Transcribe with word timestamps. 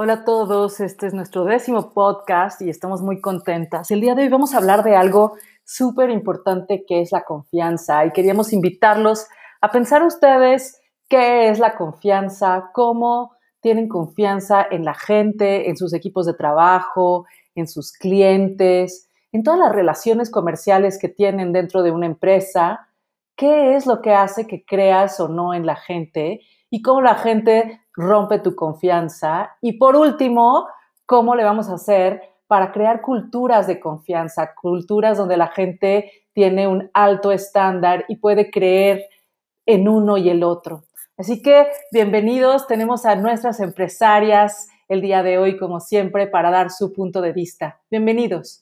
Hola 0.00 0.12
a 0.12 0.24
todos, 0.24 0.78
este 0.78 1.08
es 1.08 1.12
nuestro 1.12 1.44
décimo 1.44 1.92
podcast 1.92 2.62
y 2.62 2.70
estamos 2.70 3.02
muy 3.02 3.20
contentas. 3.20 3.90
El 3.90 4.00
día 4.00 4.14
de 4.14 4.22
hoy 4.22 4.28
vamos 4.28 4.54
a 4.54 4.58
hablar 4.58 4.84
de 4.84 4.94
algo 4.94 5.32
súper 5.64 6.10
importante 6.10 6.84
que 6.86 7.00
es 7.00 7.10
la 7.10 7.24
confianza 7.24 8.06
y 8.06 8.12
queríamos 8.12 8.52
invitarlos 8.52 9.26
a 9.60 9.72
pensar 9.72 10.04
ustedes 10.04 10.80
qué 11.08 11.48
es 11.48 11.58
la 11.58 11.74
confianza, 11.74 12.70
cómo 12.72 13.32
tienen 13.60 13.88
confianza 13.88 14.64
en 14.70 14.84
la 14.84 14.94
gente, 14.94 15.68
en 15.68 15.76
sus 15.76 15.92
equipos 15.92 16.26
de 16.26 16.34
trabajo, 16.34 17.26
en 17.56 17.66
sus 17.66 17.90
clientes, 17.90 19.08
en 19.32 19.42
todas 19.42 19.58
las 19.58 19.74
relaciones 19.74 20.30
comerciales 20.30 20.96
que 20.96 21.08
tienen 21.08 21.52
dentro 21.52 21.82
de 21.82 21.90
una 21.90 22.06
empresa, 22.06 22.86
qué 23.34 23.74
es 23.74 23.84
lo 23.84 24.00
que 24.00 24.14
hace 24.14 24.46
que 24.46 24.64
creas 24.64 25.18
o 25.18 25.26
no 25.26 25.54
en 25.54 25.66
la 25.66 25.74
gente 25.74 26.42
y 26.70 26.82
cómo 26.82 27.00
la 27.00 27.16
gente 27.16 27.80
rompe 27.98 28.38
tu 28.38 28.54
confianza. 28.54 29.56
Y 29.60 29.72
por 29.72 29.96
último, 29.96 30.68
cómo 31.04 31.34
le 31.34 31.44
vamos 31.44 31.68
a 31.68 31.74
hacer 31.74 32.22
para 32.46 32.72
crear 32.72 33.02
culturas 33.02 33.66
de 33.66 33.80
confianza, 33.80 34.54
culturas 34.54 35.18
donde 35.18 35.36
la 35.36 35.48
gente 35.48 36.10
tiene 36.32 36.68
un 36.68 36.90
alto 36.94 37.32
estándar 37.32 38.04
y 38.08 38.16
puede 38.16 38.50
creer 38.50 39.04
en 39.66 39.88
uno 39.88 40.16
y 40.16 40.30
el 40.30 40.44
otro. 40.44 40.84
Así 41.18 41.42
que 41.42 41.66
bienvenidos, 41.90 42.68
tenemos 42.68 43.04
a 43.04 43.16
nuestras 43.16 43.58
empresarias 43.58 44.68
el 44.88 45.02
día 45.02 45.24
de 45.24 45.36
hoy, 45.36 45.58
como 45.58 45.80
siempre, 45.80 46.28
para 46.28 46.50
dar 46.50 46.70
su 46.70 46.92
punto 46.92 47.20
de 47.20 47.32
vista. 47.32 47.80
Bienvenidos. 47.90 48.60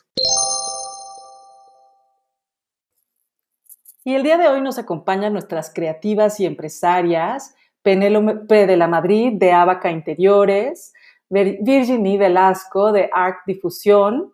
Y 4.02 4.14
el 4.14 4.22
día 4.22 4.38
de 4.38 4.48
hoy 4.48 4.62
nos 4.62 4.78
acompañan 4.78 5.32
nuestras 5.34 5.72
creativas 5.72 6.40
y 6.40 6.46
empresarias 6.46 7.54
Penélope 7.86 8.66
de 8.66 8.76
la 8.76 8.88
Madrid 8.88 9.34
de 9.34 9.52
Abaca 9.52 9.92
Interiores, 9.92 10.92
Virginie 11.30 12.18
Velasco 12.18 12.90
de 12.90 13.08
Arc 13.14 13.44
Difusión, 13.46 14.32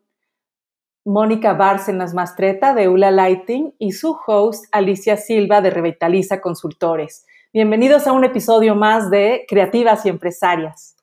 Mónica 1.05 1.53
Bárcenas 1.53 2.14
Mastreta 2.14 2.73
de 2.73 2.89
Ula 2.89 3.11
Lighting 3.11 3.75
y 3.78 3.92
su 3.92 4.17
host 4.27 4.64
Alicia 4.73 5.19
Silva 5.19 5.61
de 5.61 5.69
Revitaliza 5.69 6.41
Consultores. 6.41 7.27
Bienvenidos 7.53 8.06
a 8.06 8.12
un 8.12 8.25
episodio 8.25 8.75
más 8.75 9.11
de 9.11 9.45
Creativas 9.47 10.06
y 10.06 10.08
Empresarias. 10.08 10.97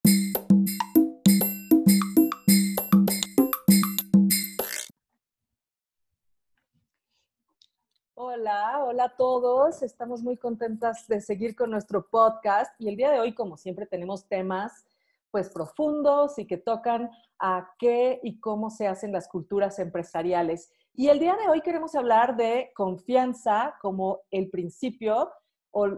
Hola, 8.39 8.85
hola 8.85 9.03
a 9.03 9.15
todos. 9.17 9.83
Estamos 9.83 10.23
muy 10.23 10.37
contentas 10.37 11.05
de 11.09 11.19
seguir 11.19 11.57
con 11.57 11.71
nuestro 11.71 12.07
podcast 12.09 12.73
y 12.79 12.87
el 12.87 12.95
día 12.95 13.11
de 13.11 13.19
hoy, 13.19 13.33
como 13.33 13.57
siempre, 13.57 13.85
tenemos 13.85 14.29
temas 14.29 14.85
pues 15.29 15.49
profundos 15.49 16.39
y 16.39 16.47
que 16.47 16.55
tocan 16.55 17.09
a 17.37 17.73
qué 17.77 18.17
y 18.23 18.39
cómo 18.39 18.69
se 18.69 18.87
hacen 18.87 19.11
las 19.11 19.27
culturas 19.27 19.77
empresariales. 19.79 20.71
Y 20.93 21.09
el 21.09 21.19
día 21.19 21.35
de 21.35 21.49
hoy 21.49 21.59
queremos 21.59 21.95
hablar 21.95 22.37
de 22.37 22.71
confianza 22.75 23.75
como 23.81 24.21
el 24.31 24.49
principio 24.49 25.29
o 25.71 25.89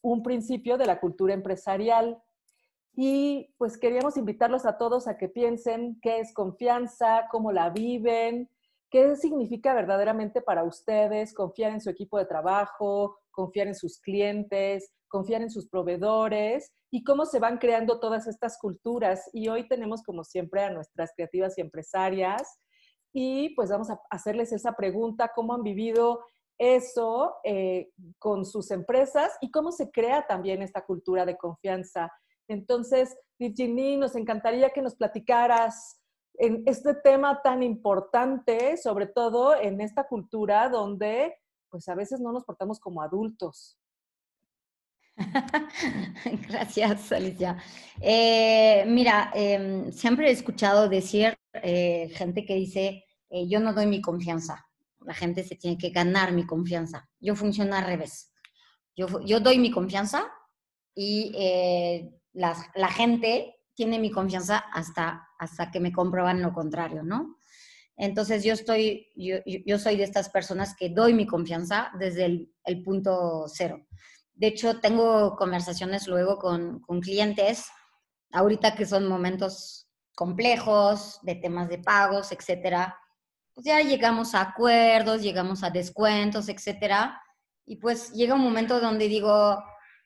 un 0.00 0.22
principio 0.22 0.78
de 0.78 0.86
la 0.86 1.00
cultura 1.00 1.34
empresarial. 1.34 2.22
Y 2.94 3.54
pues 3.58 3.76
queríamos 3.76 4.16
invitarlos 4.16 4.64
a 4.64 4.78
todos 4.78 5.06
a 5.06 5.18
que 5.18 5.28
piensen 5.28 5.98
qué 6.00 6.20
es 6.20 6.32
confianza, 6.32 7.26
cómo 7.30 7.52
la 7.52 7.68
viven, 7.68 8.48
¿Qué 8.90 9.14
significa 9.14 9.72
verdaderamente 9.72 10.42
para 10.42 10.64
ustedes 10.64 11.32
confiar 11.32 11.72
en 11.72 11.80
su 11.80 11.90
equipo 11.90 12.18
de 12.18 12.26
trabajo, 12.26 13.18
confiar 13.30 13.68
en 13.68 13.76
sus 13.76 14.00
clientes, 14.00 14.92
confiar 15.06 15.42
en 15.42 15.50
sus 15.50 15.68
proveedores 15.68 16.72
y 16.90 17.04
cómo 17.04 17.24
se 17.24 17.38
van 17.38 17.58
creando 17.58 18.00
todas 18.00 18.26
estas 18.26 18.58
culturas? 18.58 19.30
Y 19.32 19.48
hoy 19.48 19.68
tenemos, 19.68 20.02
como 20.02 20.24
siempre, 20.24 20.64
a 20.64 20.70
nuestras 20.70 21.12
creativas 21.14 21.56
y 21.56 21.60
empresarias 21.60 22.58
y 23.12 23.54
pues 23.54 23.70
vamos 23.70 23.90
a 23.90 24.00
hacerles 24.10 24.52
esa 24.52 24.72
pregunta, 24.72 25.30
¿cómo 25.34 25.54
han 25.54 25.62
vivido 25.62 26.24
eso 26.58 27.36
eh, 27.44 27.90
con 28.18 28.44
sus 28.44 28.70
empresas 28.70 29.36
y 29.40 29.50
cómo 29.50 29.72
se 29.72 29.90
crea 29.90 30.26
también 30.26 30.62
esta 30.62 30.84
cultura 30.84 31.24
de 31.24 31.36
confianza? 31.36 32.12
Entonces, 32.48 33.16
Virginie, 33.38 33.96
nos 33.96 34.16
encantaría 34.16 34.70
que 34.70 34.82
nos 34.82 34.96
platicaras 34.96 35.99
en 36.34 36.62
este 36.66 36.94
tema 36.94 37.40
tan 37.42 37.62
importante, 37.62 38.76
sobre 38.76 39.06
todo 39.06 39.54
en 39.60 39.80
esta 39.80 40.06
cultura 40.06 40.68
donde 40.68 41.34
pues 41.68 41.88
a 41.88 41.94
veces 41.94 42.20
no 42.20 42.32
nos 42.32 42.44
portamos 42.44 42.80
como 42.80 43.02
adultos. 43.02 43.78
Gracias, 46.48 47.12
Alicia. 47.12 47.62
Eh, 48.00 48.84
mira, 48.86 49.30
em, 49.34 49.92
siempre 49.92 50.28
he 50.28 50.32
escuchado 50.32 50.88
decir 50.88 51.38
eh, 51.52 52.10
gente 52.14 52.44
que 52.44 52.54
dice, 52.54 53.04
eh, 53.28 53.48
yo 53.48 53.60
no 53.60 53.72
doy 53.72 53.86
mi 53.86 54.00
confianza, 54.00 54.66
la 55.00 55.14
gente 55.14 55.44
se 55.44 55.56
tiene 55.56 55.78
que 55.78 55.90
ganar 55.90 56.32
mi 56.32 56.46
confianza. 56.46 57.08
Yo 57.20 57.34
funciono 57.34 57.76
al 57.76 57.84
revés. 57.84 58.32
Yo, 58.96 59.20
yo 59.24 59.40
doy 59.40 59.58
mi 59.58 59.70
confianza 59.70 60.30
y 60.94 61.32
la 62.32 62.88
gente 62.88 63.59
tiene 63.80 63.98
mi 63.98 64.10
confianza 64.10 64.58
hasta, 64.74 65.26
hasta 65.38 65.70
que 65.70 65.80
me 65.80 65.90
comprueban 65.90 66.42
lo 66.42 66.52
contrario, 66.52 67.02
¿no? 67.02 67.38
Entonces 67.96 68.44
yo 68.44 68.52
estoy, 68.52 69.08
yo, 69.16 69.38
yo 69.46 69.78
soy 69.78 69.96
de 69.96 70.02
estas 70.02 70.28
personas 70.28 70.76
que 70.76 70.90
doy 70.90 71.14
mi 71.14 71.26
confianza 71.26 71.90
desde 71.98 72.26
el, 72.26 72.54
el 72.64 72.82
punto 72.82 73.46
cero. 73.46 73.86
De 74.34 74.48
hecho, 74.48 74.80
tengo 74.80 75.34
conversaciones 75.34 76.08
luego 76.08 76.36
con, 76.36 76.80
con 76.80 77.00
clientes, 77.00 77.70
ahorita 78.32 78.74
que 78.74 78.84
son 78.84 79.08
momentos 79.08 79.88
complejos, 80.14 81.18
de 81.22 81.36
temas 81.36 81.70
de 81.70 81.78
pagos, 81.78 82.32
etcétera, 82.32 82.94
pues 83.54 83.64
ya 83.64 83.80
llegamos 83.80 84.34
a 84.34 84.42
acuerdos, 84.42 85.22
llegamos 85.22 85.62
a 85.62 85.70
descuentos, 85.70 86.50
etcétera, 86.50 87.18
y 87.64 87.76
pues 87.76 88.12
llega 88.12 88.34
un 88.34 88.42
momento 88.42 88.78
donde 88.78 89.08
digo, 89.08 89.56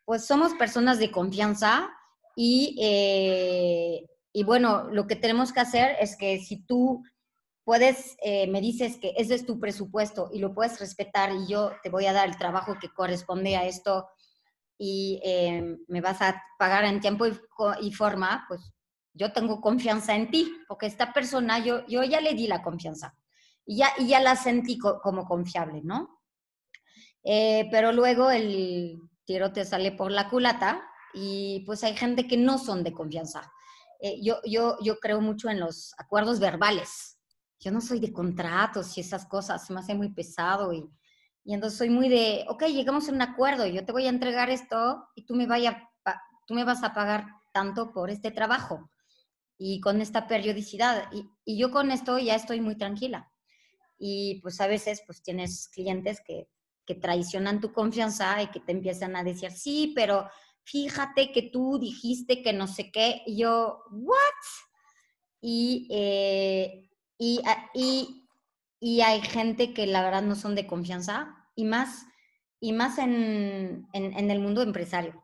pues 0.04 0.24
somos 0.24 0.54
personas 0.54 1.00
de 1.00 1.10
confianza, 1.10 1.90
y, 2.36 2.76
eh, 2.80 4.06
y 4.32 4.44
bueno, 4.44 4.90
lo 4.90 5.06
que 5.06 5.16
tenemos 5.16 5.52
que 5.52 5.60
hacer 5.60 5.96
es 6.00 6.16
que 6.16 6.40
si 6.40 6.64
tú 6.64 7.04
puedes, 7.64 8.16
eh, 8.22 8.46
me 8.48 8.60
dices 8.60 8.98
que 8.98 9.14
ese 9.16 9.34
es 9.34 9.46
tu 9.46 9.60
presupuesto 9.60 10.28
y 10.32 10.40
lo 10.40 10.52
puedes 10.52 10.80
respetar 10.80 11.32
y 11.32 11.46
yo 11.46 11.72
te 11.82 11.90
voy 11.90 12.06
a 12.06 12.12
dar 12.12 12.28
el 12.28 12.36
trabajo 12.36 12.76
que 12.80 12.92
corresponde 12.92 13.56
a 13.56 13.64
esto 13.64 14.08
y 14.76 15.20
eh, 15.24 15.78
me 15.86 16.00
vas 16.00 16.20
a 16.20 16.42
pagar 16.58 16.84
en 16.84 17.00
tiempo 17.00 17.26
y, 17.80 17.92
forma, 17.92 18.44
pues 18.48 18.60
yo 19.12 19.32
tengo 19.32 19.60
confianza 19.60 20.16
en 20.16 20.30
ti, 20.30 20.52
porque 20.66 20.86
esta 20.86 21.12
persona, 21.12 21.60
yo, 21.60 21.86
yo 21.86 22.02
ya 22.02 22.20
le 22.20 22.34
di 22.34 22.48
la 22.48 22.62
confianza 22.62 23.16
y 23.64 23.76
ya, 23.76 23.90
y 23.98 24.08
ya 24.08 24.20
la 24.20 24.34
sentí 24.34 24.76
como 24.78 25.24
confiable, 25.24 25.80
¿no? 25.84 26.20
pero 27.22 27.90
luego 27.92 28.30
el 28.30 28.98
tiro 29.24 29.50
te 29.50 29.64
sale 29.64 29.92
por 29.92 30.10
la 30.10 30.28
culata 30.28 30.86
y 31.14 31.60
pues 31.66 31.84
hay 31.84 31.97
gente 31.97 32.26
que 32.26 32.36
no 32.36 32.58
son 32.58 32.82
de 32.82 32.92
confianza. 32.92 33.52
Eh, 34.00 34.20
yo, 34.20 34.41
yo, 34.44 34.76
yo 34.82 34.98
creo 34.98 35.20
mucho 35.20 35.48
en 35.48 35.60
los 35.60 35.94
acuerdos 35.98 36.41
verbales. 36.41 37.19
Yo 37.60 37.70
no 37.70 37.80
soy 37.80 38.00
de 38.00 38.12
contratos 38.12 38.98
y 38.98 39.00
esas 39.00 39.25
cosas, 39.26 39.66
se 39.66 39.72
me 39.72 39.80
hace 39.80 39.94
muy 39.94 40.10
pesado 40.12 40.72
y, 40.72 40.91
y 41.44 41.54
entonces 41.54 41.78
soy 41.78 41.88
muy 41.88 42.08
de, 42.08 42.44
ok, 42.48 42.64
llegamos 42.64 43.08
a 43.08 43.12
un 43.12 43.22
acuerdo, 43.22 43.66
yo 43.66 43.84
te 43.84 43.92
voy 43.92 44.06
a 44.06 44.10
entregar 44.10 44.50
esto 44.50 45.08
y 45.14 45.25
tú 45.25 45.34
me, 45.34 45.47
vaya, 45.47 45.88
tú 46.47 46.54
me 46.54 46.64
vas 46.64 46.82
a 46.82 46.92
pagar 46.92 47.26
tanto 47.52 47.92
por 47.92 48.10
este 48.10 48.31
trabajo 48.31 48.91
y 49.56 49.81
con 49.81 50.00
esta 50.00 50.26
periodicidad. 50.26 51.10
Y, 51.12 51.31
y, 51.44 51.56
yo 51.56 51.70
con 51.70 51.91
esto 51.91 52.19
ya 52.19 52.34
estoy 52.34 52.60
muy 52.60 52.76
tranquila. 52.76 53.31
Y 53.96 54.41
pues 54.42 54.60
a 54.60 54.66
veces 54.66 55.02
pues 55.06 55.22
tienes 55.22 55.69
clientes 55.69 56.20
que, 56.26 56.48
que 56.84 56.94
traicionan 56.94 57.61
tu 57.61 57.72
confianza 57.72 58.43
y 58.43 58.49
que 58.49 58.61
te 58.61 58.72
empiezan 58.72 59.16
a 59.16 59.25
decir, 59.25 59.50
sí, 59.52 59.93
pero 59.94 60.28
fíjate 60.64 61.31
que 61.31 61.43
tú 61.43 61.78
dijiste 61.78 62.43
que 62.43 62.52
no 62.52 62.66
sé 62.66 62.90
qué, 62.90 63.22
yo, 63.26 63.84
¿what? 63.90 64.19
Y, 65.40 65.87
eh, 65.90 66.90
ah, 67.44 67.70
y, 67.75 68.26
y, 68.81 69.00
hay 69.02 69.20
gente 69.20 69.75
que 69.75 69.87
la 69.87 70.02
verdad 70.02 70.22
no 70.22 70.34
son 70.34 70.55
de 70.55 70.66
confianza, 70.66 71.44
y 71.55 71.64
más, 71.64 72.06
y 72.61 72.72
más 72.72 72.99
en, 72.99 73.87
en, 73.93 74.31
el 74.31 74.40
mundo 74.40 74.62
empresario, 74.62 75.22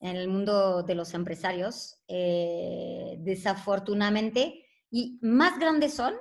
en 0.00 0.16
el 0.16 0.28
mundo 0.28 0.82
de 0.82 0.94
los 0.96 1.14
empresarios, 1.14 2.02
eh, 2.08 3.16
desafortunadamente, 3.20 4.64
y 4.90 5.18
más 5.22 5.58
grandes 5.58 5.94
son 5.94 6.14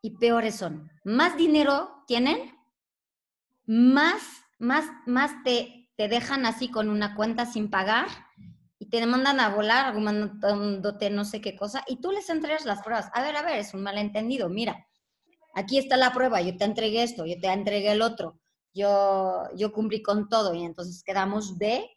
y 0.00 0.10
peores 0.18 0.56
son. 0.56 0.90
Más 1.04 1.36
dinero 1.36 2.04
tienen, 2.06 2.54
más, 3.66 4.22
más, 4.58 4.84
más 5.06 5.42
te, 5.42 5.83
te 5.96 6.08
dejan 6.08 6.46
así 6.46 6.68
con 6.70 6.88
una 6.88 7.14
cuenta 7.14 7.46
sin 7.46 7.70
pagar 7.70 8.06
y 8.78 8.86
te 8.86 9.04
mandan 9.06 9.40
a 9.40 9.50
volar 9.50 9.86
argumentándote 9.86 11.10
no 11.10 11.24
sé 11.24 11.40
qué 11.40 11.56
cosa 11.56 11.84
y 11.86 12.00
tú 12.00 12.10
les 12.10 12.28
entregas 12.28 12.64
las 12.64 12.82
pruebas. 12.82 13.10
A 13.14 13.22
ver, 13.22 13.36
a 13.36 13.42
ver, 13.42 13.58
es 13.58 13.74
un 13.74 13.82
malentendido. 13.82 14.48
Mira, 14.48 14.86
aquí 15.54 15.78
está 15.78 15.96
la 15.96 16.12
prueba, 16.12 16.40
yo 16.40 16.56
te 16.56 16.64
entregué 16.64 17.02
esto, 17.02 17.24
yo 17.26 17.40
te 17.40 17.48
entregué 17.48 17.92
el 17.92 18.02
otro, 18.02 18.40
yo, 18.74 19.44
yo 19.56 19.72
cumplí 19.72 20.02
con 20.02 20.28
todo 20.28 20.54
y 20.54 20.64
entonces 20.64 21.02
quedamos 21.04 21.58
de... 21.58 21.88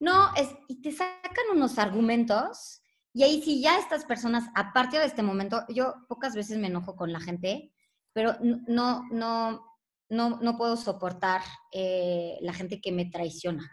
No, 0.00 0.34
es, 0.36 0.50
y 0.68 0.82
te 0.82 0.92
sacan 0.92 1.46
unos 1.54 1.78
argumentos 1.78 2.82
Y 3.14 3.22
ahí 3.22 3.40
sí, 3.42 3.62
ya 3.62 3.78
estas 3.78 4.04
personas, 4.04 4.44
a 4.54 4.72
partir 4.72 5.00
de 5.00 5.06
este 5.06 5.22
momento, 5.22 5.64
yo 5.68 5.94
pocas 6.08 6.34
veces 6.34 6.58
me 6.58 6.66
enojo 6.66 6.96
con 6.96 7.12
la 7.12 7.20
gente, 7.20 7.72
pero 8.12 8.36
no, 8.40 9.04
no, 9.10 9.64
no, 10.08 10.38
no 10.40 10.56
puedo 10.56 10.76
soportar 10.76 11.42
eh, 11.72 12.36
la 12.40 12.52
gente 12.52 12.80
que 12.80 12.92
me 12.92 13.06
traiciona, 13.06 13.70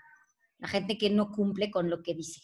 la 0.58 0.68
gente 0.68 0.98
que 0.98 1.10
no 1.10 1.32
cumple 1.32 1.72
con 1.72 1.90
lo 1.90 2.02
que 2.02 2.14
dice. 2.14 2.42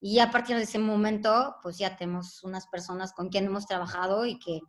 Y 0.00 0.18
a 0.18 0.30
partir 0.30 0.56
de 0.56 0.62
ese 0.62 0.78
momento, 0.78 1.56
pues 1.62 1.78
ya 1.78 1.96
tenemos 1.96 2.42
unas 2.44 2.66
personas 2.66 3.12
con 3.12 3.28
quien 3.28 3.46
hemos 3.46 3.66
trabajado 3.66 4.26
y 4.26 4.38
que, 4.38 4.60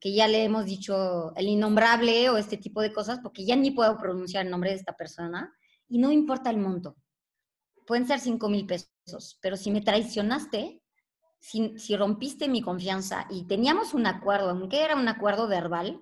que 0.00 0.14
ya 0.14 0.28
le 0.28 0.44
hemos 0.44 0.66
dicho 0.66 1.34
el 1.36 1.48
innombrable 1.48 2.30
o 2.30 2.38
este 2.38 2.56
tipo 2.56 2.80
de 2.80 2.92
cosas, 2.92 3.18
porque 3.20 3.44
ya 3.44 3.56
ni 3.56 3.70
puedo 3.70 3.98
pronunciar 3.98 4.44
el 4.44 4.50
nombre 4.50 4.70
de 4.70 4.76
esta 4.76 4.94
persona 4.94 5.52
y 5.88 5.98
no 5.98 6.12
importa 6.12 6.50
el 6.50 6.58
monto. 6.58 6.96
Pueden 7.86 8.06
ser 8.06 8.20
5 8.20 8.48
mil 8.48 8.66
pesos, 8.66 9.38
pero 9.40 9.56
si 9.56 9.70
me 9.70 9.80
traicionaste, 9.80 10.82
si, 11.40 11.78
si, 11.78 11.96
rompiste 11.96 12.48
mi 12.48 12.62
confianza 12.62 13.26
y 13.30 13.46
teníamos 13.46 13.94
un 13.94 14.06
acuerdo, 14.06 14.50
aunque 14.50 14.82
era 14.82 14.96
un 14.96 15.08
acuerdo 15.08 15.48
verbal, 15.48 16.00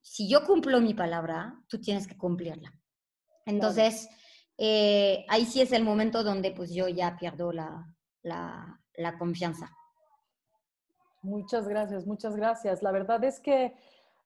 si 0.00 0.28
yo 0.28 0.44
cumplo 0.44 0.80
mi 0.80 0.94
palabra, 0.94 1.60
tú 1.68 1.80
tienes 1.80 2.06
que 2.06 2.16
cumplirla. 2.16 2.72
Entonces, 3.46 4.08
eh, 4.56 5.24
ahí 5.28 5.44
sí 5.44 5.60
es 5.60 5.72
el 5.72 5.84
momento 5.84 6.22
donde 6.22 6.50
pues 6.50 6.72
yo 6.72 6.88
ya 6.88 7.16
pierdo 7.16 7.52
la, 7.52 7.86
la, 8.22 8.80
la 8.94 9.18
confianza. 9.18 9.70
Muchas 11.22 11.68
gracias, 11.68 12.06
muchas 12.06 12.36
gracias. 12.36 12.82
La 12.82 12.92
verdad 12.92 13.22
es 13.24 13.40
que 13.40 13.74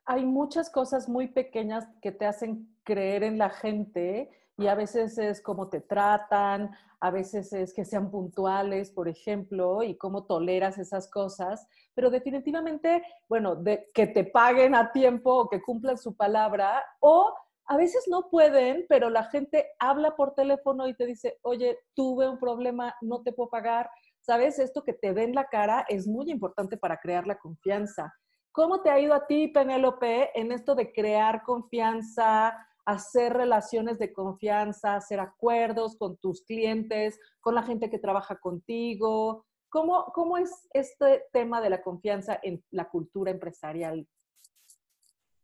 hay 0.05 0.25
muchas 0.25 0.71
cosas 0.71 1.09
muy 1.09 1.29
pequeñas 1.29 1.87
que 2.01 2.13
te 2.13 2.27
hacen 2.27 2.77
creer 2.85 3.23
en 3.23 3.39
la 3.39 3.51
gente 3.51 4.31
y 4.63 4.69
a 4.69 4.77
veces 4.77 5.19
es 5.19 5.41
cómo 5.41 5.69
te 5.69 5.81
tratan, 5.81 6.71
a 7.01 7.11
veces 7.11 7.53
es 7.53 7.75
que 7.75 7.85
sean 7.85 8.13
puntuales, 8.13 8.93
por 8.93 9.09
ejemplo, 9.09 9.83
y 9.83 9.97
cómo 9.97 10.25
toleras 10.25 10.79
esas 10.79 11.11
cosas, 11.11 11.67
pero 11.95 12.11
definitivamente, 12.11 13.03
bueno, 13.29 13.57
de 13.57 13.91
que 13.93 14.07
te 14.07 14.23
paguen 14.23 14.77
a 14.77 14.93
tiempo 14.93 15.35
o 15.35 15.49
que 15.49 15.61
cumplan 15.61 15.99
su 15.99 16.15
palabra 16.17 16.85
o 17.01 17.35
a 17.67 17.77
veces 17.77 18.05
no 18.09 18.29
pueden, 18.31 18.87
pero 18.89 19.11
la 19.11 19.25
gente 19.25 19.67
habla 19.81 20.15
por 20.15 20.35
teléfono 20.35 20.87
y 20.87 20.95
te 20.95 21.07
dice, 21.07 21.39
oye, 21.43 21.79
tuve 21.95 22.29
un 22.29 22.39
problema, 22.39 22.95
no 23.01 23.23
te 23.23 23.33
puedo 23.33 23.51
pagar. 23.51 23.91
¿Sabes? 24.21 24.61
Esto 24.61 24.85
que 24.85 24.93
te 24.93 25.15
den 25.15 25.35
la 25.35 25.47
cara 25.47 25.85
es 25.89 26.07
muy 26.07 26.31
importante 26.31 26.77
para 26.77 26.99
crear 26.99 27.27
la 27.27 27.39
confianza. 27.39 28.15
¿Cómo 28.53 28.81
te 28.81 28.91
ha 28.91 29.01
ido 29.01 29.15
a 29.15 29.27
ti, 29.27 29.49
Penélope, 29.49 30.31
en 30.39 30.53
esto 30.53 30.77
de 30.77 30.93
crear 30.93 31.43
confianza, 31.43 32.57
hacer 32.85 33.33
relaciones 33.33 33.99
de 33.99 34.13
confianza, 34.13 34.97
hacer 34.97 35.21
acuerdos 35.21 35.97
con 35.97 36.17
tus 36.17 36.43
clientes, 36.43 37.19
con 37.41 37.55
la 37.55 37.63
gente 37.63 37.91
que 37.91 37.99
trabaja 37.99 38.37
contigo? 38.37 39.47
¿Cómo, 39.69 40.07
cómo 40.15 40.37
es 40.39 40.51
este 40.73 41.25
tema 41.33 41.61
de 41.61 41.71
la 41.71 41.83
confianza 41.83 42.39
en 42.43 42.63
la 42.71 42.89
cultura 42.89 43.31
empresarial? 43.31 44.07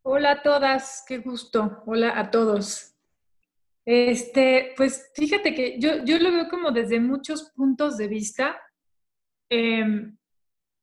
Hola 0.01 0.31
a 0.31 0.41
todas, 0.41 1.03
qué 1.07 1.17
gusto. 1.17 1.83
Hola 1.85 2.17
a 2.17 2.31
todos. 2.31 2.95
Este, 3.85 4.73
pues 4.77 5.11
fíjate 5.15 5.55
que 5.55 5.79
yo, 5.79 6.03
yo 6.03 6.19
lo 6.19 6.31
veo 6.31 6.47
como 6.47 6.71
desde 6.71 6.99
muchos 6.99 7.51
puntos 7.55 7.97
de 7.97 8.07
vista. 8.07 8.55
Em, 9.49 10.15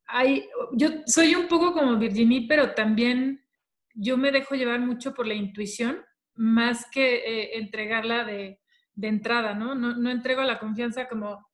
hay, 0.07 0.49
yo 0.73 0.89
soy 1.05 1.35
un 1.35 1.47
poco 1.47 1.73
como 1.73 1.97
Virginie, 1.97 2.47
pero 2.47 2.73
también 2.73 3.43
yo 3.93 4.17
me 4.17 4.31
dejo 4.31 4.55
llevar 4.55 4.79
mucho 4.79 5.13
por 5.13 5.25
la 5.25 5.33
intuición, 5.33 6.03
más 6.37 6.89
que 6.89 7.15
eh, 7.17 7.57
entregarla 7.57 8.23
de, 8.23 8.59
de, 8.93 9.07
entrada, 9.07 9.53
¿no? 9.53 9.75
¿no? 9.75 9.95
¿no? 9.95 10.09
entrego 10.09 10.41
la 10.43 10.59
confianza 10.59 11.07
como 11.07 11.45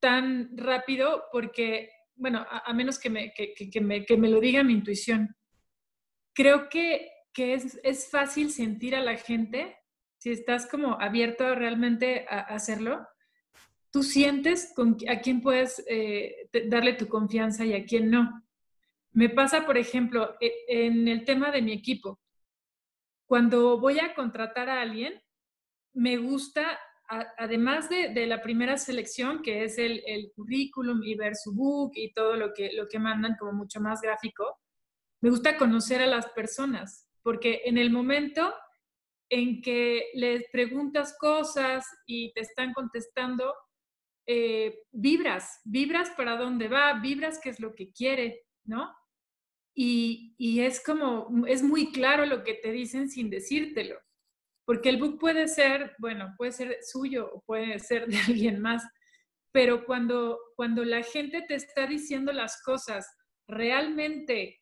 tan 0.00 0.56
rápido 0.56 1.24
porque, 1.32 1.90
bueno, 2.14 2.46
a, 2.48 2.70
a 2.70 2.72
menos 2.72 2.98
que 2.98 3.10
me, 3.10 3.32
que, 3.32 3.52
que, 3.54 3.80
me, 3.80 4.04
que 4.04 4.16
me 4.16 4.28
lo 4.28 4.40
diga 4.40 4.62
mi 4.62 4.74
intuición 4.74 5.34
creo 6.34 6.68
que, 6.68 7.10
es, 7.36 7.78
es, 7.82 8.10
fácil 8.10 8.50
sentir 8.50 8.94
a 8.94 9.02
la 9.02 9.16
gente, 9.16 9.76
si 10.18 10.30
estás 10.30 10.66
como 10.66 11.00
abierto 11.00 11.54
realmente 11.54 12.26
a, 12.28 12.40
hacerlo, 12.40 13.06
tú 13.90 14.02
sientes 14.02 14.72
con, 14.74 14.96
a 15.08 15.20
quién 15.20 15.40
puedes 15.40 15.84
eh, 15.88 16.48
darle 16.66 16.94
tu 16.94 17.08
confianza 17.08 17.64
y 17.64 17.74
a 17.74 17.84
quién 17.84 18.10
no. 18.10 18.42
Me 19.12 19.28
pasa, 19.28 19.66
por 19.66 19.76
ejemplo, 19.78 20.36
e, 20.40 20.52
en 20.68 21.08
el 21.08 21.24
tema 21.24 21.50
de 21.50 21.62
mi 21.62 21.72
equipo. 21.72 22.20
Cuando 23.30 23.78
voy 23.78 24.00
a 24.00 24.12
contratar 24.12 24.68
a 24.68 24.80
alguien, 24.80 25.22
me 25.94 26.16
gusta, 26.16 26.80
además 27.38 27.88
de, 27.88 28.08
de, 28.08 28.26
la 28.26 28.42
primera 28.42 28.76
selección, 28.76 29.40
que 29.40 29.62
es 29.62 29.78
el, 29.78 30.02
el, 30.04 30.32
currículum 30.34 31.00
y 31.04 31.14
ver 31.14 31.36
su 31.36 31.54
book 31.54 31.92
y 31.94 32.12
todo 32.12 32.34
lo 32.34 32.52
que, 32.52 32.72
lo 32.72 32.88
que 32.88 32.98
mandan 32.98 33.36
como 33.38 33.52
mucho 33.52 33.80
más 33.80 34.00
gráfico, 34.00 34.58
me 35.20 35.30
gusta 35.30 35.56
conocer 35.56 36.02
a 36.02 36.08
las 36.08 36.28
personas, 36.30 37.08
porque 37.22 37.62
en 37.66 37.78
el 37.78 37.90
momento 37.90 38.52
en 39.28 39.62
que 39.62 40.06
les 40.14 40.50
preguntas 40.50 41.16
cosas 41.16 41.86
y 42.06 42.32
te 42.32 42.40
están 42.40 42.72
contestando, 42.72 43.54
eh, 44.26 44.82
vibras, 44.90 45.60
vibras 45.64 46.10
para 46.16 46.36
dónde 46.36 46.66
va, 46.66 46.94
vibras 46.94 47.38
qué 47.40 47.50
es 47.50 47.60
lo 47.60 47.76
que 47.76 47.92
quiere, 47.92 48.48
¿no? 48.64 48.92
Y, 49.74 50.34
y, 50.36 50.60
es 50.60 50.82
como, 50.82 51.46
es 51.46 51.62
muy 51.62 51.92
claro 51.92 52.26
lo 52.26 52.42
que 52.42 52.54
te 52.54 52.72
dicen 52.72 53.08
sin 53.08 53.30
decírtelo, 53.30 53.98
porque 54.64 54.88
el 54.88 54.98
book 54.98 55.18
puede 55.18 55.48
ser, 55.48 55.94
bueno, 55.98 56.34
puede 56.36 56.52
ser 56.52 56.78
suyo 56.82 57.30
o 57.32 57.40
puede 57.42 57.78
ser 57.78 58.06
de 58.06 58.18
alguien 58.28 58.60
más, 58.60 58.82
pero 59.52 59.84
cuando, 59.84 60.38
cuando 60.56 60.84
la 60.84 61.02
gente 61.02 61.42
te 61.42 61.54
está 61.54 61.86
diciendo 61.86 62.32
las 62.32 62.62
cosas 62.62 63.06
realmente 63.48 64.60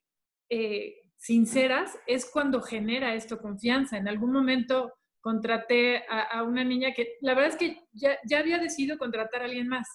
eh, 0.51 0.95
sinceras 1.17 1.99
es 2.07 2.31
cuando 2.31 2.63
genera 2.63 3.15
esto 3.15 3.39
confianza. 3.39 3.99
En 3.99 4.09
algún 4.09 4.33
momento 4.33 4.95
contraté 5.21 6.05
a, 6.09 6.43
una 6.43 6.65
niña 6.65 6.93
que 6.95 7.17
la 7.21 7.35
verdad 7.35 7.51
es 7.51 7.57
que 7.57 7.83
ya, 7.93 8.19
ya, 8.25 8.39
había 8.39 8.59
decidido 8.59 8.97
contratar 8.97 9.43
a 9.43 9.45
alguien 9.47 9.69
más, 9.69 9.87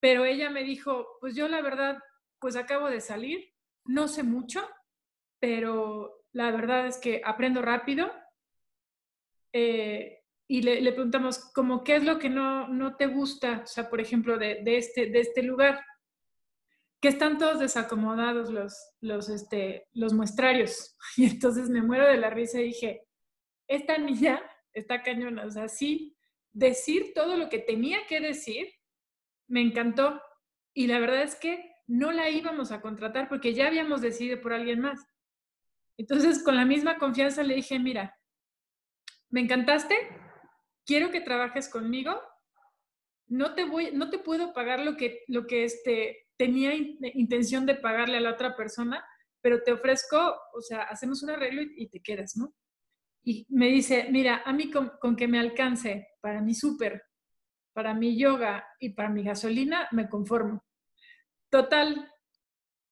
pero 0.00 0.24
ella 0.24 0.50
me 0.50 0.62
dijo, 0.62 1.06
pues 1.20 1.34
yo 1.34 1.48
la 1.48 1.60
verdad, 1.60 1.98
pues 2.38 2.56
acabo 2.56 2.88
de 2.88 3.00
salir, 3.00 3.49
no 3.84 4.08
sé 4.08 4.22
mucho, 4.22 4.66
pero 5.38 6.24
la 6.32 6.50
verdad 6.50 6.86
es 6.86 6.98
que 6.98 7.22
aprendo 7.24 7.62
rápido. 7.62 8.10
Eh, 9.52 10.18
y 10.48 10.62
le, 10.62 10.92
preguntamos, 10.92 11.38
como, 11.52 11.84
¿qué 11.84 11.96
es 11.96 12.04
lo 12.04 12.18
que 12.18 12.28
no, 12.28 12.68
no 12.68 12.96
te 12.96 13.06
gusta? 13.06 13.62
O 13.64 13.66
sea, 13.66 13.88
por 13.88 14.00
ejemplo, 14.00 14.36
de, 14.36 14.62
de, 14.62 14.76
este, 14.78 15.06
de 15.06 15.20
este 15.20 15.42
lugar 15.42 15.84
que 17.00 17.08
están 17.08 17.38
todos 17.38 17.60
desacomodados 17.60 18.50
los, 18.50 18.74
los, 19.00 19.28
este, 19.28 19.88
los 19.92 20.12
muestrarios. 20.12 20.96
Y 21.16 21.26
entonces 21.26 21.68
me 21.70 21.82
muero 21.82 22.06
de 22.06 22.18
la 22.18 22.30
risa 22.30 22.60
y 22.60 22.64
dije, 22.64 23.06
esta 23.66 23.96
niña 23.98 24.42
está 24.72 25.02
cañona, 25.02 25.46
o 25.46 25.50
sea, 25.50 25.68
sí, 25.68 26.16
decir 26.52 27.12
todo 27.14 27.36
lo 27.36 27.48
que 27.48 27.58
tenía 27.58 28.06
que 28.08 28.20
decir, 28.20 28.68
me 29.48 29.60
encantó. 29.60 30.20
Y 30.74 30.86
la 30.86 30.98
verdad 30.98 31.22
es 31.22 31.36
que 31.36 31.69
no 31.90 32.12
la 32.12 32.30
íbamos 32.30 32.70
a 32.70 32.80
contratar 32.80 33.28
porque 33.28 33.52
ya 33.52 33.66
habíamos 33.66 34.00
decidido 34.00 34.40
por 34.40 34.52
alguien 34.52 34.80
más. 34.80 35.04
Entonces, 35.98 36.42
con 36.44 36.54
la 36.54 36.64
misma 36.64 36.98
confianza 36.98 37.42
le 37.42 37.56
dije, 37.56 37.80
mira, 37.80 38.16
me 39.28 39.40
encantaste, 39.40 39.96
quiero 40.86 41.10
que 41.10 41.20
trabajes 41.20 41.68
conmigo, 41.68 42.20
no 43.26 43.54
te 43.54 43.64
voy, 43.64 43.90
no 43.92 44.08
te 44.08 44.20
puedo 44.20 44.52
pagar 44.52 44.80
lo 44.80 44.96
que, 44.96 45.24
lo 45.26 45.48
que 45.48 45.64
este, 45.64 46.28
tenía 46.36 46.74
intención 46.74 47.66
de 47.66 47.74
pagarle 47.74 48.18
a 48.18 48.20
la 48.20 48.34
otra 48.34 48.54
persona, 48.54 49.04
pero 49.40 49.60
te 49.64 49.72
ofrezco, 49.72 50.36
o 50.54 50.60
sea, 50.60 50.82
hacemos 50.82 51.24
un 51.24 51.30
arreglo 51.30 51.60
y, 51.60 51.88
te 51.88 52.00
quedas, 52.00 52.36
¿no? 52.36 52.54
Y 53.24 53.46
me 53.48 53.66
dice, 53.66 54.06
mira, 54.12 54.42
a 54.44 54.52
mí 54.52 54.70
con, 54.70 54.92
con 55.00 55.16
que 55.16 55.26
me 55.26 55.40
alcance 55.40 56.06
para 56.20 56.40
mi 56.40 56.54
súper, 56.54 57.02
para 57.72 57.94
mi 57.94 58.16
yoga 58.16 58.64
y 58.78 58.90
para 58.90 59.10
mi 59.10 59.24
gasolina, 59.24 59.88
me 59.90 60.08
conformo. 60.08 60.64
Total, 61.50 62.10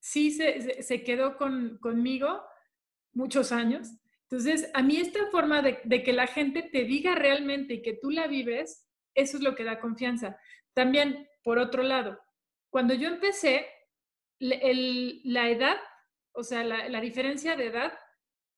sí 0.00 0.30
se, 0.30 0.82
se 0.82 1.02
quedó 1.02 1.36
con, 1.36 1.78
conmigo 1.78 2.42
muchos 3.12 3.52
años. 3.52 3.88
Entonces, 4.30 4.70
a 4.74 4.82
mí 4.82 4.98
esta 4.98 5.26
forma 5.30 5.62
de, 5.62 6.02
que 6.02 6.12
la 6.12 6.26
gente 6.26 6.62
te 6.62 6.84
diga 6.84 7.14
realmente 7.14 7.74
y 7.74 7.82
que 7.82 7.94
tú 7.94 8.10
la 8.10 8.26
vives, 8.26 8.86
eso 9.14 9.38
es 9.38 9.42
lo 9.42 9.54
que 9.54 9.64
da 9.64 9.80
confianza. 9.80 10.38
También, 10.74 11.26
por 11.42 11.58
otro 11.58 11.82
lado, 11.82 12.20
cuando 12.70 12.92
yo 12.92 13.08
empecé, 13.08 13.66
la 14.38 15.48
edad, 15.48 15.76
o 16.32 16.44
sea, 16.44 16.62
la, 16.62 16.88
la 16.88 17.00
diferencia 17.00 17.56
de 17.56 17.66
edad 17.66 17.98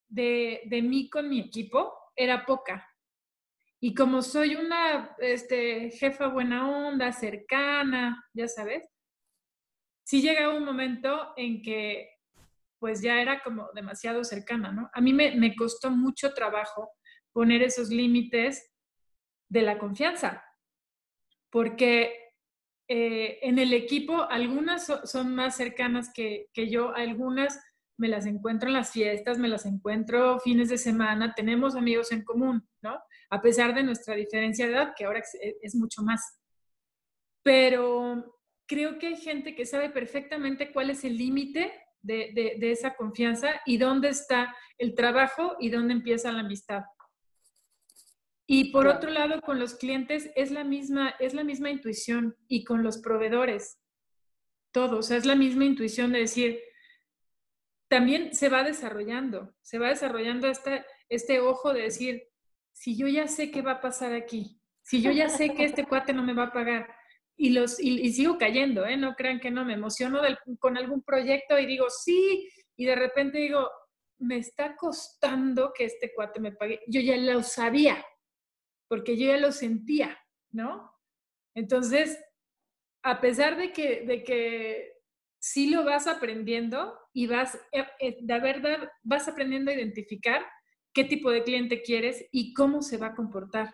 de, 0.08 0.62
de, 0.66 0.82
mí 0.82 1.08
con 1.08 1.28
mi 1.28 1.38
equipo 1.38 1.94
era 2.16 2.44
poca. 2.44 2.86
Y 3.78 3.94
como 3.94 4.20
soy 4.22 4.56
una 4.56 5.14
este, 5.18 5.90
jefa 5.92 6.26
buena 6.26 6.68
onda, 6.68 7.12
cercana, 7.12 8.28
ya 8.34 8.48
sabes, 8.48 8.84
sí 10.10 10.20
llegaba 10.20 10.56
un 10.56 10.64
momento 10.64 11.32
en 11.36 11.62
que 11.62 12.10
pues 12.80 13.00
ya 13.00 13.20
era 13.20 13.44
como 13.44 13.68
demasiado 13.76 14.24
cercana, 14.24 14.72
¿no? 14.72 14.90
A 14.92 15.00
mí 15.00 15.12
me, 15.12 15.36
me 15.36 15.54
costó 15.54 15.88
mucho 15.88 16.34
trabajo 16.34 16.90
poner 17.32 17.62
esos 17.62 17.90
límites 17.90 18.72
de 19.48 19.62
la 19.62 19.78
confianza, 19.78 20.42
porque 21.48 22.12
eh, 22.88 23.38
en 23.42 23.60
el 23.60 23.72
equipo, 23.72 24.24
algunas 24.28 24.84
son 25.04 25.32
más 25.32 25.56
cercanas 25.56 26.10
que, 26.12 26.48
que 26.52 26.68
yo, 26.68 26.92
algunas 26.92 27.60
me 27.96 28.08
las 28.08 28.26
encuentro 28.26 28.68
en 28.68 28.72
las 28.72 28.90
fiestas, 28.90 29.38
me 29.38 29.46
las 29.46 29.64
encuentro 29.64 30.40
fines 30.40 30.70
de 30.70 30.78
semana, 30.78 31.34
tenemos 31.36 31.76
amigos 31.76 32.10
en 32.10 32.24
común, 32.24 32.68
¿no? 32.82 32.98
A 33.30 33.40
pesar 33.40 33.76
de 33.76 33.84
nuestra 33.84 34.16
diferencia 34.16 34.66
de 34.66 34.72
edad, 34.72 34.92
que 34.96 35.04
ahora 35.04 35.22
es, 35.62 35.74
mucho 35.76 36.02
más. 36.02 36.40
Pero 37.44 38.39
creo 38.70 39.00
que 39.00 39.08
hay 39.08 39.16
gente 39.16 39.56
que 39.56 39.66
sabe 39.66 39.90
perfectamente 39.90 40.70
cuál 40.70 40.90
es 40.90 41.02
el 41.02 41.18
límite 41.18 41.72
de, 42.02 42.56
de, 42.56 42.70
esa 42.70 42.94
confianza 42.94 43.60
y 43.66 43.78
dónde 43.78 44.10
está 44.10 44.54
el 44.78 44.94
trabajo 44.94 45.56
y 45.58 45.70
dónde 45.70 45.92
empieza 45.92 46.30
la 46.30 46.40
amistad. 46.40 46.84
Y 48.46 48.70
por 48.70 48.86
otro 48.86 49.10
lado, 49.10 49.40
con 49.40 49.58
los 49.58 49.74
clientes 49.74 50.30
es 50.36 50.52
la 50.52 50.62
misma, 50.62 51.16
es 51.18 51.34
la 51.34 51.42
misma 51.42 51.68
intuición 51.68 52.36
y 52.46 52.62
con 52.62 52.84
los 52.84 52.98
proveedores, 52.98 53.80
todo, 54.70 54.98
o 54.98 55.02
sea, 55.02 55.16
es 55.16 55.26
la 55.26 55.34
misma 55.34 55.64
intuición 55.64 56.12
de 56.12 56.20
decir, 56.20 56.60
también 57.88 58.32
se 58.36 58.50
va 58.50 58.62
desarrollando, 58.62 59.52
se 59.62 59.80
va 59.80 59.88
desarrollando 59.88 60.46
este, 60.46 60.84
este 61.08 61.40
ojo 61.40 61.72
de 61.72 61.82
decir, 61.82 62.22
si 62.72 62.96
yo 62.96 63.08
ya 63.08 63.26
sé 63.26 63.50
qué 63.50 63.62
va 63.62 63.72
a 63.72 63.80
pasar 63.80 64.12
aquí, 64.12 64.60
si 64.80 65.02
yo 65.02 65.10
ya 65.10 65.28
sé 65.28 65.54
que 65.54 65.64
este 65.64 65.84
cuate 65.88 66.12
no 66.12 66.22
me 66.22 66.34
va 66.34 66.44
a 66.44 66.52
pagar, 66.52 66.99
y, 67.42 67.50
los, 67.50 67.80
y, 67.80 68.12
sigo 68.12 68.36
cayendo, 68.36 68.84
¿eh? 68.84 68.98
no 68.98 69.14
crean 69.14 69.40
que 69.40 69.50
no, 69.50 69.64
me 69.64 69.72
emociono 69.72 70.20
con 70.58 70.76
algún 70.76 71.02
proyecto 71.02 71.58
y 71.58 71.64
digo, 71.64 71.86
sí, 71.88 72.46
y 72.76 72.84
de 72.84 72.94
repente 72.94 73.38
digo, 73.38 73.66
me 74.18 74.36
está 74.36 74.76
costando 74.76 75.72
que 75.74 75.86
este 75.86 76.12
cuate 76.14 76.38
me 76.38 76.52
pague. 76.52 76.82
Yo 76.86 77.00
ya 77.00 77.16
lo 77.16 77.42
sabía, 77.42 78.04
porque 78.88 79.16
yo 79.16 79.28
ya 79.28 79.38
lo 79.38 79.52
sentía, 79.52 80.18
¿no? 80.50 80.92
Entonces, 81.54 82.22
a 83.02 83.22
pesar 83.22 83.56
de 83.56 83.72
que, 83.72 84.02
de 84.02 84.22
que 84.22 84.92
sí 85.38 85.70
lo 85.70 85.82
vas 85.82 86.08
aprendiendo 86.08 86.94
y 87.14 87.26
vas, 87.26 87.54
eh, 87.72 87.86
eh, 88.00 88.18
de 88.20 88.38
verdad, 88.38 88.90
vas 89.02 89.28
aprendiendo 89.28 89.70
a 89.70 89.74
identificar 89.74 90.44
qué 90.92 91.04
tipo 91.04 91.30
de 91.30 91.42
cliente 91.42 91.80
quieres 91.80 92.26
y 92.32 92.52
cómo 92.52 92.82
se 92.82 92.98
va 92.98 93.06
a 93.06 93.14
comportar. 93.14 93.72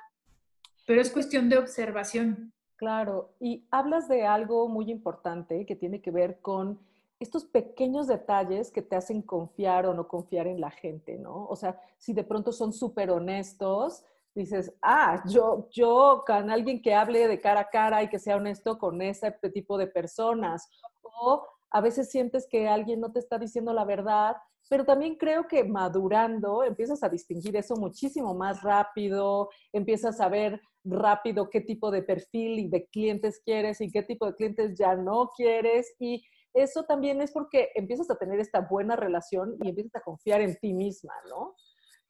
Pero 0.87 1.01
es 1.01 1.11
cuestión 1.11 1.49
de 1.49 1.59
observación. 1.59 2.53
Claro, 2.77 3.31
y 3.41 3.67
hablas 3.71 4.07
de 4.09 4.27
algo 4.27 4.69
muy 4.69 4.91
importante 4.91 5.65
que 5.65 5.77
tiene 5.77 6.03
que 6.03 6.11
ver 6.11 6.41
con 6.41 6.79
estos 7.19 7.47
pequeños 7.47 8.07
detalles 8.07 8.71
que 8.71 8.83
te 8.83 8.97
hacen 8.97 9.23
confiar 9.23 9.87
o 9.87 9.95
no 9.95 10.07
confiar 10.07 10.47
en 10.47 10.61
la 10.61 10.71
gente, 10.71 11.19
¿no? 11.19 11.47
O 11.47 11.57
sea, 11.57 11.81
si 11.97 12.13
de 12.13 12.25
pronto 12.25 12.53
son 12.53 12.75
súper 12.75 13.11
honestos, 13.11 14.05
dices, 14.35 14.75
ah, 14.83 15.23
yo, 15.27 15.69
yo 15.71 16.23
con 16.27 16.51
alguien 16.51 16.83
que 16.83 16.95
hable 16.95 17.27
de 17.27 17.41
cara 17.41 17.61
a 17.61 17.71
cara 17.71 18.03
y 18.03 18.09
que 18.11 18.19
sea 18.19 18.37
honesto 18.37 18.79
con 18.79 19.01
ese 19.01 19.31
tipo 19.55 19.79
de 19.79 19.87
personas. 19.87 20.69
O 21.03 21.47
a 21.71 21.81
veces 21.81 22.11
sientes 22.11 22.47
que 22.47 22.69
alguien 22.69 23.01
no 23.01 23.11
te 23.11 23.19
está 23.19 23.39
diciendo 23.39 23.73
la 23.73 23.87
verdad, 23.87 24.37
pero 24.69 24.85
también 24.85 25.15
creo 25.15 25.49
que 25.49 25.65
madurando 25.65 26.65
empiezas 26.65 27.03
a 27.03 27.09
distinguir 27.09 27.57
eso 27.57 27.77
muchísimo 27.77 28.35
más 28.35 28.63
rápido, 28.63 29.49
empiezas 29.73 30.21
a 30.21 30.29
ver 30.29 30.61
rápido 30.87 31.51
qué 31.51 31.61
tipo 31.61 31.91
de 31.91 32.03
perfil 32.03 32.59
y 32.59 32.69
de 32.69 32.87
clientes 32.87 33.41
quieres 33.45 33.81
y 33.81 33.91
qué 33.91 34.03
tipo 34.03 34.27
de 34.27 34.35
clientes 34.35 34.79
ya 34.79 34.95
no 34.95 35.31
quieres 35.37 35.95
y 35.99 36.25
eso 36.55 36.85
también 36.85 37.21
es 37.21 37.33
porque 37.33 37.71
empiezas 37.75 38.11
a 38.11 38.17
tener 38.17 38.41
esta 38.41 38.61
buena 38.61 38.97
relación 38.97 39.57
y 39.63 39.69
empiezas 39.69 39.97
a 39.97 40.01
confiar 40.01 40.41
en 40.41 40.57
ti 40.57 40.73
misma, 40.73 41.13
¿no? 41.29 41.55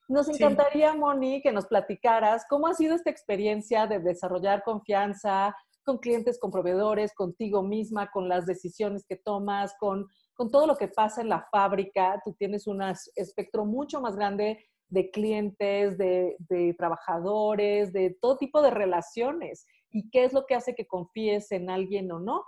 Nos 0.09 0.29
encantaría, 0.29 0.95
Moni, 0.95 1.43
que 1.43 1.51
nos 1.51 1.67
platicaras 1.67 2.45
cómo 2.49 2.69
ha 2.69 2.75
sido 2.75 2.95
esta 2.95 3.11
experiencia 3.11 3.89
de 3.89 3.99
desarrollar 3.99 4.63
confianza, 4.63 5.53
con 5.85 5.99
clientes, 5.99 6.39
con 6.39 6.53
proveedores, 6.53 7.13
contigo 7.13 7.63
misma, 7.63 8.11
con 8.13 8.29
las 8.29 8.47
decisiones 8.47 9.05
que 9.05 9.17
tomas, 9.17 9.75
con, 9.81 10.07
con 10.35 10.51
todo 10.51 10.67
lo 10.67 10.77
que 10.77 10.89
pasa 10.89 11.23
en 11.23 11.29
la 11.29 11.47
fábrica. 11.51 12.21
Tú 12.25 12.35
tienes 12.35 12.69
un 12.69 12.83
espectro 13.17 13.65
mucho 13.65 14.01
más 14.01 14.15
grande 14.15 14.65
de 14.89 15.11
clientes, 15.11 15.99
de, 15.99 16.75
trabajadores, 16.79 17.93
de 17.93 18.17
todo 18.21 18.39
tipo 18.39 18.63
de 18.63 18.71
relaciones. 18.71 19.67
¿Y 19.91 20.11
qué 20.11 20.25
es 20.25 20.33
lo 20.33 20.47
que 20.47 20.55
hace 20.55 20.75
que 20.75 20.87
confíes 20.87 21.53
en 21.53 21.71
alguien 21.71 22.11
o 22.13 22.21
no? 22.21 22.45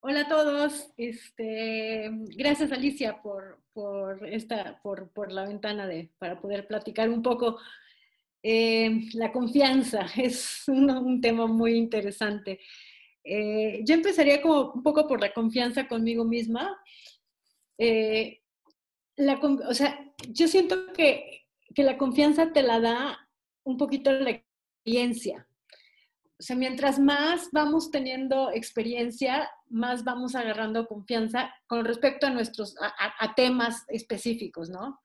Hola 0.00 0.20
a 0.22 0.28
todos. 0.28 0.92
Este, 0.96 2.10
gracias 2.36 2.72
Alicia 2.72 3.20
por, 3.20 3.60
por, 3.72 4.26
esta, 4.26 4.80
por, 4.82 5.10
por 5.12 5.32
la 5.32 5.46
ventana 5.46 5.86
de, 5.86 6.10
para 6.18 6.40
poder 6.40 6.66
platicar 6.66 7.10
un 7.10 7.22
poco 7.22 7.58
eh, 8.42 9.08
la 9.14 9.32
confianza 9.32 10.06
es 10.16 10.64
un, 10.68 11.20
tema 11.20 11.46
muy 11.46 11.74
interesante. 11.74 12.60
Eh, 13.24 13.80
yo 13.84 13.94
empezaría 13.94 14.40
como 14.40 14.72
un 14.72 14.82
poco 14.82 15.06
por 15.06 15.20
la 15.20 15.32
confianza 15.32 15.88
conmigo 15.88 16.24
misma. 16.24 16.78
Eh, 17.76 18.40
la, 19.16 19.34
o 19.34 19.74
sea, 19.74 20.07
yo 20.28 20.48
siento 20.48 20.92
que, 20.92 21.46
que, 21.74 21.82
la 21.82 21.96
confianza 21.96 22.52
te 22.52 22.62
la 22.62 22.80
da 22.80 23.28
un 23.64 23.76
poquito 23.76 24.10
la 24.10 24.30
experiencia. 24.30 25.46
O 26.38 26.42
sea, 26.42 26.56
mientras 26.56 26.98
más 26.98 27.48
vamos 27.52 27.90
teniendo 27.90 28.50
experiencia, 28.52 29.50
más 29.68 30.04
vamos 30.04 30.34
agarrando 30.34 30.86
confianza 30.86 31.52
con 31.66 31.84
respecto 31.84 32.26
a 32.26 32.30
nuestros, 32.30 32.74
a 32.80 33.34
temas 33.34 33.84
específicos, 33.88 34.70
¿no? 34.70 35.00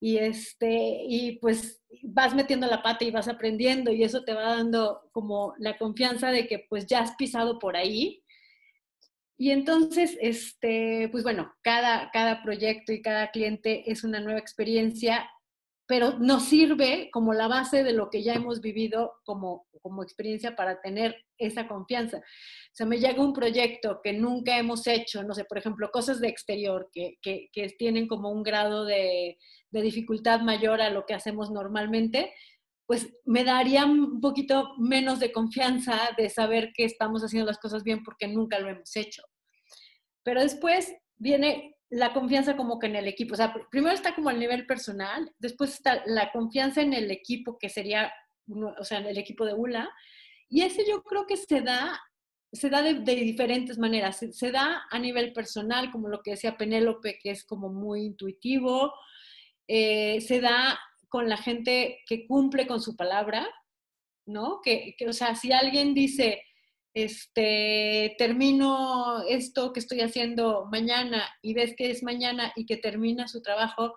y 0.00 0.18
este 0.18 1.02
y 1.08 1.38
pues 1.38 1.82
vas 2.02 2.34
metiendo 2.34 2.66
la 2.66 2.82
pata 2.82 3.04
y 3.04 3.10
vas 3.10 3.28
aprendiendo 3.28 3.92
y 3.92 4.04
eso 4.04 4.24
te 4.24 4.32
va 4.32 4.56
dando 4.56 5.08
como 5.12 5.54
la 5.58 5.76
confianza 5.76 6.30
de 6.30 6.46
que 6.46 6.64
pues 6.68 6.86
ya 6.86 7.00
has 7.00 7.16
pisado 7.16 7.58
por 7.58 7.76
ahí 7.76 8.22
y 9.38 9.52
entonces 9.52 10.18
este 10.20 11.08
pues 11.10 11.22
bueno 11.22 11.54
cada 11.62 12.10
cada 12.10 12.42
proyecto 12.42 12.92
y 12.92 13.00
cada 13.00 13.30
cliente 13.30 13.90
es 13.90 14.04
una 14.04 14.20
nueva 14.20 14.40
experiencia 14.40 15.30
pero 15.88 16.18
nos 16.18 16.44
sirve 16.44 17.08
como 17.10 17.32
la 17.32 17.48
base 17.48 17.82
de 17.82 17.94
lo 17.94 18.10
que 18.10 18.22
ya 18.22 18.34
hemos 18.34 18.60
vivido 18.60 19.14
como, 19.24 19.66
como 19.80 20.02
experiencia 20.02 20.54
para 20.54 20.82
tener 20.82 21.16
esa 21.38 21.66
confianza. 21.66 22.18
O 22.18 22.74
sea, 22.74 22.84
me 22.84 22.98
llega 22.98 23.24
un 23.24 23.32
proyecto 23.32 24.00
que 24.04 24.12
nunca 24.12 24.58
hemos 24.58 24.86
hecho, 24.86 25.22
no 25.22 25.32
sé, 25.32 25.46
por 25.46 25.56
ejemplo, 25.56 25.90
cosas 25.90 26.20
de 26.20 26.28
exterior 26.28 26.90
que, 26.92 27.16
que, 27.22 27.48
que 27.54 27.70
tienen 27.70 28.06
como 28.06 28.30
un 28.30 28.42
grado 28.42 28.84
de, 28.84 29.38
de 29.70 29.80
dificultad 29.80 30.40
mayor 30.40 30.82
a 30.82 30.90
lo 30.90 31.06
que 31.06 31.14
hacemos 31.14 31.50
normalmente, 31.50 32.34
pues 32.88 33.06
me 33.26 33.44
daría 33.44 33.84
un 33.84 34.18
poquito 34.18 34.74
menos 34.78 35.20
de 35.20 35.30
confianza 35.30 36.08
de 36.16 36.30
saber 36.30 36.72
que 36.74 36.86
estamos 36.86 37.22
haciendo 37.22 37.46
las 37.46 37.58
cosas 37.58 37.84
bien 37.84 38.02
porque 38.02 38.26
nunca 38.26 38.58
lo 38.58 38.70
hemos 38.70 38.96
hecho. 38.96 39.22
Pero 40.22 40.40
después 40.40 40.94
viene 41.16 41.76
la 41.90 42.14
confianza 42.14 42.56
como 42.56 42.78
que 42.78 42.86
en 42.86 42.96
el 42.96 43.06
equipo. 43.06 43.34
O 43.34 43.36
sea, 43.36 43.54
primero 43.70 43.94
está 43.94 44.14
como 44.14 44.30
al 44.30 44.38
nivel 44.38 44.64
personal, 44.64 45.30
después 45.38 45.74
está 45.74 46.02
la 46.06 46.32
confianza 46.32 46.80
en 46.80 46.94
el 46.94 47.10
equipo, 47.10 47.58
que 47.58 47.68
sería, 47.68 48.10
o 48.48 48.84
sea, 48.84 49.00
en 49.00 49.06
el 49.08 49.18
equipo 49.18 49.44
de 49.44 49.52
ULA. 49.52 49.86
Y 50.48 50.62
ese 50.62 50.88
yo 50.88 51.02
creo 51.02 51.26
que 51.26 51.36
se 51.36 51.60
da, 51.60 52.00
se 52.50 52.70
da 52.70 52.80
de, 52.80 52.94
diferentes 52.94 53.76
maneras. 53.76 54.16
Se, 54.16 54.32
se, 54.32 54.50
da 54.50 54.84
a 54.90 54.98
nivel 54.98 55.34
personal, 55.34 55.90
como 55.90 56.08
lo 56.08 56.22
que 56.22 56.30
decía 56.30 56.56
Penélope, 56.56 57.18
que 57.22 57.32
es 57.32 57.44
como 57.44 57.68
muy 57.68 58.06
intuitivo, 58.06 58.94
eh, 59.66 60.22
se 60.22 60.40
da 60.40 60.78
con 61.08 61.28
la 61.28 61.36
gente 61.36 62.00
que 62.06 62.26
cumple 62.26 62.66
con 62.66 62.80
su 62.80 62.96
palabra, 62.96 63.48
¿no? 64.26 64.60
Que, 64.62 64.94
o 65.06 65.12
sea, 65.12 65.34
si 65.34 65.52
alguien 65.52 65.94
dice, 65.94 66.42
este, 66.94 68.14
termino 68.18 69.22
esto 69.28 69.72
que 69.72 69.80
estoy 69.80 70.00
haciendo 70.00 70.66
mañana 70.70 71.28
y 71.42 71.54
ves 71.54 71.74
que 71.76 71.90
es 71.90 72.02
mañana 72.02 72.52
y 72.56 72.66
que 72.66 72.76
termina 72.76 73.28
su 73.28 73.40
trabajo, 73.42 73.94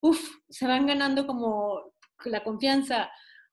uff, 0.00 0.20
se 0.48 0.66
van 0.66 0.86
ganando 0.86 1.26
como 1.26 1.94
la 2.24 2.42
confianza. 2.44 3.10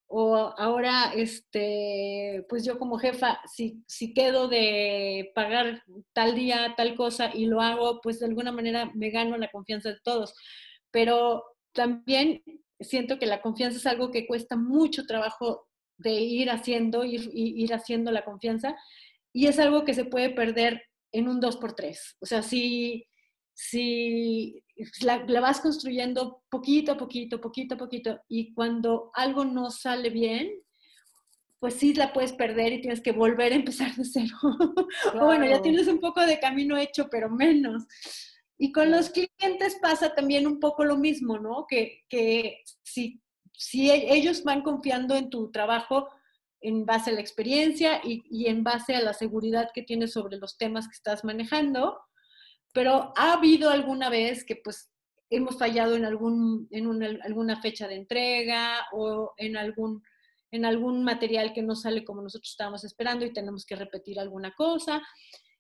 O 0.08 0.54
ahora, 0.58 1.12
este, 1.16 2.46
pues 2.48 2.64
yo 2.64 2.78
como 2.78 3.00
jefa, 3.00 3.40
si, 3.52 3.84
si 3.88 4.14
quedo 4.14 4.48
de 4.48 5.32
pagar 5.34 5.84
tal 6.14 6.36
día, 6.36 6.76
tal 6.78 6.96
cosa 6.96 7.32
y 7.34 7.48
lo 7.48 7.60
hago, 7.62 8.02
pues 8.02 8.20
de 8.20 8.28
alguna 8.28 8.52
manera 8.52 8.92
me 8.94 9.10
gano 9.10 9.36
la 9.38 9.50
confianza 9.50 9.90
de 9.90 10.00
todos. 10.04 10.36
Pero 10.92 11.44
también 11.74 12.44
siento 12.80 13.20
que 13.20 13.26
la 13.26 13.42
confianza 13.42 13.78
es 13.78 13.86
algo 13.86 14.12
que 14.12 14.28
cuesta 14.28 14.56
mucho 14.56 15.06
trabajo 15.06 15.68
de 15.98 16.14
ir 16.14 16.50
haciendo, 16.50 17.04
ir, 17.04 17.30
ir 17.34 17.74
haciendo 17.74 18.12
la 18.12 18.26
confianza, 18.26 18.76
y 19.34 19.48
es 19.48 19.60
algo 19.60 19.86
que 19.86 19.94
se 19.94 20.06
puede 20.06 20.30
perder 20.30 20.82
en 21.12 21.28
un 21.28 21.42
2x3. 21.42 21.98
O 22.20 22.26
sea, 22.26 22.42
si, 22.42 23.08
si 23.54 24.64
la, 25.02 25.26
la, 25.26 25.42
vas 25.42 25.62
construyendo 25.62 26.44
poquito 26.50 26.94
a 26.94 26.98
poquito, 26.98 27.40
poquito 27.40 27.76
a 27.76 27.78
poquito, 27.78 28.22
y 28.28 28.54
cuando 28.54 29.12
algo 29.14 29.46
no 29.46 29.72
sale 29.72 30.10
bien, 30.10 30.52
pues 31.60 31.76
sí 31.76 31.94
la 31.94 32.14
puedes 32.14 32.34
perder 32.34 32.74
y 32.74 32.82
tienes 32.82 33.02
que 33.02 33.12
volver 33.12 33.52
a 33.52 33.56
empezar 33.56 33.96
de 33.96 34.06
cero. 34.06 34.38
bueno, 35.20 35.46
ya 35.46 35.62
tienes 35.62 35.88
un 35.88 36.00
poco 36.00 36.22
de 36.26 36.40
camino 36.40 36.78
hecho, 36.78 37.08
pero 37.10 37.30
menos. 37.30 37.86
Y 38.58 38.72
con 38.72 38.92
los 38.92 39.10
clientes 39.10 39.78
pasa 39.82 40.16
también 40.16 40.48
un 40.48 40.60
poco 40.60 40.86
lo 40.86 40.98
mismo, 40.98 41.38
¿no? 41.40 41.66
Que, 41.68 42.04
que 42.08 42.64
si, 42.84 43.22
si 43.52 43.92
e, 43.92 44.14
ellos 44.14 44.44
van 44.44 44.62
confiando 44.62 45.16
en 45.16 45.30
tu 45.30 45.52
trabajo, 45.52 46.08
en 46.62 46.86
base 46.86 47.12
a 47.12 47.14
la 47.14 47.22
experiencia 47.22 48.02
y, 48.04 48.48
en 48.48 48.64
base 48.64 48.96
a 48.96 49.02
la 49.02 49.14
seguridad 49.14 49.70
que 49.74 49.84
tienes 49.84 50.14
sobre 50.14 50.38
los 50.38 50.58
temas 50.58 50.88
que 50.88 50.96
estás 50.96 51.24
manejando. 51.24 52.00
Pero 52.74 53.14
ha 53.16 53.34
habido 53.34 53.70
alguna 53.70 54.10
vez 54.10 54.44
que 54.44 54.56
pues 54.56 54.92
hemos 55.30 55.58
fallado 55.58 55.96
en, 55.96 56.06
algún, 56.06 56.68
en 56.72 57.22
alguna 57.22 57.62
fecha 57.62 57.88
de 57.88 57.96
entrega 57.96 58.88
o 58.94 59.34
en 59.38 59.58
algún, 59.58 60.02
en 60.52 60.66
algún 60.66 61.04
material 61.04 61.54
que 61.54 61.62
no 61.62 61.76
sale 61.76 62.04
como 62.04 62.22
nosotros 62.22 62.50
estábamos 62.50 62.84
esperando 62.84 63.26
y 63.26 63.34
tenemos 63.34 63.66
que 63.66 63.76
repetir 63.76 64.20
alguna 64.20 64.54
cosa. 64.56 65.02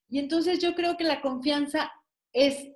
Y 0.08 0.20
entonces 0.20 0.60
yo 0.60 0.74
creo 0.76 0.98
que 0.98 1.04
la 1.04 1.22
confianza 1.22 1.92
es 2.34 2.72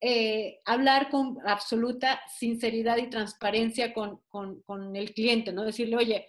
eh, 0.00 0.60
hablar 0.64 1.10
con 1.10 1.38
absoluta 1.44 2.20
sinceridad 2.38 2.98
y 2.98 3.10
transparencia 3.10 3.92
con, 3.92 4.20
con, 4.28 4.62
con, 4.62 4.94
el 4.94 5.12
cliente, 5.12 5.52
¿no? 5.52 5.64
Decirle, 5.64 5.96
oye, 5.96 6.28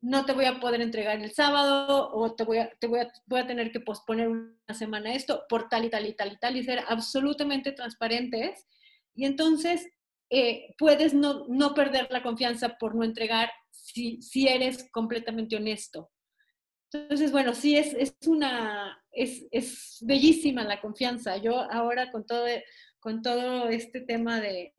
no 0.00 0.24
te 0.24 0.32
voy 0.32 0.44
a 0.44 0.60
poder 0.60 0.80
entregar 0.80 1.18
el 1.18 1.32
sábado 1.32 2.10
o 2.12 2.34
te 2.34 2.44
voy 2.44 2.58
a, 2.58 2.70
te 2.78 2.86
voy 2.86 3.00
a, 3.00 3.12
voy 3.26 3.40
a 3.40 3.46
tener 3.46 3.72
que 3.72 3.80
posponer 3.80 4.28
una 4.28 4.74
semana 4.74 5.14
esto 5.14 5.44
por 5.48 5.68
tal 5.68 5.86
y 5.86 5.90
tal 5.90 6.06
y 6.06 6.12
tal 6.12 6.32
y 6.32 6.36
tal 6.38 6.56
y 6.56 6.62
ser 6.62 6.84
absolutamente 6.86 7.72
transparentes. 7.72 8.66
Y 9.14 9.24
entonces 9.24 9.88
eh, 10.30 10.74
puedes 10.78 11.14
no, 11.14 11.46
no, 11.48 11.74
perder 11.74 12.08
la 12.10 12.22
confianza 12.22 12.76
por 12.76 12.94
no 12.94 13.04
entregar 13.04 13.50
si, 13.70 14.20
si 14.20 14.46
eres 14.46 14.88
completamente 14.92 15.56
honesto. 15.56 16.10
Entonces, 16.92 17.32
bueno, 17.32 17.54
sí, 17.54 17.76
es, 17.76 17.92
es 17.94 18.14
una, 18.26 19.02
es, 19.12 19.46
es, 19.50 19.98
bellísima 20.02 20.64
la 20.64 20.80
confianza. 20.80 21.36
Yo 21.36 21.60
ahora 21.70 22.10
con 22.10 22.24
todo, 22.24 22.46
con 23.08 23.22
todo 23.22 23.70
este 23.70 24.02
tema 24.02 24.38
de, 24.38 24.74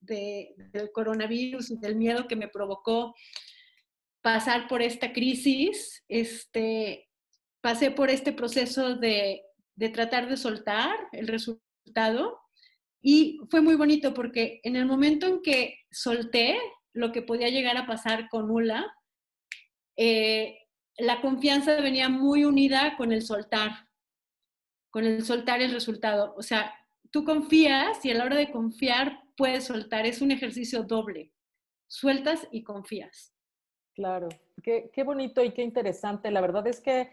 del 0.00 0.90
coronavirus 0.92 1.70
y 1.70 1.76
del 1.76 1.94
miedo 1.94 2.26
que 2.26 2.34
me 2.34 2.48
provocó 2.48 3.14
pasar 4.22 4.66
por 4.66 4.80
esta 4.80 5.12
crisis, 5.12 6.02
este, 6.08 7.10
pasé 7.60 7.90
por 7.90 8.08
este 8.08 8.32
proceso 8.32 8.94
de, 8.94 9.42
de 9.74 9.88
tratar 9.90 10.26
de 10.26 10.38
soltar 10.38 10.96
el 11.12 11.28
resultado 11.28 12.40
y 13.02 13.40
fue 13.50 13.60
muy 13.60 13.74
bonito 13.74 14.14
porque 14.14 14.58
en 14.62 14.76
el 14.76 14.86
momento 14.86 15.26
en 15.26 15.42
que 15.42 15.80
solté 15.90 16.56
lo 16.94 17.12
que 17.12 17.20
podía 17.20 17.50
llegar 17.50 17.76
a 17.76 17.86
pasar 17.86 18.30
con 18.30 18.50
ULA, 18.50 18.90
eh, 19.98 20.60
la 20.96 21.20
confianza 21.20 21.78
venía 21.82 22.08
muy 22.08 22.46
unida 22.46 22.96
con 22.96 23.12
el 23.12 23.20
soltar, 23.20 23.86
con 24.88 25.04
el 25.04 25.22
soltar 25.26 25.60
el 25.60 25.72
resultado. 25.72 26.34
O 26.38 26.42
sea, 26.42 26.74
tú 27.16 27.24
confías 27.24 28.04
y 28.04 28.10
a 28.10 28.14
la 28.14 28.26
hora 28.26 28.36
de 28.36 28.50
confiar 28.50 29.22
puedes 29.38 29.64
soltar. 29.64 30.04
Es 30.04 30.20
un 30.20 30.32
ejercicio 30.32 30.82
doble. 30.82 31.32
Sueltas 31.86 32.46
y 32.50 32.62
confías. 32.62 33.32
Claro, 33.94 34.28
qué, 34.62 34.90
qué 34.92 35.02
bonito 35.02 35.42
y 35.42 35.52
qué 35.52 35.62
interesante. 35.62 36.30
La 36.30 36.42
verdad 36.42 36.66
es 36.66 36.78
que 36.78 37.10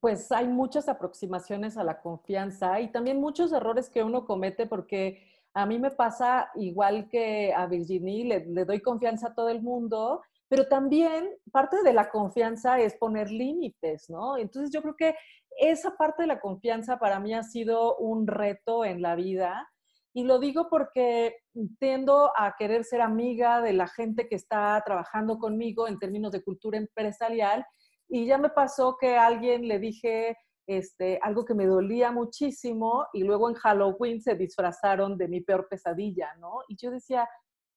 pues 0.00 0.32
hay 0.32 0.48
muchas 0.48 0.88
aproximaciones 0.88 1.76
a 1.76 1.84
la 1.84 2.00
confianza 2.00 2.80
y 2.80 2.90
también 2.90 3.20
muchos 3.20 3.52
errores 3.52 3.88
que 3.88 4.02
uno 4.02 4.24
comete 4.24 4.66
porque 4.66 5.22
a 5.54 5.64
mí 5.64 5.78
me 5.78 5.92
pasa 5.92 6.50
igual 6.56 7.08
que 7.08 7.52
a 7.54 7.68
Virginie, 7.68 8.24
le, 8.24 8.46
le, 8.46 8.64
doy 8.64 8.80
confianza 8.80 9.28
a 9.28 9.34
todo 9.34 9.48
el 9.48 9.62
mundo, 9.62 10.22
pero 10.48 10.66
también 10.66 11.28
parte 11.52 11.84
de 11.84 11.92
la 11.92 12.10
confianza 12.10 12.80
es 12.80 12.96
poner 12.96 13.30
límites, 13.30 14.10
¿no? 14.10 14.36
Entonces 14.36 14.72
yo 14.72 14.82
creo 14.82 14.96
que 14.96 15.14
esa 15.58 15.96
parte 15.96 16.22
de 16.22 16.28
la 16.28 16.40
confianza 16.40 16.98
para 16.98 17.20
mí 17.20 17.34
ha 17.34 17.42
sido 17.42 17.96
un 17.96 18.26
reto 18.26 18.84
en 18.84 19.02
la 19.02 19.14
vida. 19.14 19.68
Y 20.12 20.24
lo 20.24 20.38
digo 20.38 20.68
porque 20.68 21.36
tiendo 21.78 22.32
a 22.36 22.56
querer 22.58 22.84
ser 22.84 23.00
amiga 23.00 23.60
de 23.60 23.72
la 23.72 23.86
gente 23.86 24.28
que 24.28 24.34
está 24.34 24.82
trabajando 24.84 25.38
conmigo 25.38 25.86
en 25.86 25.98
términos 25.98 26.32
de 26.32 26.42
cultura 26.42 26.78
empresarial. 26.78 27.64
Y 28.08 28.26
ya 28.26 28.38
me 28.38 28.50
pasó 28.50 28.96
que 29.00 29.16
a 29.16 29.26
alguien 29.26 29.68
le 29.68 29.78
dije 29.78 30.36
este, 30.66 31.18
algo 31.22 31.44
que 31.44 31.54
me 31.54 31.66
dolía 31.66 32.12
muchísimo 32.12 33.06
y 33.12 33.24
luego 33.24 33.48
en 33.48 33.56
Halloween 33.56 34.20
se 34.20 34.34
disfrazaron 34.34 35.16
de 35.16 35.28
mi 35.28 35.40
peor 35.40 35.66
pesadilla, 35.68 36.34
¿no? 36.38 36.60
Y 36.68 36.76
yo 36.76 36.90
decía, 36.90 37.28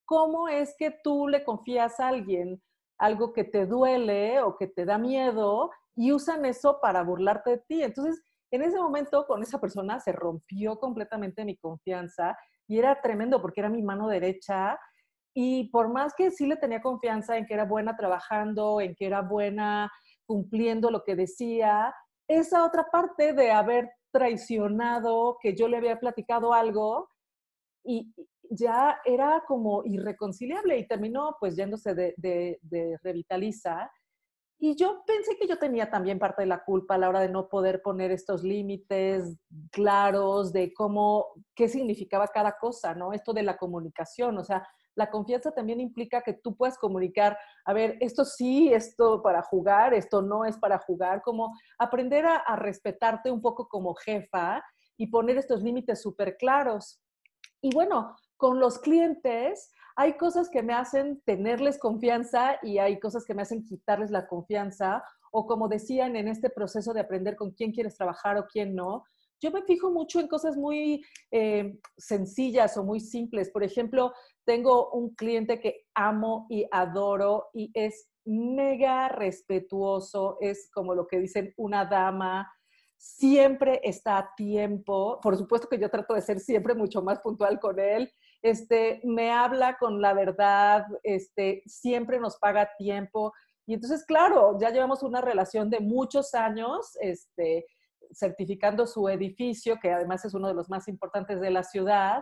¿cómo 0.05 0.47
es 0.47 0.75
que 0.77 0.95
tú 1.03 1.27
le 1.27 1.43
confías 1.43 1.99
a 1.99 2.09
alguien 2.09 2.61
algo 2.99 3.33
que 3.33 3.43
te 3.43 3.65
duele 3.65 4.41
o 4.41 4.55
que 4.57 4.67
te 4.67 4.85
da 4.85 4.97
miedo 4.97 5.71
y 5.95 6.11
usan 6.11 6.45
eso 6.45 6.79
para 6.81 7.03
burlarte 7.03 7.51
de 7.51 7.57
ti. 7.59 7.83
Entonces, 7.83 8.21
en 8.51 8.61
ese 8.61 8.77
momento 8.77 9.25
con 9.25 9.41
esa 9.41 9.59
persona 9.59 9.99
se 9.99 10.11
rompió 10.11 10.79
completamente 10.79 11.45
mi 11.45 11.57
confianza 11.57 12.37
y 12.67 12.79
era 12.79 13.01
tremendo 13.01 13.41
porque 13.41 13.61
era 13.61 13.69
mi 13.69 13.81
mano 13.81 14.07
derecha 14.07 14.79
y 15.33 15.69
por 15.69 15.89
más 15.89 16.13
que 16.15 16.31
sí 16.31 16.45
le 16.45 16.57
tenía 16.57 16.81
confianza 16.81 17.37
en 17.37 17.45
que 17.45 17.55
era 17.55 17.65
buena 17.65 17.95
trabajando, 17.97 18.79
en 18.79 18.95
que 18.95 19.07
era 19.07 19.21
buena 19.21 19.91
cumpliendo 20.25 20.91
lo 20.91 21.03
que 21.03 21.15
decía, 21.15 21.93
esa 22.27 22.63
otra 22.63 22.85
parte 22.91 23.33
de 23.33 23.51
haber 23.51 23.91
traicionado, 24.11 25.37
que 25.41 25.55
yo 25.55 25.67
le 25.67 25.77
había 25.77 25.99
platicado 25.99 26.53
algo 26.53 27.09
y 27.83 28.13
ya 28.49 28.99
era 29.03 29.43
como 29.47 29.83
irreconciliable 29.83 30.77
y 30.77 30.87
terminó 30.87 31.35
pues 31.39 31.55
yéndose 31.55 31.95
de, 31.95 32.13
de, 32.17 32.99
Revitaliza 33.01 33.91
y 34.65 34.77
yo 34.77 35.03
pensé 35.05 35.35
que 35.35 35.45
yo 35.45 35.59
tenía 35.59 35.89
también 35.89 36.19
parte 36.19 36.43
de 36.43 36.45
la 36.45 36.63
culpa 36.63 36.95
a 36.95 36.97
la 36.97 37.09
hora 37.09 37.19
de 37.19 37.27
no 37.27 37.49
poder 37.49 37.81
poner 37.81 38.11
estos 38.11 38.43
límites 38.43 39.37
claros 39.73 40.53
de 40.53 40.73
cómo, 40.73 41.25
qué 41.53 41.67
significaba 41.67 42.29
cada 42.29 42.57
cosa, 42.57 42.95
¿no? 42.95 43.11
Esto 43.11 43.33
de 43.33 43.43
la 43.43 43.57
comunicación, 43.57 44.37
o 44.37 44.43
sea, 44.45 44.65
la 44.95 45.09
confianza 45.09 45.51
también 45.51 45.81
implica 45.81 46.21
que 46.21 46.31
tú 46.31 46.55
puedes 46.55 46.77
comunicar, 46.77 47.37
a 47.65 47.73
ver, 47.73 47.97
esto 47.99 48.23
sí, 48.23 48.71
esto 48.73 49.21
para 49.21 49.41
jugar, 49.41 49.93
esto 49.93 50.21
no 50.21 50.45
es 50.45 50.55
para 50.57 50.79
jugar, 50.79 51.21
como 51.23 51.51
aprender 51.77 52.25
a, 52.25 52.37
a 52.37 52.55
respetarte 52.55 53.29
un 53.29 53.41
poco 53.41 53.67
como 53.67 53.93
jefa 53.95 54.63
y 54.95 55.07
poner 55.07 55.37
estos 55.37 55.61
límites 55.61 56.01
súper 56.01 56.37
claros. 56.37 57.01
Y 57.59 57.75
bueno, 57.75 58.15
con 58.37 58.61
los 58.61 58.79
clientes, 58.79 59.72
hay 59.95 60.13
cosas 60.17 60.49
que 60.49 60.63
me 60.63 60.73
hacen 60.73 61.21
tenerles 61.25 61.77
confianza 61.77 62.57
y 62.63 62.79
hay 62.79 62.99
cosas 62.99 63.25
que 63.25 63.33
me 63.33 63.43
hacen 63.43 63.63
quitarles 63.63 64.11
la 64.11 64.27
confianza. 64.27 65.03
O 65.31 65.45
como 65.45 65.67
decían 65.67 66.15
en 66.15 66.27
este 66.27 66.49
proceso 66.49 66.93
de 66.93 67.01
aprender 67.01 67.35
con 67.35 67.51
quién 67.51 67.71
quieres 67.71 67.95
trabajar 67.95 68.37
o 68.37 68.45
quién 68.47 68.75
no, 68.75 69.03
yo 69.41 69.51
me 69.51 69.63
fijo 69.63 69.91
mucho 69.91 70.19
en 70.19 70.27
cosas 70.27 70.55
muy 70.55 71.03
eh, 71.31 71.77
sencillas 71.97 72.77
o 72.77 72.83
muy 72.83 73.01
simples. 73.01 73.49
Por 73.49 73.63
ejemplo, 73.63 74.13
tengo 74.45 74.91
un 74.91 75.13
cliente 75.15 75.59
que 75.59 75.85
amo 75.93 76.47
y 76.49 76.65
adoro 76.71 77.49
y 77.53 77.69
es 77.73 78.07
mega 78.25 79.09
respetuoso, 79.09 80.37
es 80.39 80.69
como 80.71 80.95
lo 80.95 81.07
que 81.07 81.19
dicen 81.19 81.53
una 81.57 81.85
dama, 81.85 82.49
siempre 82.97 83.81
está 83.83 84.17
a 84.17 84.33
tiempo. 84.35 85.19
Por 85.21 85.37
supuesto 85.37 85.67
que 85.67 85.77
yo 85.79 85.89
trato 85.89 86.13
de 86.13 86.21
ser 86.21 86.39
siempre 86.39 86.73
mucho 86.73 87.01
más 87.01 87.19
puntual 87.19 87.59
con 87.59 87.79
él 87.79 88.09
este, 88.43 88.99
me 89.05 89.31
habla 89.31 89.77
con 89.77 90.01
la 90.01 90.13
verdad, 90.13 90.85
este, 91.01 91.63
siempre 91.65 92.19
nos 92.19 92.37
paga 92.37 92.69
tiempo. 92.77 93.33
Y 93.65 93.73
entonces, 93.73 94.05
claro, 94.05 94.57
ya 94.59 94.69
llevamos 94.69 95.01
una 95.01 95.21
relación 95.21 95.69
de 95.69 95.79
muchos 95.79 96.35
años, 96.35 96.97
este, 96.99 97.65
certificando 98.11 98.85
su 98.85 99.07
edificio, 99.07 99.79
que 99.81 99.91
además 99.91 100.25
es 100.25 100.33
uno 100.33 100.49
de 100.49 100.53
los 100.53 100.69
más 100.69 100.89
importantes 100.89 101.39
de 101.39 101.51
la 101.51 101.63
ciudad. 101.63 102.21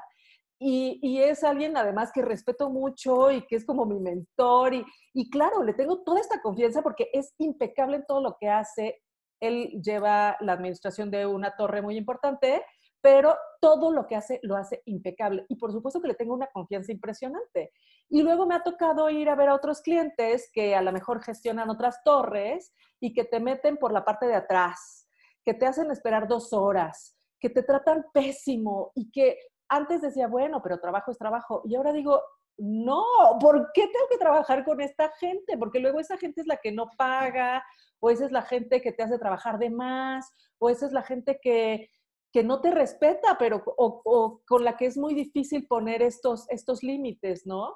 Y, 0.60 1.00
y, 1.02 1.24
es 1.24 1.44
alguien 1.44 1.76
además 1.76 2.12
que 2.14 2.22
respeto 2.22 2.70
mucho 2.70 3.32
y 3.32 3.42
que 3.48 3.56
es 3.56 3.66
como 3.66 3.88
mi 3.88 4.00
mentor. 4.00 4.76
Y, 4.76 4.86
y, 5.14 5.28
claro, 5.32 5.64
le 5.64 5.74
tengo 5.74 6.04
toda 6.04 6.20
esta 6.20 6.40
confianza 6.40 6.84
porque 6.84 7.10
es 7.14 7.34
impecable 7.40 7.98
en 7.98 8.06
todo 8.06 8.22
lo 8.22 8.38
que 8.40 8.48
hace. 8.48 9.02
Él 9.40 9.82
lleva 9.84 10.38
la 10.40 10.54
administración 10.54 11.10
de 11.10 11.26
una 11.26 11.56
torre 11.56 11.82
muy 11.82 11.98
importante 11.98 12.62
pero 13.02 13.36
todo 13.60 13.92
lo 13.92 14.06
que 14.08 14.16
hace 14.16 14.40
lo 14.44 14.56
hace 14.56 14.82
impecable 14.86 15.46
y 15.50 15.56
por 15.56 15.72
supuesto 15.72 16.02
que 16.02 16.08
le 16.08 16.14
tengo 16.16 16.34
una 16.34 16.48
confianza 16.48 16.92
impresionante. 16.92 17.72
Y 18.10 18.22
luego 18.22 18.46
me 18.46 18.56
ha 18.56 18.64
tocado 18.64 19.10
ir 19.10 19.30
a 19.30 19.36
ver 19.36 19.50
a 19.50 19.56
otros 19.56 19.82
clientes 19.82 20.50
que 20.54 20.76
a 20.76 20.82
lo 20.82 20.92
mejor 20.92 21.24
gestionan 21.24 21.70
otras 21.70 22.04
torres 22.04 22.74
y 23.00 23.14
que 23.14 23.26
te 23.26 23.40
meten 23.40 23.78
por 23.78 23.92
la 23.92 24.06
parte 24.06 24.28
de 24.28 24.36
atrás, 24.36 25.08
que 25.44 25.54
te 25.54 25.66
hacen 25.66 25.90
esperar 25.92 26.28
dos 26.28 26.54
horas, 26.54 27.18
que 27.40 27.50
te 27.50 27.64
tratan 27.64 28.06
pésimo 28.14 28.92
y 28.96 29.12
que 29.12 29.38
antes 29.68 30.02
decía, 30.02 30.28
bueno, 30.28 30.62
pero 30.62 30.80
trabajo 30.80 31.12
es 31.12 31.18
trabajo. 31.18 31.64
Y 31.66 31.76
ahora 31.76 31.94
digo, 31.94 32.22
no, 32.58 33.04
¿por 33.40 33.72
qué 33.74 33.84
tengo 33.88 34.08
que 34.10 34.18
trabajar 34.18 34.64
con 34.64 34.82
esta 34.82 35.10
gente? 35.20 35.58
Porque 35.58 35.80
luego 35.80 36.00
esa 36.00 36.18
gente 36.18 36.42
es 36.42 36.48
la 36.48 36.58
que 36.58 36.72
no 36.72 36.90
paga, 36.98 37.64
o 38.00 38.10
esa 38.10 38.26
es 38.26 38.32
la 38.32 38.42
gente 38.42 38.82
que 38.82 38.92
te 38.92 39.04
hace 39.04 39.18
trabajar 39.18 39.58
de 39.58 39.70
más, 39.70 40.30
o 40.60 40.70
esa 40.70 40.86
es 40.86 40.92
la 40.92 41.04
gente 41.04 41.40
que, 41.42 41.90
que 42.32 42.44
no 42.44 42.62
te 42.62 42.72
respeta, 42.72 43.38
pero 43.38 43.64
o, 43.66 44.42
con 44.48 44.64
la 44.64 44.78
que 44.78 44.86
es 44.86 44.98
muy 44.98 45.14
difícil 45.14 45.68
poner 45.68 46.02
estos, 46.02 46.50
estos 46.50 46.84
límites, 46.84 47.46
¿no? 47.46 47.76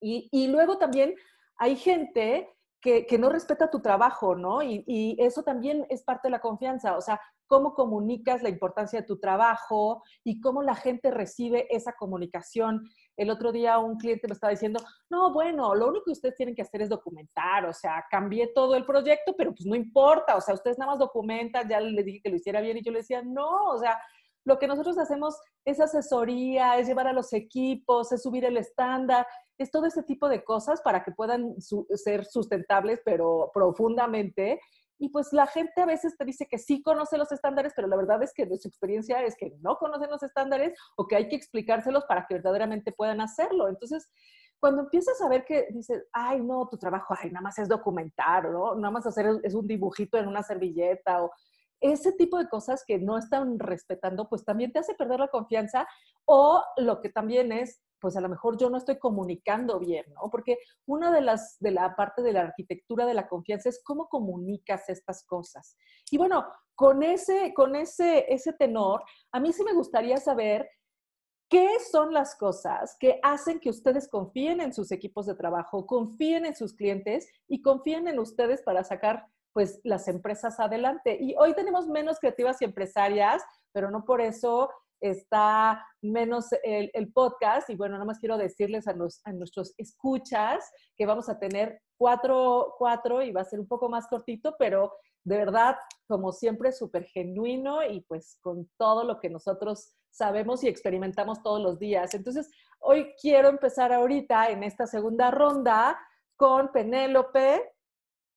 Y, 0.00 0.48
luego 0.48 0.78
también 0.78 1.14
hay 1.56 1.76
gente 1.76 2.54
que, 2.80 3.06
que, 3.06 3.18
no 3.18 3.28
respeta 3.28 3.70
tu 3.70 3.80
trabajo, 3.80 4.36
¿no? 4.36 4.62
Y, 4.62 4.84
y, 4.86 5.16
eso 5.18 5.42
también 5.42 5.86
es 5.88 6.02
parte 6.04 6.28
de 6.28 6.32
la 6.32 6.40
confianza, 6.40 6.96
o 6.96 7.00
sea, 7.00 7.20
cómo 7.46 7.74
comunicas 7.74 8.42
la 8.42 8.48
importancia 8.48 9.00
de 9.00 9.06
tu 9.06 9.18
trabajo 9.18 10.02
y 10.24 10.40
cómo 10.40 10.62
la 10.62 10.74
gente 10.74 11.10
recibe 11.10 11.66
esa 11.74 11.92
comunicación. 11.92 12.82
El 13.16 13.30
otro 13.30 13.52
día 13.52 13.78
un 13.78 13.96
cliente 13.96 14.28
me 14.28 14.34
estaba 14.34 14.50
diciendo, 14.50 14.80
no, 15.08 15.32
bueno, 15.32 15.74
lo 15.74 15.88
único 15.88 16.04
que 16.06 16.12
ustedes 16.12 16.36
tienen 16.36 16.54
que 16.54 16.62
hacer 16.62 16.82
es 16.82 16.88
documentar, 16.88 17.64
o 17.66 17.72
sea, 17.72 18.04
cambié 18.10 18.48
todo 18.54 18.74
el 18.74 18.84
proyecto, 18.84 19.34
pero 19.36 19.54
pues 19.54 19.66
no 19.66 19.74
importa, 19.74 20.36
o 20.36 20.40
sea, 20.40 20.54
ustedes 20.54 20.78
nada 20.78 20.92
más 20.92 20.98
documentan, 20.98 21.68
ya 21.68 21.80
le 21.80 22.02
dije 22.02 22.20
que 22.22 22.30
lo 22.30 22.36
hiciera 22.36 22.60
bien 22.60 22.76
y 22.76 22.82
yo 22.82 22.92
le 22.92 22.98
decía, 22.98 23.22
no, 23.22 23.64
o 23.70 23.78
sea, 23.78 23.98
lo 24.44 24.58
que 24.58 24.68
nosotros 24.68 24.96
hacemos 24.98 25.36
es 25.64 25.80
asesoría, 25.80 26.78
es 26.78 26.86
llevar 26.86 27.08
a 27.08 27.12
los 27.12 27.32
equipos, 27.32 28.12
es 28.12 28.22
subir 28.22 28.44
el 28.44 28.56
estándar, 28.56 29.26
es 29.58 29.70
todo 29.70 29.86
ese 29.86 30.04
tipo 30.04 30.28
de 30.28 30.44
cosas 30.44 30.80
para 30.82 31.02
que 31.02 31.10
puedan 31.10 31.56
ser 31.60 32.24
sustentables, 32.24 33.00
pero 33.04 33.50
profundamente. 33.52 34.60
Y 34.98 35.10
pues 35.10 35.32
la 35.32 35.46
gente 35.46 35.82
a 35.82 35.86
veces 35.86 36.16
te 36.16 36.24
dice 36.24 36.46
que 36.46 36.58
sí 36.58 36.82
conoce 36.82 37.18
los 37.18 37.30
estándares, 37.32 37.72
pero 37.76 37.88
la 37.88 37.96
verdad 37.96 38.22
es 38.22 38.32
que 38.32 38.46
de 38.46 38.58
su 38.58 38.68
experiencia 38.68 39.22
es 39.22 39.36
que 39.36 39.52
no 39.60 39.76
conocen 39.76 40.10
los 40.10 40.22
estándares 40.22 40.78
o 40.96 41.06
que 41.06 41.16
hay 41.16 41.28
que 41.28 41.36
explicárselos 41.36 42.04
para 42.06 42.26
que 42.26 42.34
verdaderamente 42.34 42.92
puedan 42.92 43.20
hacerlo. 43.20 43.68
Entonces, 43.68 44.08
cuando 44.58 44.82
empiezas 44.82 45.20
a 45.20 45.28
ver 45.28 45.44
que 45.44 45.68
dices, 45.70 46.06
ay, 46.12 46.40
no, 46.40 46.66
tu 46.68 46.78
trabajo, 46.78 47.14
ay, 47.18 47.30
nada 47.30 47.42
más 47.42 47.58
es 47.58 47.68
documentar, 47.68 48.48
¿no? 48.50 48.74
Nada 48.74 48.90
más 48.90 49.06
hacer 49.06 49.26
es 49.42 49.54
un 49.54 49.66
dibujito 49.66 50.16
en 50.18 50.28
una 50.28 50.42
servilleta 50.42 51.22
o 51.22 51.30
ese 51.80 52.12
tipo 52.12 52.38
de 52.38 52.48
cosas 52.48 52.84
que 52.86 52.98
no 52.98 53.18
están 53.18 53.58
respetando, 53.58 54.28
pues 54.28 54.44
también 54.44 54.72
te 54.72 54.78
hace 54.78 54.94
perder 54.94 55.20
la 55.20 55.28
confianza 55.28 55.86
o 56.24 56.62
lo 56.78 57.00
que 57.00 57.10
también 57.10 57.52
es, 57.52 57.82
pues 58.00 58.16
a 58.16 58.20
lo 58.20 58.28
mejor 58.28 58.56
yo 58.58 58.70
no 58.70 58.78
estoy 58.78 58.98
comunicando 58.98 59.78
bien, 59.78 60.04
¿no? 60.14 60.30
Porque 60.30 60.58
una 60.86 61.10
de 61.12 61.20
las, 61.20 61.56
de 61.60 61.70
la 61.70 61.94
parte 61.96 62.22
de 62.22 62.32
la 62.32 62.42
arquitectura 62.42 63.06
de 63.06 63.14
la 63.14 63.28
confianza 63.28 63.68
es 63.68 63.82
cómo 63.82 64.08
comunicas 64.08 64.88
estas 64.88 65.24
cosas. 65.26 65.76
Y 66.10 66.18
bueno, 66.18 66.46
con 66.74 67.02
ese, 67.02 67.52
con 67.54 67.74
ese, 67.74 68.26
ese 68.32 68.52
tenor, 68.52 69.02
a 69.32 69.40
mí 69.40 69.52
sí 69.52 69.64
me 69.64 69.72
gustaría 69.72 70.18
saber 70.18 70.68
¿Qué 71.48 71.78
son 71.92 72.12
las 72.12 72.34
cosas 72.34 72.96
que 72.98 73.20
hacen 73.22 73.60
que 73.60 73.70
ustedes 73.70 74.08
confíen 74.08 74.60
en 74.60 74.72
sus 74.72 74.90
equipos 74.90 75.26
de 75.26 75.36
trabajo, 75.36 75.86
confíen 75.86 76.44
en 76.44 76.56
sus 76.56 76.74
clientes 76.74 77.28
y 77.46 77.62
confíen 77.62 78.08
en 78.08 78.18
ustedes 78.18 78.62
para 78.62 78.82
sacar 78.82 79.26
pues 79.52 79.80
las 79.84 80.08
empresas 80.08 80.58
adelante. 80.58 81.16
Y 81.20 81.36
hoy 81.36 81.54
tenemos 81.54 81.86
menos 81.86 82.18
creativas 82.18 82.60
y 82.60 82.64
empresarias, 82.64 83.44
pero 83.72 83.92
no 83.92 84.04
por 84.04 84.20
eso 84.20 84.70
está 85.00 85.84
menos 86.02 86.46
el, 86.62 87.12
podcast. 87.12 87.70
Y 87.70 87.76
bueno, 87.76 87.94
nada 87.94 88.04
más 88.04 88.18
quiero 88.18 88.38
decirles 88.38 88.86
a, 88.88 88.92
a, 89.24 89.32
nuestros 89.32 89.74
escuchas 89.76 90.70
que 90.96 91.06
vamos 91.06 91.28
a 91.28 91.38
tener 91.38 91.80
cuatro, 91.96 92.74
cuatro 92.78 93.22
y 93.22 93.32
va 93.32 93.42
a 93.42 93.44
ser 93.44 93.60
un 93.60 93.68
poco 93.68 93.88
más 93.88 94.06
cortito, 94.08 94.54
pero 94.58 94.92
de 95.24 95.38
verdad, 95.38 95.76
como 96.06 96.32
siempre, 96.32 96.72
súper 96.72 97.04
genuino 97.04 97.82
y 97.82 98.02
pues 98.02 98.38
con 98.40 98.70
todo 98.76 99.04
lo 99.04 99.18
que 99.18 99.28
nosotros 99.28 99.92
sabemos 100.10 100.62
y 100.64 100.68
experimentamos 100.68 101.42
todos 101.42 101.60
los 101.60 101.78
días. 101.78 102.14
Entonces, 102.14 102.50
hoy 102.78 103.12
quiero 103.20 103.48
empezar 103.48 103.92
ahorita 103.92 104.50
en 104.50 104.62
esta 104.62 104.86
segunda 104.86 105.30
ronda 105.30 105.98
con 106.36 106.70
Penélope 106.72 107.72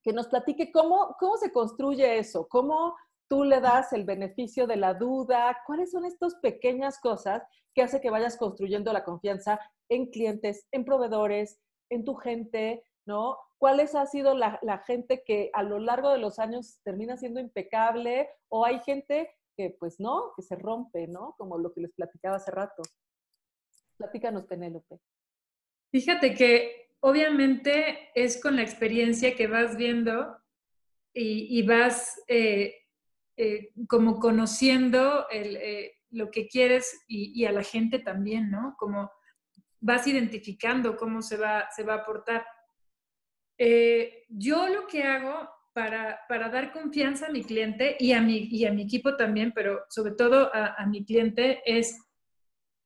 que 0.04 0.13
nos 0.13 0.28
platique 0.28 0.72
cómo, 0.72 1.15
cómo 1.19 1.38
se 1.38 1.52
construye 1.52 2.17
eso, 2.17 2.48
cómo 2.48 2.95
tú 3.30 3.44
le 3.44 3.62
das 3.62 3.94
el 3.94 4.04
beneficio 4.04 4.68
de 4.68 4.76
la 4.76 4.94
duda, 4.96 5.62
cuáles 5.65 5.92
son 5.92 6.04
estas 6.04 6.36
pequeñas 6.36 7.00
cosas 7.00 7.44
que 7.74 7.84
hace 7.84 8.02
que 8.02 8.10
vayas 8.10 8.36
construyendo 8.36 8.92
la 8.92 9.06
confianza 9.06 9.60
en 9.88 10.08
clientes, 10.08 10.68
en 10.72 10.84
proveedores, 10.84 11.62
en 11.89 12.04
tu 12.04 12.15
gente, 12.15 12.84
¿no? 13.06 13.38
¿Cuáles 13.58 13.96
ha 13.96 14.06
sido 14.06 14.36
la, 14.36 14.60
la 14.63 14.80
gente 14.80 15.24
que 15.24 15.52
a 15.54 15.63
lo 15.63 15.80
largo 15.80 16.10
de 16.10 16.18
los 16.18 16.39
años 16.39 16.80
termina 16.84 17.18
siendo 17.18 17.39
impecable 17.39 18.30
o 18.50 18.65
hay 18.65 18.80
gente 18.80 19.30
que 19.56 19.76
pues 19.80 20.00
no, 20.00 20.34
que 20.36 20.42
se 20.42 20.56
rompe, 20.56 21.08
¿no? 21.08 21.36
Como 21.38 21.58
lo 21.58 21.74
que 21.74 21.82
les 21.82 21.94
platicaba 21.94 22.38
hace 22.38 22.52
rato. 22.52 22.82
Platícanos, 23.98 24.46
Penélope. 24.46 25.00
Fíjate 25.92 26.34
que 26.34 26.94
obviamente 27.02 28.10
es 28.15 28.42
con 28.42 28.56
la 28.56 28.62
experiencia 28.62 29.36
que 29.36 29.48
vas 29.48 29.76
viendo 29.76 30.38
y, 31.13 31.62
vas 31.63 32.24
eh, 32.28 32.79
eh, 33.41 33.71
como 33.88 34.19
conociendo 34.19 35.28
eh, 35.32 35.93
lo 36.12 36.30
que 36.30 36.47
quieres 36.47 37.06
y, 37.08 37.45
a 37.45 37.52
la 37.52 37.63
gente 37.63 37.99
también, 37.99 38.52
¿no? 38.52 38.75
Como 38.78 39.12
vas 39.80 40.06
identificando 40.08 40.97
cómo 40.97 41.21
se 41.21 41.38
va, 41.38 41.69
se 41.75 41.84
va 41.84 41.93
a 41.93 41.97
aportar. 41.97 42.45
yo 44.30 44.67
lo 44.69 44.88
que 44.88 45.04
hago 45.04 45.49
para, 45.73 46.19
dar 46.30 46.71
confianza 46.71 47.28
a 47.28 47.32
mi 47.32 47.43
cliente 47.43 47.95
y 47.99 48.12
a 48.13 48.21
mi, 48.21 48.47
y 48.52 48.65
a 48.65 48.73
mi 48.73 48.84
equipo 48.84 49.15
también, 49.15 49.54
pero 49.54 49.86
sobre 49.89 50.13
todo 50.13 50.54
a, 50.54 50.75
a 50.78 50.86
mi 50.86 51.06
cliente, 51.06 51.62
es 51.65 51.97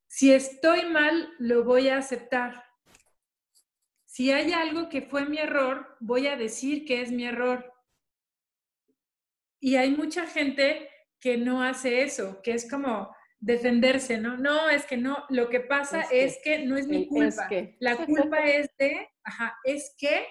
si 0.07 0.31
estoy 0.31 0.85
mal, 0.85 1.33
lo 1.39 1.63
voy 1.63 1.89
a 1.89 1.97
aceptar 1.97 2.63
si 4.13 4.31
hay 4.31 4.53
algo 4.53 4.89
que 4.89 5.01
fue 5.01 5.25
mi 5.25 5.39
error, 5.39 5.97
voy 5.99 6.27
a 6.27 6.37
decir 6.37 6.85
que 6.85 7.01
es 7.01 7.11
mi 7.11 7.25
error. 7.25 7.72
Y 9.63 9.77
hay 9.77 9.91
mucha 9.91 10.25
gente 10.27 10.89
que 11.21 11.37
no 11.37 11.63
hace 11.63 12.03
eso, 12.03 12.41
que 12.43 12.51
es 12.51 12.69
como 12.69 13.15
defenderse, 13.39 14.17
¿no? 14.17 14.35
No, 14.35 14.69
es 14.69 14.85
que 14.85 14.97
no, 14.97 15.23
lo 15.29 15.47
que 15.47 15.61
pasa 15.61 16.01
es 16.11 16.37
que, 16.43 16.65
no 16.65 16.75
es 16.75 16.85
mi 16.85 17.07
culpa. 17.07 17.47
La 17.79 17.95
culpa 18.05 18.39
es 18.39 18.69
de, 18.77 19.07
ajá, 19.23 19.57
es 19.63 19.95
que, 19.97 20.27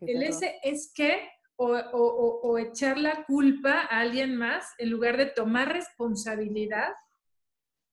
el 0.00 0.24
ese 0.24 0.58
es 0.64 0.92
que, 0.92 1.30
o, 1.54 2.58
echar 2.58 2.98
la 2.98 3.24
culpa 3.26 3.82
a 3.82 4.00
alguien 4.00 4.34
más 4.34 4.66
en 4.78 4.90
lugar 4.90 5.18
de 5.18 5.26
tomar 5.26 5.72
responsabilidad, 5.72 6.92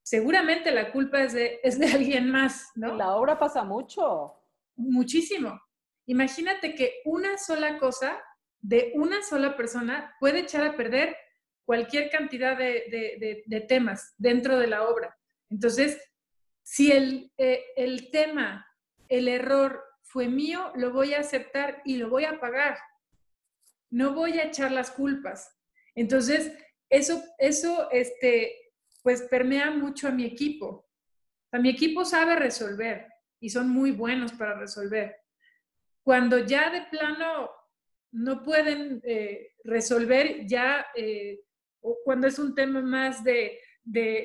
seguramente 0.02 0.72
la 0.72 0.92
culpa 0.92 1.22
es 1.22 1.34
de, 1.34 1.60
es 1.62 1.78
de 1.78 1.92
alguien 1.94 2.32
más, 2.32 2.72
¿no? 2.74 2.96
la 2.96 3.16
obra 3.16 3.38
pasa 3.38 3.64
mucho 3.64 4.34
muchísimo. 4.76 5.62
Imagínate 6.08 6.74
que 6.74 7.02
una 7.06 7.38
sola 7.38 7.78
cosa 7.78 8.20
de 8.62 8.92
una 8.96 9.22
sola 9.24 9.56
persona 9.56 10.16
puede 10.20 10.40
echar 10.40 10.66
a 10.66 10.76
perder 10.76 11.16
cualquier 11.66 12.10
cantidad 12.10 12.58
de, 12.58 13.66
temas 13.68 14.14
dentro 14.18 14.58
de 14.58 14.68
la 14.68 14.88
obra. 14.88 15.18
Entonces, 15.50 16.02
si 16.64 16.92
el, 16.92 17.32
eh, 17.38 17.64
el, 17.76 18.10
tema, 18.12 18.66
el 19.08 19.28
error 19.28 19.84
fue 20.02 20.28
mío, 20.28 20.72
lo 20.76 20.92
voy 20.92 21.14
a 21.14 21.20
aceptar 21.20 21.82
y 21.86 21.98
lo 21.98 22.10
voy 22.10 22.26
a 22.26 22.40
pagar. 22.40 22.78
No 23.92 24.14
voy 24.14 24.40
a 24.40 24.46
echar 24.46 24.72
las 24.72 24.92
culpas. 24.92 25.56
Entonces, 25.96 26.52
eso, 26.90 27.24
eso 27.38 27.90
este, 27.92 28.74
pues 29.04 29.22
permea 29.24 29.72
mucho 29.72 30.08
a 30.08 30.12
mi 30.12 30.26
equipo. 30.26 30.88
A 31.52 31.60
mi 31.60 31.70
equipo 31.70 32.06
sabe 32.06 32.36
resolver 32.36 33.08
y 33.40 33.50
son 33.50 33.70
muy 33.70 33.92
buenos 33.92 34.34
para 34.34 34.56
resolver. 34.56 35.18
Cuando 36.04 36.40
ya 36.40 36.70
de 36.72 36.82
plano 36.84 37.50
no 38.12 38.44
pueden 38.44 39.02
eh, 39.04 39.54
resolver, 39.64 40.46
ya 40.46 40.86
eh, 40.96 41.42
cuando 42.04 42.28
es 42.28 42.40
un 42.40 42.56
tema 42.56 42.82
más 42.82 43.24
de, 43.24 43.60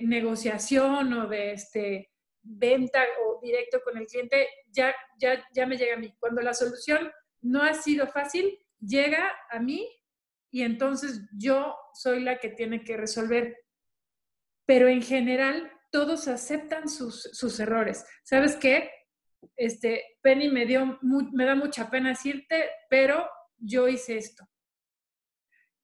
negociación 0.03 1.13
o 1.15 1.27
de 1.27 1.53
este, 1.53 2.11
venta 2.43 3.03
o 3.25 3.41
directo 3.41 3.81
con 3.83 3.97
el 3.97 4.07
cliente, 4.07 4.47
ya, 4.71 4.95
ya, 5.19 5.43
ya 5.55 5.67
me 5.67 5.79
llega 5.79 5.95
a 5.95 5.99
mí. 5.99 6.15
Cuando 6.19 6.43
la 6.43 6.53
solución 6.53 7.11
no 7.41 7.63
ha 7.63 7.73
sido 7.73 8.07
fácil, 8.07 8.59
llega 8.79 9.33
a 9.51 9.59
mí 9.61 9.89
y 10.51 10.63
entonces 10.63 11.23
yo 11.39 11.75
soy 11.95 12.21
la 12.21 12.39
que 12.39 12.51
tiene 12.51 12.85
que 12.85 12.99
resolver. 12.99 13.57
Pero 14.67 14.89
en 14.89 15.01
general, 15.01 15.73
todos 15.91 16.29
aceptan 16.29 16.89
sus, 16.89 17.23
sus 17.33 17.59
errores. 17.59 18.05
¿Sabes 18.23 18.57
qué? 18.57 18.91
este, 19.57 20.03
Penny 20.23 20.49
me 20.49 20.67
dio, 20.67 20.99
me 21.03 21.45
da 21.45 21.55
mucha 21.55 21.91
pena 21.91 22.11
decirte, 22.11 22.71
pero 22.89 23.29
yo 23.65 23.89
hice 23.89 24.17
esto. 24.17 24.49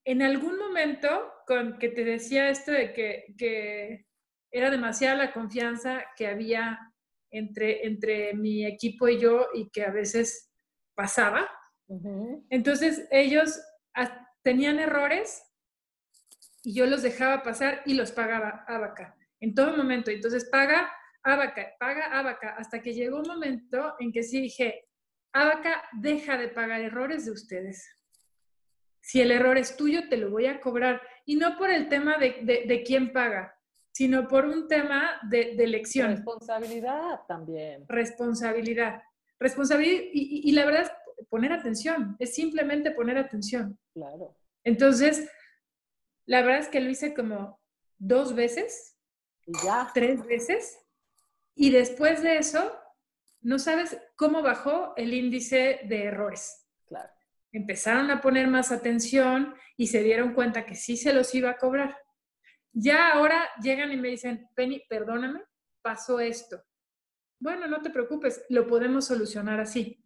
En 0.05 0.23
algún 0.23 0.59
momento, 0.59 1.33
con 1.47 1.79
que 1.79 1.89
te 1.89 2.05
decía 2.05 2.49
esto 2.49 2.73
de 2.73 2.93
que, 2.93 4.07
era 4.53 4.69
demasiada 4.71 5.15
la 5.15 5.33
confianza 5.33 6.05
que 6.17 6.27
había 6.27 6.79
entre, 7.31 7.87
entre 7.87 8.35
mi 8.35 8.67
equipo 8.67 9.07
y 9.07 9.21
yo 9.21 9.47
y 9.55 9.71
que 9.71 9.85
a 9.85 9.93
veces 9.93 10.51
pasaba. 10.95 11.49
Entonces 12.49 13.07
ellos 13.13 13.61
tenían 14.43 14.81
errores 14.81 15.45
y 16.65 16.75
yo 16.75 16.87
los 16.87 17.03
dejaba 17.03 17.45
pasar 17.45 17.83
y 17.87 17.95
los 17.95 18.11
pagaba 18.11 18.65
a 18.67 18.79
vaca 18.79 19.17
en 19.41 19.55
todo 19.55 19.77
momento. 19.77 20.11
Entonces 20.11 20.49
paga 20.51 20.91
Abaca, 21.23 21.75
paga 21.79 22.19
Abaca, 22.19 22.55
hasta 22.57 22.81
que 22.81 22.95
llegó 22.95 23.19
un 23.19 23.29
momento 23.29 23.95
en 23.99 24.13
que 24.13 24.23
sí 24.23 24.41
dije, 24.41 24.89
Abaca, 25.33 25.83
deja 25.93 26.37
de 26.37 26.49
pagar 26.49 26.81
errores 26.81 27.25
de 27.25 27.33
ustedes. 27.33 27.89
Si 29.01 29.21
el 29.21 29.31
error 29.31 29.57
es 29.59 29.77
tuyo, 29.77 30.09
te 30.09 30.17
lo 30.17 30.31
voy 30.31 30.47
a 30.47 30.61
cobrar. 30.61 31.01
Y 31.25 31.37
no 31.37 31.57
por 31.57 31.71
el 31.71 31.89
tema 31.89 32.17
de, 32.19 32.83
quién 32.87 33.13
paga, 33.13 33.55
sino 33.93 34.29
por 34.29 34.45
un 34.45 34.69
tema 34.69 35.21
de, 35.29 35.53
elección. 35.53 36.11
Responsabilidad 36.11 37.21
también. 37.27 37.85
Responsabilidad. 37.89 39.03
Responsabilidad. 39.39 40.03
Y, 40.13 40.49
y, 40.49 40.53
la 40.53 40.65
verdad 40.65 40.83
es 40.83 41.27
poner 41.29 41.53
atención, 41.53 42.17
es 42.19 42.35
simplemente 42.35 42.91
poner 42.91 43.17
atención. 43.19 43.79
Claro. 43.95 44.37
Entonces, 44.65 45.31
la 46.27 46.43
verdad 46.43 46.61
es 46.61 46.69
que 46.69 46.81
lo 46.81 46.91
hice 46.91 47.15
como 47.15 47.61
dos 47.99 48.35
veces. 48.35 48.97
Y 49.47 49.53
ya. 49.65 49.91
Tres 49.95 50.25
veces 50.27 50.79
Y 51.55 51.71
después 51.71 52.23
de 52.23 52.37
eso, 52.37 52.80
no 53.43 53.59
sabes 53.59 53.99
cómo 54.17 54.43
bajó 54.43 54.95
el 54.97 55.15
índice 55.15 55.81
de 55.85 56.05
errores. 56.05 56.67
Claro. 56.87 57.11
Empezaron 57.53 58.11
a 58.11 58.21
poner 58.21 58.49
más 58.49 58.71
atención 58.71 59.55
y 59.77 59.89
se 59.89 60.03
dieron 60.03 60.35
cuenta 60.35 60.67
que 60.67 60.75
sí 60.75 60.97
se 60.97 61.13
los 61.13 61.35
iba 61.35 61.51
a 61.51 61.59
cobrar. 61.59 61.97
Ya 62.73 63.13
ahora 63.13 63.49
llegan 63.63 63.93
y 63.93 63.97
me 63.97 64.09
dicen, 64.09 64.49
Penny, 64.55 64.83
perdóname, 64.89 65.43
pasó 65.83 66.21
esto. 66.21 66.63
Bueno, 67.41 67.67
no 67.67 67.81
te 67.81 67.91
preocupes, 67.91 68.45
lo 68.51 68.67
podemos 68.67 69.07
solucionar 69.07 69.59
así. 69.59 70.05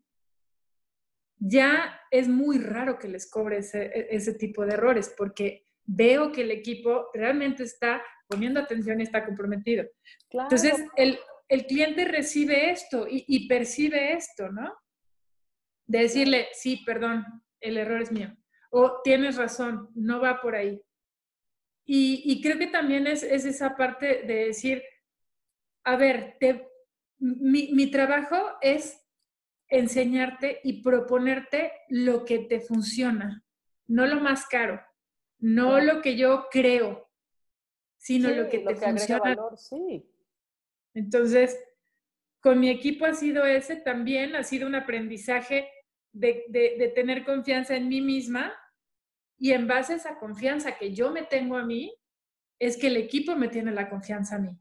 Ya 1.36 2.00
es 2.10 2.28
muy 2.28 2.58
raro 2.58 2.98
que 2.98 3.08
les 3.08 3.28
cobre 3.28 3.58
ese, 3.58 4.06
ese 4.14 4.34
tipo 4.34 4.64
de 4.64 4.74
errores 4.74 5.12
porque 5.16 5.66
veo 5.84 6.32
que 6.32 6.42
el 6.42 6.52
equipo 6.52 7.10
realmente 7.12 7.64
está 7.64 8.02
poniendo 8.28 8.60
atención 8.60 9.00
y 9.00 9.02
está 9.02 9.24
comprometido. 9.26 9.84
Entonces, 10.30 10.84
el, 10.96 11.18
el, 11.48 11.66
cliente 11.66 12.04
recibe 12.04 12.70
esto 12.70 13.06
y, 13.08 13.48
percibe 13.48 14.12
esto, 14.12 14.50
¿no? 14.50 14.74
De 15.86 16.00
decirle, 16.00 16.48
sí, 16.52 16.82
perdón, 16.84 17.24
el 17.60 17.76
error 17.76 18.02
es 18.02 18.12
mío. 18.12 18.34
O 18.70 19.00
tienes 19.02 19.36
razón, 19.36 19.90
no 19.94 20.20
va 20.20 20.40
por 20.40 20.54
ahí. 20.54 20.82
Y, 21.86 22.40
creo 22.42 22.58
que 22.58 22.66
también 22.66 23.06
es, 23.06 23.22
es, 23.22 23.44
esa 23.44 23.76
parte 23.76 24.22
de 24.22 24.46
decir, 24.46 24.82
a 25.84 25.96
ver, 25.96 26.36
te, 26.40 26.68
mi, 27.18 27.72
mi 27.72 27.90
trabajo 27.90 28.36
es 28.60 29.04
enseñarte 29.68 30.60
y 30.62 30.82
proponerte 30.82 31.72
lo 31.88 32.24
que 32.24 32.38
te 32.40 32.60
funciona, 32.60 33.44
no 33.86 34.06
lo 34.06 34.20
más 34.20 34.46
caro, 34.46 34.80
no 35.38 35.80
lo 35.80 36.00
que 36.00 36.16
yo 36.16 36.46
creo, 36.50 37.10
sino 37.98 38.30
lo 38.30 38.48
que 38.48 38.60
te 38.60 38.76
funciona. 38.76 39.36
sí. 39.56 40.04
Entonces, 40.94 41.58
con 42.40 42.60
mi 42.60 42.70
equipo 42.70 43.04
ha 43.04 43.14
sido 43.14 43.44
ese 43.44 43.76
también, 43.76 44.36
ha 44.36 44.42
sido 44.42 44.66
un 44.66 44.74
aprendizaje 44.74 45.68
de, 46.12 46.44
de, 46.48 46.92
tener 46.94 47.24
confianza 47.24 47.74
en 47.74 47.88
mí 47.88 48.00
misma 48.00 48.52
y 49.36 49.52
en 49.52 49.66
base 49.66 49.94
a 49.94 49.96
esa 49.96 50.18
confianza 50.18 50.76
que 50.78 50.94
yo 50.94 51.10
me 51.10 51.22
tengo 51.22 51.56
a 51.56 51.64
mí, 51.64 51.92
es 52.58 52.76
que 52.76 52.86
el 52.86 52.96
equipo 52.96 53.34
me 53.34 53.48
tiene 53.48 53.72
la 53.72 53.90
confianza 53.90 54.36
a 54.36 54.38
mí. 54.38 54.56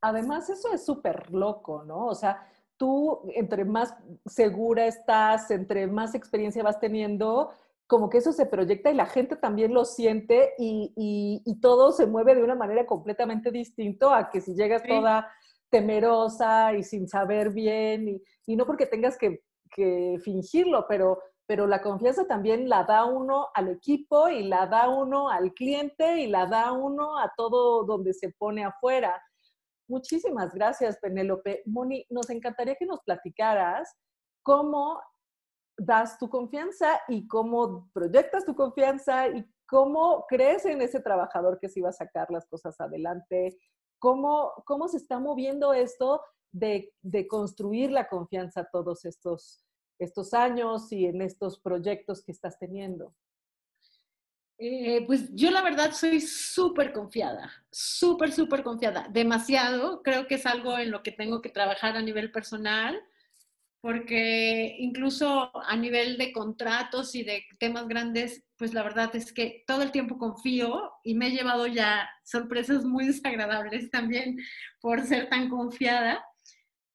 Además, 0.00 0.50
eso 0.50 0.72
es 0.72 0.84
súper 0.84 1.30
loco, 1.30 1.82
¿no? 1.84 2.06
O 2.06 2.14
sea, 2.14 2.46
tú 2.76 3.22
entre 3.34 3.64
más 3.64 3.94
segura 4.26 4.86
estás, 4.86 5.50
entre 5.50 5.86
más 5.86 6.14
experiencia 6.14 6.62
vas 6.62 6.78
teniendo, 6.78 7.50
como 7.86 8.10
que 8.10 8.18
eso 8.18 8.32
se 8.32 8.46
proyecta 8.46 8.90
y 8.90 8.94
la 8.94 9.06
gente 9.06 9.36
también 9.36 9.72
lo 9.72 9.84
siente 9.84 10.54
y, 10.58 11.58
todo 11.60 11.90
se 11.90 12.06
mueve 12.06 12.36
de 12.36 12.44
una 12.44 12.54
manera 12.54 12.86
completamente 12.86 13.50
distinta 13.50 14.16
a 14.16 14.30
que 14.30 14.40
si 14.40 14.54
llegas 14.54 14.82
toda 14.84 15.28
temerosa 15.70 16.74
y 16.74 16.82
sin 16.82 17.08
saber 17.08 17.50
bien 17.50 18.22
y, 18.46 18.56
no 18.56 18.66
porque 18.66 18.86
tengas 18.86 19.16
que, 19.18 19.40
fingirlo, 20.24 20.86
pero, 20.88 21.20
pero 21.46 21.66
la 21.66 21.82
confianza 21.82 22.26
también 22.26 22.70
la 22.70 22.84
da 22.84 23.04
uno 23.04 23.48
al 23.54 23.68
equipo 23.68 24.28
y 24.30 24.44
la 24.44 24.66
da 24.66 24.88
uno 24.88 25.28
al 25.28 25.52
cliente 25.52 26.20
y 26.20 26.26
la 26.26 26.46
da 26.46 26.72
uno 26.72 27.18
a 27.18 27.30
todo 27.36 27.84
donde 27.84 28.14
se 28.14 28.30
pone 28.30 28.64
afuera. 28.64 29.22
Muchísimas 29.86 30.54
gracias, 30.54 30.98
Penélope. 30.98 31.62
Moni, 31.66 32.06
nos 32.08 32.30
encantaría 32.30 32.76
que 32.76 32.86
nos 32.86 33.00
platicaras 33.00 33.94
cómo 34.42 35.00
das 35.76 36.18
tu 36.18 36.28
confianza 36.28 37.00
y 37.08 37.28
cómo 37.28 37.90
proyectas 37.92 38.44
tu 38.44 38.54
confianza 38.54 39.28
y 39.28 39.44
cómo 39.66 40.24
crees 40.28 40.64
en 40.64 40.82
ese 40.82 41.00
trabajador 41.00 41.58
que 41.60 41.68
sí 41.68 41.80
va 41.80 41.90
a 41.90 41.92
sacar 41.92 42.30
las 42.30 42.46
cosas 42.46 42.80
adelante, 42.80 43.56
cómo, 43.98 44.52
cómo 44.64 44.88
se 44.88 44.96
está 44.96 45.18
moviendo 45.18 45.72
esto 45.72 46.22
de, 46.52 46.92
construir 47.28 47.90
la 47.90 48.08
confianza 48.08 48.68
todos 48.70 49.04
estos, 49.04 49.64
estos 49.98 50.34
años 50.34 50.90
y 50.92 51.06
en 51.06 51.22
estos 51.22 51.60
proyectos 51.60 52.22
que 52.22 52.32
estás 52.32 52.58
teniendo. 52.58 53.14
Eh, 54.60 55.04
pues 55.06 55.32
yo 55.34 55.52
la 55.52 55.62
verdad 55.62 55.92
soy 55.92 56.20
súper 56.20 56.92
confiada, 56.92 57.52
súper, 57.70 58.32
súper 58.32 58.64
confiada, 58.64 59.06
demasiado. 59.08 60.02
Creo 60.02 60.26
que 60.26 60.34
es 60.34 60.46
algo 60.46 60.76
en 60.78 60.90
lo 60.90 61.02
que 61.04 61.12
tengo 61.12 61.40
que 61.40 61.48
trabajar 61.48 61.96
a 61.96 62.02
nivel 62.02 62.32
personal 62.32 63.00
porque 63.80 64.76
incluso 64.78 65.50
a 65.54 65.76
nivel 65.76 66.18
de 66.18 66.32
contratos 66.32 67.14
y 67.14 67.22
de 67.22 67.44
temas 67.58 67.86
grandes, 67.86 68.44
pues 68.56 68.74
la 68.74 68.82
verdad 68.82 69.14
es 69.14 69.32
que 69.32 69.62
todo 69.66 69.82
el 69.82 69.92
tiempo 69.92 70.18
confío 70.18 70.92
y 71.04 71.14
me 71.14 71.28
he 71.28 71.30
llevado 71.30 71.66
ya 71.66 72.08
sorpresas 72.24 72.84
muy 72.84 73.06
desagradables 73.08 73.90
también 73.90 74.38
por 74.80 75.04
ser 75.04 75.28
tan 75.28 75.48
confiada. 75.48 76.24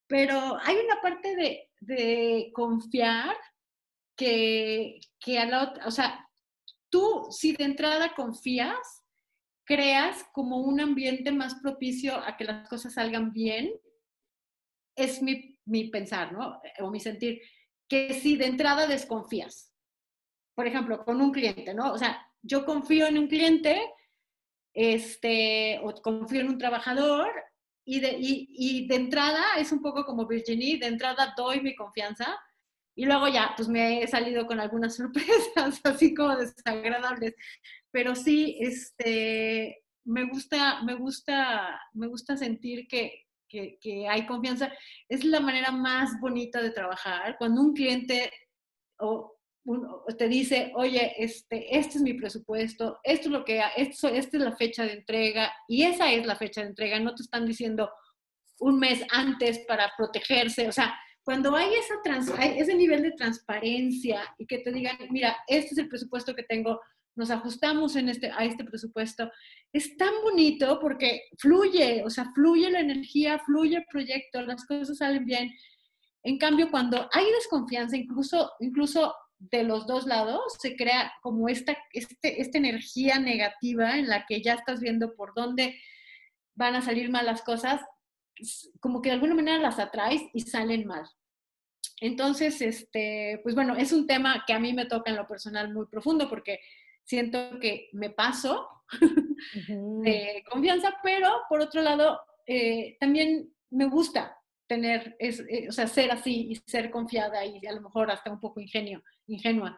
Pero 0.08 0.58
hay 0.62 0.76
una 0.76 1.02
parte 1.02 1.36
de, 1.36 1.70
de 1.80 2.52
confiar 2.54 3.36
que, 4.18 5.00
que 5.20 5.40
a 5.40 5.46
la 5.46 5.64
otra, 5.64 5.88
o 5.88 5.92
sea, 5.92 6.28
tú 6.90 7.28
si 7.32 7.54
de 7.54 7.64
entrada 7.64 8.14
confías, 8.14 9.04
creas 9.66 10.26
como 10.34 10.58
un 10.58 10.82
ambiente 10.82 11.32
más 11.32 11.56
propicio 11.56 12.18
a 12.18 12.36
que 12.36 12.44
las 12.44 12.68
cosas 12.68 12.94
salgan 12.96 13.32
bien, 13.32 13.72
es 14.96 15.22
mi 15.22 15.53
mi 15.66 15.90
pensar, 15.90 16.32
¿no? 16.34 16.62
O 16.80 16.90
mi 16.90 17.00
sentir, 17.00 17.42
que 17.88 18.14
si 18.14 18.36
de 18.38 18.48
entrada 18.48 18.88
desconfías, 18.88 19.74
por 20.56 20.68
ejemplo, 20.68 21.04
con 21.04 21.22
un 21.22 21.32
cliente, 21.32 21.74
¿no? 21.74 21.92
O 21.94 21.98
sea, 21.98 22.26
yo 22.42 22.66
confío 22.66 23.08
en 23.08 23.18
un 23.18 23.28
cliente, 23.28 23.82
este, 24.74 25.80
o 25.84 25.94
confío 26.02 26.42
en 26.42 26.50
un 26.50 26.58
trabajador, 26.58 27.32
y 27.86 28.00
de, 28.00 28.16
y, 28.18 28.88
de 28.88 28.96
entrada 28.96 29.44
es 29.58 29.72
un 29.72 29.82
poco 29.82 30.06
como 30.06 30.26
Virginie, 30.26 30.80
de 30.80 30.88
entrada 30.88 31.34
doy 31.36 31.62
mi 31.62 31.76
confianza, 31.76 32.38
y 32.96 33.06
luego 33.06 33.28
ya, 33.28 33.54
pues 33.58 33.68
me 33.68 34.04
he 34.04 34.08
salido 34.08 34.46
con 34.46 34.60
algunas 34.60 34.96
sorpresas, 35.56 35.82
así 35.84 36.14
como 36.14 36.36
desagradables, 36.36 37.36
pero 37.92 38.16
sí, 38.16 38.58
este, 38.60 39.84
me 40.06 40.26
gusta, 40.26 40.84
me 40.84 40.96
gusta, 40.96 41.80
me 41.94 42.08
gusta 42.08 42.38
sentir 42.38 42.88
que, 42.88 43.23
que, 43.80 44.08
hay 44.08 44.26
confianza, 44.26 44.72
es 45.08 45.24
la 45.24 45.40
manera 45.40 45.72
más 45.72 46.20
bonita 46.20 46.62
de 46.62 46.72
trabajar. 46.72 47.38
Cuando 47.38 47.62
un 47.62 47.74
cliente 47.74 48.32
o 49.00 49.38
te 50.18 50.28
dice, 50.28 50.72
oye, 50.76 51.14
este, 51.18 51.78
este 51.78 51.98
es 51.98 52.02
mi 52.02 52.14
presupuesto, 52.14 53.00
esto 53.04 53.30
es 53.30 53.32
lo 53.32 53.46
que, 53.46 53.62
esto, 53.78 54.10
esta 54.10 54.38
es 54.38 54.44
la 54.44 54.56
fecha 54.56 54.84
de 54.84 54.94
entrega 54.94 55.54
y 55.68 55.84
esa 55.84 56.12
es 56.12 56.26
la 56.26 56.36
fecha 56.36 56.62
de 56.62 56.68
entrega, 56.68 57.00
no 57.00 57.16
te 57.16 57.24
están 57.24 57.46
diciendo 57.46 57.90
un 58.60 58.80
mes 58.80 59.04
antes 59.12 59.60
para 59.60 59.92
protegerse, 59.98 60.68
o 60.68 60.72
sea, 60.72 60.94
cuando 61.24 61.56
hay 61.56 61.70
esa 61.76 62.44
ese 62.44 62.76
nivel 62.76 63.02
de 63.02 63.12
transparencia 63.12 64.36
y 64.38 64.46
que 64.46 64.58
te 64.60 64.74
digan, 64.74 64.98
mira, 65.10 65.38
este 65.48 65.72
es 65.72 65.78
el 65.78 65.88
presupuesto 65.88 66.36
que 66.36 66.44
tengo, 66.44 66.82
nos 67.16 67.30
ajustamos 67.30 67.96
en 67.96 68.10
este, 68.10 68.32
a 68.32 68.46
este 68.46 68.64
presupuesto. 68.64 69.32
Es 69.72 69.96
tan 69.98 70.14
bonito 70.24 70.80
porque 70.80 71.22
fluye, 71.38 72.04
o 72.04 72.10
sea, 72.10 72.32
fluye 72.34 72.70
la 72.70 72.80
energía, 72.80 73.40
fluye 73.40 73.78
el 73.78 73.86
proyecto, 73.90 74.42
las 74.42 74.66
cosas 74.66 74.98
salen 74.98 75.26
bien. 75.26 75.52
En 76.24 76.38
cambio, 76.38 76.72
cuando 76.72 77.10
hay 77.12 77.26
desconfianza, 77.32 77.98
incluso, 77.98 78.52
incluso 78.60 79.14
de 79.38 79.64
los 79.64 79.86
dos 79.86 80.06
lados, 80.06 80.42
se 80.60 80.76
crea 80.76 81.12
como 81.22 81.50
esta, 81.50 81.78
este, 81.92 82.42
esta 82.42 82.58
energía 82.58 83.20
negativa 83.20 83.98
en 83.98 84.08
la 84.08 84.26
que 84.26 84.42
ya 84.42 84.54
estás 84.54 84.80
viendo 84.80 85.16
por 85.16 85.34
dónde 85.34 85.78
van 86.56 86.76
a 86.76 86.82
salir 86.82 87.10
mal 87.10 87.26
las 87.26 87.42
cosas, 87.42 87.82
como 88.80 89.02
que 89.02 89.10
de 89.10 89.16
alguna 89.16 89.36
manera 89.36 89.58
las 89.58 89.80
atraes 89.80 90.22
y 90.34 90.42
salen 90.42 90.88
mal. 90.88 91.06
Entonces, 92.00 92.62
este, 92.62 93.40
pues 93.44 93.56
bueno, 93.56 93.76
es 93.76 93.92
un 93.92 94.08
tema 94.08 94.44
que 94.48 94.54
a 94.54 94.60
mí 94.60 94.74
me 94.74 94.86
toca 94.86 95.12
en 95.12 95.18
lo 95.18 95.28
personal 95.28 95.74
muy 95.74 95.86
profundo 95.88 96.30
porque 96.30 96.60
siento 97.04 97.60
que 97.60 97.90
me 97.94 98.10
paso 98.10 98.68
de 99.68 100.44
confianza, 100.50 100.96
pero 101.04 101.30
por 101.50 101.62
otro 101.62 101.82
lado, 101.82 102.20
eh, 102.46 102.98
también 103.00 103.54
me 103.70 103.86
gusta 103.86 104.38
tener, 104.68 105.16
es, 105.20 105.40
eh, 105.50 105.68
o 105.70 105.72
sea, 105.72 105.88
ser 105.88 106.12
así 106.12 106.52
y 106.52 106.56
ser 106.70 106.90
confiada 106.90 107.46
y 107.46 107.66
a 107.66 107.74
lo 107.74 107.82
mejor 107.82 108.12
hasta 108.12 108.32
un 108.32 108.40
poco 108.40 108.60
ingenio, 108.60 109.04
ingenua. 109.28 109.78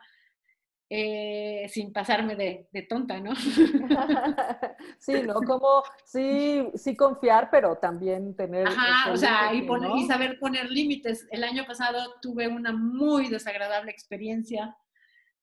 Eh, 0.88 1.68
sin 1.70 1.92
pasarme 1.92 2.36
de, 2.36 2.82
tonta, 2.88 3.20
¿no? 3.20 3.34
sí, 5.00 5.14
¿no? 5.24 5.34
Como 5.34 5.82
sí, 6.06 6.64
sí 6.76 6.96
confiar, 6.96 7.50
pero 7.50 7.78
también 7.78 8.36
tener... 8.36 8.68
Ajá, 8.68 9.12
o 9.12 9.18
sea, 9.18 9.52
y, 9.52 9.68
y, 9.98 10.06
saber 10.06 10.38
poner 10.38 10.70
límites. 10.70 11.28
El 11.32 11.44
año 11.44 11.66
pasado 11.66 12.14
tuve 12.22 12.48
una 12.48 12.72
muy 12.72 13.30
desagradable 13.30 13.90
experiencia 13.90 14.78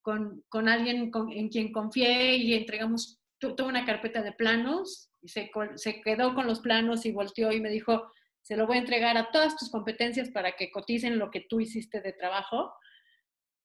con, 0.03 0.45
con 0.49 0.69
alguien 0.69 1.11
en 1.31 1.49
quien 1.49 1.73
confié 1.73 2.37
y 2.37 2.55
entregamos 2.55 3.21
toda 3.39 3.65
una 3.65 3.85
carpeta 3.85 4.23
de 4.23 4.33
planos 4.33 5.11
y 5.21 5.29
se, 5.29 5.51
se 5.77 6.01
quedó 6.03 6.35
con 6.35 6.47
los 6.47 6.61
planos 6.61 7.07
y 7.07 7.13
volteó 7.13 7.53
y 7.53 7.61
me 7.61 7.71
dijo, 7.71 8.11
se 8.43 8.57
lo 8.57 8.67
voy 8.67 8.77
a 8.77 8.81
entregar 8.81 9.17
a 9.17 9.31
todas 9.31 9.57
tus 9.57 9.71
competencias 9.71 10.31
para 10.31 10.53
que 10.53 10.71
coticen 10.71 11.19
lo 11.19 11.31
que 11.31 11.41
tú 11.41 11.61
hiciste 11.61 12.01
de 12.01 12.13
trabajo. 12.13 12.73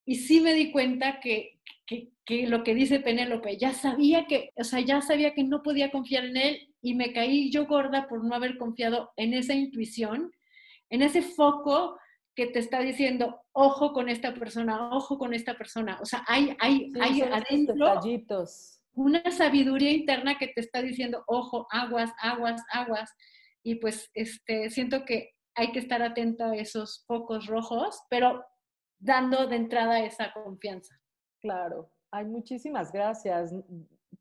Y 0.06 0.15
sí 0.15 0.39
me 0.39 0.54
di 0.54 0.71
cuenta 0.71 1.19
que, 1.19 1.60
que, 1.86 2.10
que, 2.26 2.47
lo 2.47 2.63
que 2.63 2.73
dice 2.73 3.00
Penélope, 3.00 3.58
ya 3.58 3.73
sabía 3.73 4.26
que, 4.26 4.52
o 4.56 4.63
sea, 4.63 4.80
ya 4.80 5.02
sabía 5.02 5.34
que 5.34 5.43
no 5.43 5.63
podía 5.63 5.91
confiar 5.91 6.26
en 6.26 6.38
él 6.38 6.76
y 6.82 6.95
me 6.95 7.12
caí 7.12 7.52
yo 7.52 7.65
gorda 7.65 8.08
por 8.08 8.23
no 8.23 8.34
haber 8.34 8.58
confiado 8.58 9.12
en 9.17 9.34
esa 9.34 9.54
intuición 9.54 10.32
en 10.89 11.02
ese 11.02 11.21
foco 11.21 11.97
que 12.38 12.45
te 12.45 12.60
está 12.60 12.82
diciendo, 12.82 13.41
ojo 13.52 13.93
con 13.93 14.10
esta 14.10 14.32
persona, 14.36 14.91
ojo 14.91 15.17
con 15.17 15.34
esta 15.34 15.58
persona. 15.58 15.97
O 16.00 16.06
sea, 16.06 16.23
hay, 16.28 16.56
hay, 16.60 16.91
hay 17.02 17.21
adentro 17.23 18.00
una 18.93 19.32
sabiduría 19.32 19.91
interna 19.91 20.38
que 20.38 20.47
te 20.50 20.62
está 20.62 20.84
diciendo, 20.84 21.23
ojo, 21.26 21.67
aguas, 21.71 22.12
aguas, 22.21 22.62
aguas. 22.71 23.12
Y 23.63 23.76
pues 23.76 24.12
este, 24.13 24.69
siento 24.69 25.04
que 25.04 25.32
hay 25.56 25.71
que 25.71 25.80
estar 25.80 26.04
atento 26.04 26.45
a 26.45 26.56
esos 26.56 27.04
focos 27.08 27.47
rojos, 27.47 28.04
pero 28.08 28.45
dando 29.00 29.47
de 29.47 29.56
entrada 29.56 30.00
esa 30.02 30.32
confianza. 30.32 30.95
Claro, 31.41 31.91
hay 32.12 32.26
muchísimas 32.26 32.91
gracias. 32.91 33.52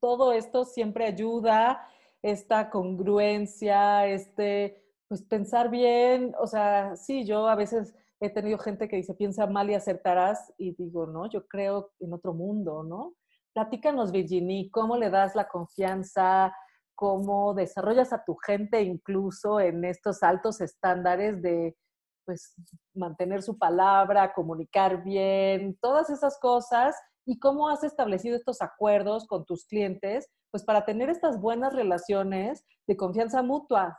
Todo 0.01 0.33
esto 0.33 0.65
siempre 0.65 1.05
ayuda, 1.05 1.87
esta 2.23 2.71
congruencia, 2.71 4.07
este, 4.07 4.83
pues 5.07 5.23
pensar 5.23 5.71
bien, 5.71 6.35
o 6.41 6.47
sea, 6.47 6.97
sí, 6.97 7.27
yo 7.27 7.47
a 7.47 7.55
veces 7.55 7.95
he 8.21 8.31
tenido 8.31 8.59
gente 8.59 8.89
que 8.89 8.97
dice, 8.97 9.15
piensa 9.15 9.47
mal 9.47 9.71
y 9.71 9.75
acertarás, 9.75 10.53
y 10.57 10.75
digo, 10.75 11.07
no, 11.07 11.29
yo 11.29 11.47
creo 11.47 11.93
en 12.01 12.13
otro 12.13 12.33
mundo, 12.33 12.83
¿no? 12.83 13.15
Platícanos, 13.53 14.13
Virginie, 14.13 14.71
¿cómo 14.71 14.97
le 14.97 15.11
das 15.11 15.35
la 15.35 15.49
confianza? 15.49 16.55
¿Cómo 16.95 17.55
desarrollas 17.55 18.13
a 18.13 18.25
tu 18.25 18.37
gente 18.37 18.83
incluso 18.83 19.61
en 19.61 19.85
estos 19.85 20.23
altos 20.23 20.61
estándares 20.61 21.43
de, 21.43 21.77
pues, 22.25 22.55
mantener 22.95 23.43
su 23.43 23.59
palabra, 23.59 24.33
comunicar 24.33 25.03
bien, 25.03 25.77
todas 25.81 26.11
esas 26.11 26.39
cosas? 26.41 26.97
¿Y 27.27 27.39
cómo 27.39 27.69
has 27.69 27.85
establecido 27.85 28.37
estos 28.37 28.63
acuerdos 28.63 29.27
con 29.27 29.45
tus 29.45 29.67
clientes, 29.67 30.29
pues, 30.51 30.65
para 30.65 30.85
tener 30.87 31.11
estas 31.11 31.41
buenas 31.41 31.75
relaciones 31.75 32.65
de 32.87 32.97
confianza 32.97 33.43
mutua? 33.43 33.99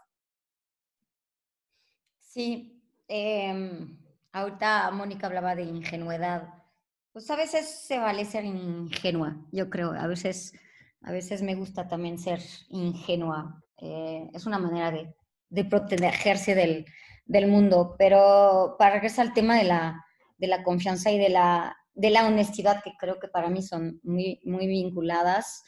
Sí, 2.20 2.84
eh, 3.08 3.88
ahorita 4.32 4.90
Mónica 4.92 5.28
hablaba 5.28 5.56
de 5.56 5.64
ingenuidad. 5.64 6.54
Pues 7.12 7.30
a 7.32 7.36
veces 7.36 7.68
se 7.68 7.98
vale 7.98 8.26
ser 8.26 8.46
ingenua, 8.46 9.38
yo 9.52 9.70
creo. 9.70 9.92
A 9.92 10.08
veces, 10.08 10.54
a 11.02 11.12
veces 11.12 11.42
me 11.42 11.56
gusta 11.56 11.88
también 11.88 12.20
ser 12.20 12.42
ingenua. 12.70 13.64
Eh, 13.80 14.30
es 14.34 14.46
una 14.46 14.60
manera 14.60 14.92
de, 14.92 15.14
de 15.50 15.66
protegerse 15.66 16.56
del, 16.56 16.86
del, 17.26 17.48
mundo. 17.48 17.96
Pero 17.98 18.76
para 18.78 18.96
regresar 18.96 19.28
al 19.28 19.34
tema 19.34 19.58
de 19.58 19.64
la, 19.64 20.06
de 20.38 20.48
la 20.48 20.64
confianza 20.64 21.12
y 21.12 21.18
de 21.18 21.30
la, 21.30 21.76
de 21.94 22.12
la 22.12 22.28
honestidad, 22.28 22.84
que 22.84 22.92
creo 23.00 23.20
que 23.20 23.28
para 23.28 23.50
mí 23.50 23.62
son 23.62 24.00
muy, 24.04 24.40
muy 24.44 24.68
vinculadas, 24.68 25.64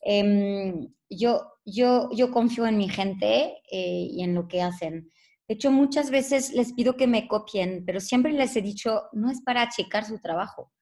em, 0.00 0.88
yo, 1.10 1.42
yo, 1.64 2.08
yo 2.12 2.30
confío 2.30 2.66
en 2.66 2.78
mi 2.78 2.88
gente 2.88 3.58
eh, 3.70 4.08
y 4.10 4.22
en 4.22 4.34
lo 4.34 4.48
que 4.48 4.62
hacen. 4.62 5.10
De 5.48 5.54
hecho, 5.54 5.70
muchas 5.70 6.10
veces 6.10 6.52
les 6.52 6.72
pido 6.72 6.96
que 6.96 7.06
me 7.06 7.28
copien, 7.28 7.84
pero 7.86 8.00
siempre 8.00 8.32
les 8.32 8.56
he 8.56 8.62
dicho, 8.62 9.04
no 9.12 9.30
es 9.30 9.40
para 9.42 9.68
checar 9.68 10.04
su 10.04 10.18
trabajo, 10.18 10.72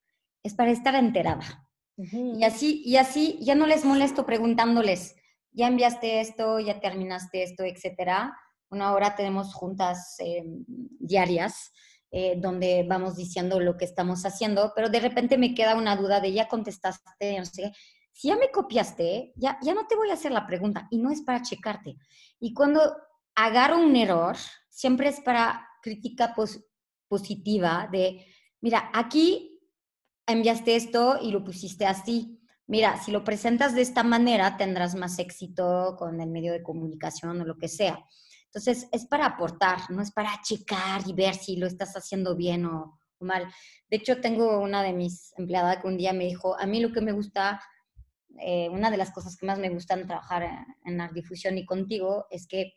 es 0.43 0.55
para 0.55 0.71
estar 0.71 0.95
enterada. 0.95 1.67
Y 1.97 2.43
así, 2.43 2.81
y 2.83 2.97
así 2.97 3.39
ya 3.41 3.55
no 3.55 3.67
les 3.67 3.85
molesto 3.85 4.25
preguntándoles, 4.25 5.15
ya 5.51 5.67
enviaste 5.67 6.19
esto, 6.19 6.59
ya 6.59 6.81
terminaste 6.81 7.43
esto, 7.43 7.63
etcétera. 7.63 8.35
Bueno, 8.69 8.85
ahora 8.85 9.15
tenemos 9.15 9.53
juntas 9.53 10.15
em, 10.19 10.65
diarias 10.67 11.71
eh, 12.11 12.35
donde 12.37 12.85
vamos 12.87 13.15
diciendo 13.15 13.59
lo 13.59 13.77
que 13.77 13.85
estamos 13.85 14.25
haciendo, 14.25 14.73
pero 14.75 14.89
de 14.89 14.99
repente 14.99 15.37
me 15.37 15.53
queda 15.53 15.75
una 15.75 15.95
duda 15.95 16.19
de 16.19 16.33
ya 16.33 16.47
contestaste, 16.47 17.37
no 17.37 17.45
sé 17.45 17.71
Si 18.11 18.27
ya 18.27 18.35
me 18.35 18.51
copiaste, 18.51 19.33
ya, 19.35 19.57
ya 19.61 19.73
no 19.73 19.87
te 19.87 19.95
voy 19.95 20.09
a 20.09 20.13
hacer 20.13 20.31
la 20.31 20.45
pregunta 20.45 20.87
y 20.91 20.97
no 20.97 21.11
es 21.11 21.21
para 21.21 21.41
checarte. 21.41 21.95
Y 22.39 22.53
cuando 22.53 22.81
agarro 23.35 23.77
un 23.77 23.95
error, 23.95 24.37
siempre 24.69 25.09
es 25.09 25.19
para 25.19 25.67
crítica 25.81 26.33
positiva 27.07 27.87
de, 27.91 28.25
mira, 28.61 28.89
aquí 28.93 29.59
enviaste 30.25 30.75
esto 30.75 31.19
y 31.21 31.31
lo 31.31 31.43
pusiste 31.43 31.85
así. 31.85 32.41
Mira, 32.67 32.97
si 32.97 33.11
lo 33.11 33.23
presentas 33.23 33.75
de 33.75 33.81
esta 33.81 34.03
manera, 34.03 34.57
tendrás 34.57 34.95
más 34.95 35.19
éxito 35.19 35.95
con 35.99 36.19
el 36.19 36.29
medio 36.29 36.51
de 36.51 36.63
comunicación 36.63 37.39
o 37.39 37.45
lo 37.45 37.57
que 37.57 37.67
sea. 37.67 38.03
Entonces, 38.45 38.87
es 38.91 39.05
para 39.05 39.25
aportar, 39.25 39.91
no 39.91 40.01
es 40.01 40.11
para 40.11 40.41
checar 40.41 41.01
y 41.05 41.13
ver 41.13 41.35
si 41.35 41.57
lo 41.57 41.67
estás 41.67 41.93
haciendo 41.95 42.35
bien 42.35 42.65
o, 42.65 42.99
mal. 43.19 43.47
De 43.89 43.97
hecho, 43.97 44.19
tengo 44.19 44.59
una 44.59 44.81
de 44.83 44.93
mis 44.93 45.33
empleadas 45.37 45.81
que 45.81 45.87
un 45.87 45.97
día 45.97 46.13
me 46.13 46.25
dijo, 46.25 46.59
a 46.59 46.65
mí 46.65 46.79
lo 46.79 46.91
que 46.91 47.01
me 47.01 47.11
gusta, 47.11 47.61
eh, 48.39 48.69
una 48.69 48.91
de 48.91 48.97
las 48.97 49.11
cosas 49.11 49.37
que 49.37 49.45
más 49.45 49.59
me 49.59 49.69
gustan 49.69 50.05
trabajar 50.05 50.43
en, 50.43 50.65
en 50.85 50.97
la 50.97 51.07
difusión 51.09 51.57
y 51.57 51.65
contigo 51.65 52.25
es 52.29 52.47
que 52.47 52.73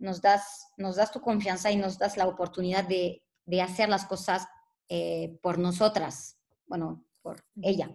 nos 0.00 0.20
das, 0.20 0.72
nos 0.76 0.96
das 0.96 1.12
tu 1.12 1.20
confianza 1.20 1.70
y 1.70 1.76
nos 1.76 1.98
das 1.98 2.16
la 2.16 2.26
oportunidad 2.26 2.84
de, 2.88 3.22
hacer 3.60 3.88
las 3.88 4.06
cosas 4.06 4.46
eh, 4.88 5.38
por 5.42 5.58
nosotras, 5.58 6.38
bueno, 6.66 7.04
por 7.20 7.44
ella, 7.62 7.92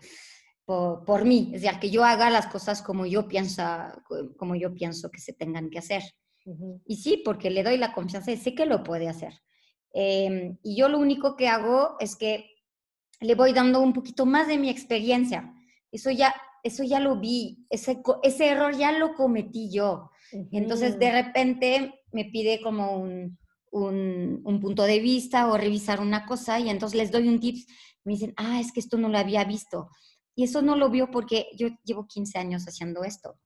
por, 0.66 1.26
mí, 1.26 1.52
es 1.54 1.62
decir, 1.62 1.80
que 1.80 1.90
yo 1.92 2.04
haga 2.04 2.30
las 2.30 2.48
cosas 2.48 2.82
como 2.82 3.06
yo, 3.06 3.28
piensa, 3.28 4.02
como 4.38 4.56
yo 4.56 4.74
pienso 4.74 5.12
que 5.12 5.22
se 5.22 5.34
tengan 5.34 5.70
que 5.70 5.80
hacer. 5.80 6.04
Y 6.86 6.98
sí, 6.98 7.22
porque 7.24 7.50
le 7.50 7.64
doy 7.64 7.78
la 7.78 7.94
confianza 7.94 8.32
y 8.32 8.38
sé 8.38 8.54
que 8.54 8.66
lo 8.66 8.84
puede 8.84 9.08
hacer. 9.08 9.34
Em, 9.94 10.58
y 10.64 10.76
yo 10.76 10.90
lo 10.90 11.00
único 11.00 11.36
que 11.36 11.48
hago 11.48 11.96
es 12.00 12.16
que 12.16 12.50
le 13.20 13.36
voy 13.36 13.54
dando 13.54 13.80
un 13.80 13.94
poquito 13.94 14.26
más 14.26 14.48
de 14.48 14.58
mi 14.58 14.70
experiencia. 14.70 15.54
Eso 15.92 16.12
ya, 16.12 16.36
eso 16.64 16.84
ya 16.84 17.00
lo 17.00 17.20
vi, 17.20 17.66
ese, 17.70 18.02
ese 18.24 18.48
error 18.50 18.76
ya 18.76 18.92
lo 18.92 19.14
cometí 19.14 19.72
yo. 19.72 20.12
Entonces, 20.52 21.00
de 21.00 21.12
repente 21.12 22.02
me 22.12 22.26
pide 22.26 22.62
como 22.62 22.98
un, 22.98 23.38
un, 23.76 24.60
punto 24.62 24.84
de 24.84 25.00
vista 25.00 25.48
o 25.48 25.58
revisar 25.58 26.00
una 26.00 26.26
cosa 26.26 26.60
y 26.60 26.70
entonces 26.70 26.98
les 26.98 27.12
doy 27.12 27.28
un 27.28 27.40
tips. 27.40 27.68
Me 28.04 28.14
dicen, 28.14 28.34
ah, 28.38 28.60
es 28.60 28.72
que 28.72 28.80
esto 28.80 28.98
no 28.98 29.10
lo 29.10 29.18
había 29.18 29.44
visto. 29.44 29.90
Y 30.36 30.44
eso 30.44 30.62
no 30.62 30.76
lo 30.76 30.90
vio 30.90 31.12
porque 31.12 31.48
yo 31.58 31.68
llevo 31.84 32.08
15 32.08 32.38
años 32.38 32.66
haciendo 32.66 33.04
esto. 33.04 33.40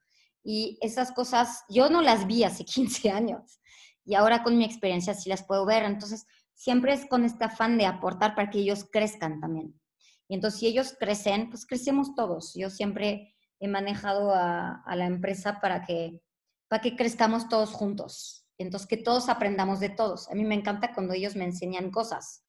Y 0.44 0.78
esas 0.82 1.12
cosas 1.12 1.64
yo 1.70 1.90
no 1.90 2.02
las 2.02 2.28
vi 2.28 2.44
hace 2.44 2.66
15 2.66 3.10
años. 3.10 3.60
Y 4.06 4.16
ahora 4.16 4.44
con 4.44 4.58
mi 4.58 4.66
experiencia 4.66 5.14
sí 5.14 5.30
las 5.30 5.44
puedo 5.44 5.66
ver. 5.66 5.84
Entonces, 5.84 6.26
siempre 6.54 6.94
es 6.94 7.06
con 7.06 7.26
este 7.26 7.46
afán 7.46 7.78
de 7.78 7.86
aportar 7.86 8.36
para 8.36 8.50
que 8.50 8.60
ellos 8.60 8.86
crezcan 8.92 9.40
también. 9.40 9.80
Y 10.28 10.36
entonces, 10.36 10.60
si 10.60 10.68
ellos 10.68 10.96
crecen, 11.00 11.50
pues 11.50 11.66
crecemos 11.66 12.16
todos. 12.16 12.54
Yo 12.56 12.70
siempre 12.70 13.36
he 13.60 13.68
manejado 13.68 14.34
a, 14.34 14.84
a 14.86 14.96
la 14.96 15.06
empresa 15.06 15.60
para 15.60 15.86
que 15.86 16.22
para 16.70 16.82
que 16.82 16.96
crezcamos 16.96 17.50
todos 17.50 17.72
juntos. 17.72 18.46
Entonces, 18.58 18.88
que 18.88 18.98
todos 18.98 19.28
aprendamos 19.28 19.80
de 19.80 19.90
todos. 19.90 20.30
A 20.30 20.36
mí 20.36 20.44
me 20.44 20.56
encanta 20.56 20.94
cuando 20.94 21.14
ellos 21.14 21.36
me 21.36 21.46
enseñan 21.46 21.92
cosas. 21.92 22.46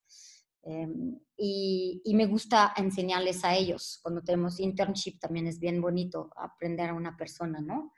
Em, 0.63 1.19
y, 1.37 2.03
me 2.15 2.27
gusta 2.27 2.75
enseñarles 2.77 3.45
a 3.45 3.57
ellos. 3.57 3.99
Cuando 4.03 4.21
tenemos 4.21 4.61
internship 4.61 5.19
también 5.19 5.47
es 5.47 5.59
bien 5.59 5.81
bonito 5.81 6.31
aprender 6.37 6.91
a 6.91 6.95
una 6.95 7.17
persona, 7.17 7.61
¿no? 7.61 7.95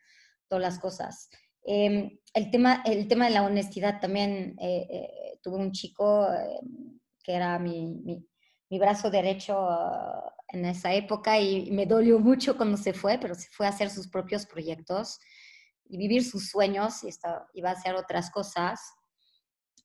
Todas 0.46 0.62
las 0.62 0.78
cosas. 0.78 1.28
Em, 1.64 2.18
el, 2.34 2.50
tema, 2.50 2.82
el 2.84 3.08
tema 3.08 3.24
de 3.26 3.32
la 3.32 3.44
honestidad 3.44 4.00
también, 4.00 4.56
eh, 4.60 4.86
eh, 4.90 5.38
tuve 5.42 5.56
un 5.56 5.72
chico 5.72 6.28
em, 6.32 7.00
que 7.24 7.32
era 7.32 7.58
mi, 7.58 7.86
mi, 8.68 8.78
brazo 8.78 9.10
derecho 9.10 9.54
ah, 9.58 10.34
en 10.48 10.64
esa 10.64 10.94
época 10.94 11.38
y 11.38 11.70
me 11.70 11.86
dolió 11.86 12.18
mucho 12.18 12.56
cuando 12.56 12.76
se 12.76 12.92
fue, 12.94 13.18
pero 13.18 13.34
se 13.34 13.48
fue 13.50 13.66
a 13.66 13.70
hacer 13.70 13.90
sus 13.90 14.08
propios 14.08 14.46
proyectos 14.46 15.18
y 15.84 15.96
vivir 15.96 16.24
sus 16.24 16.48
sueños 16.48 17.04
y 17.04 17.08
esto, 17.08 17.28
iba 17.54 17.70
a 17.70 17.74
hacer 17.74 17.94
otras 17.94 18.30
cosas. 18.30 18.80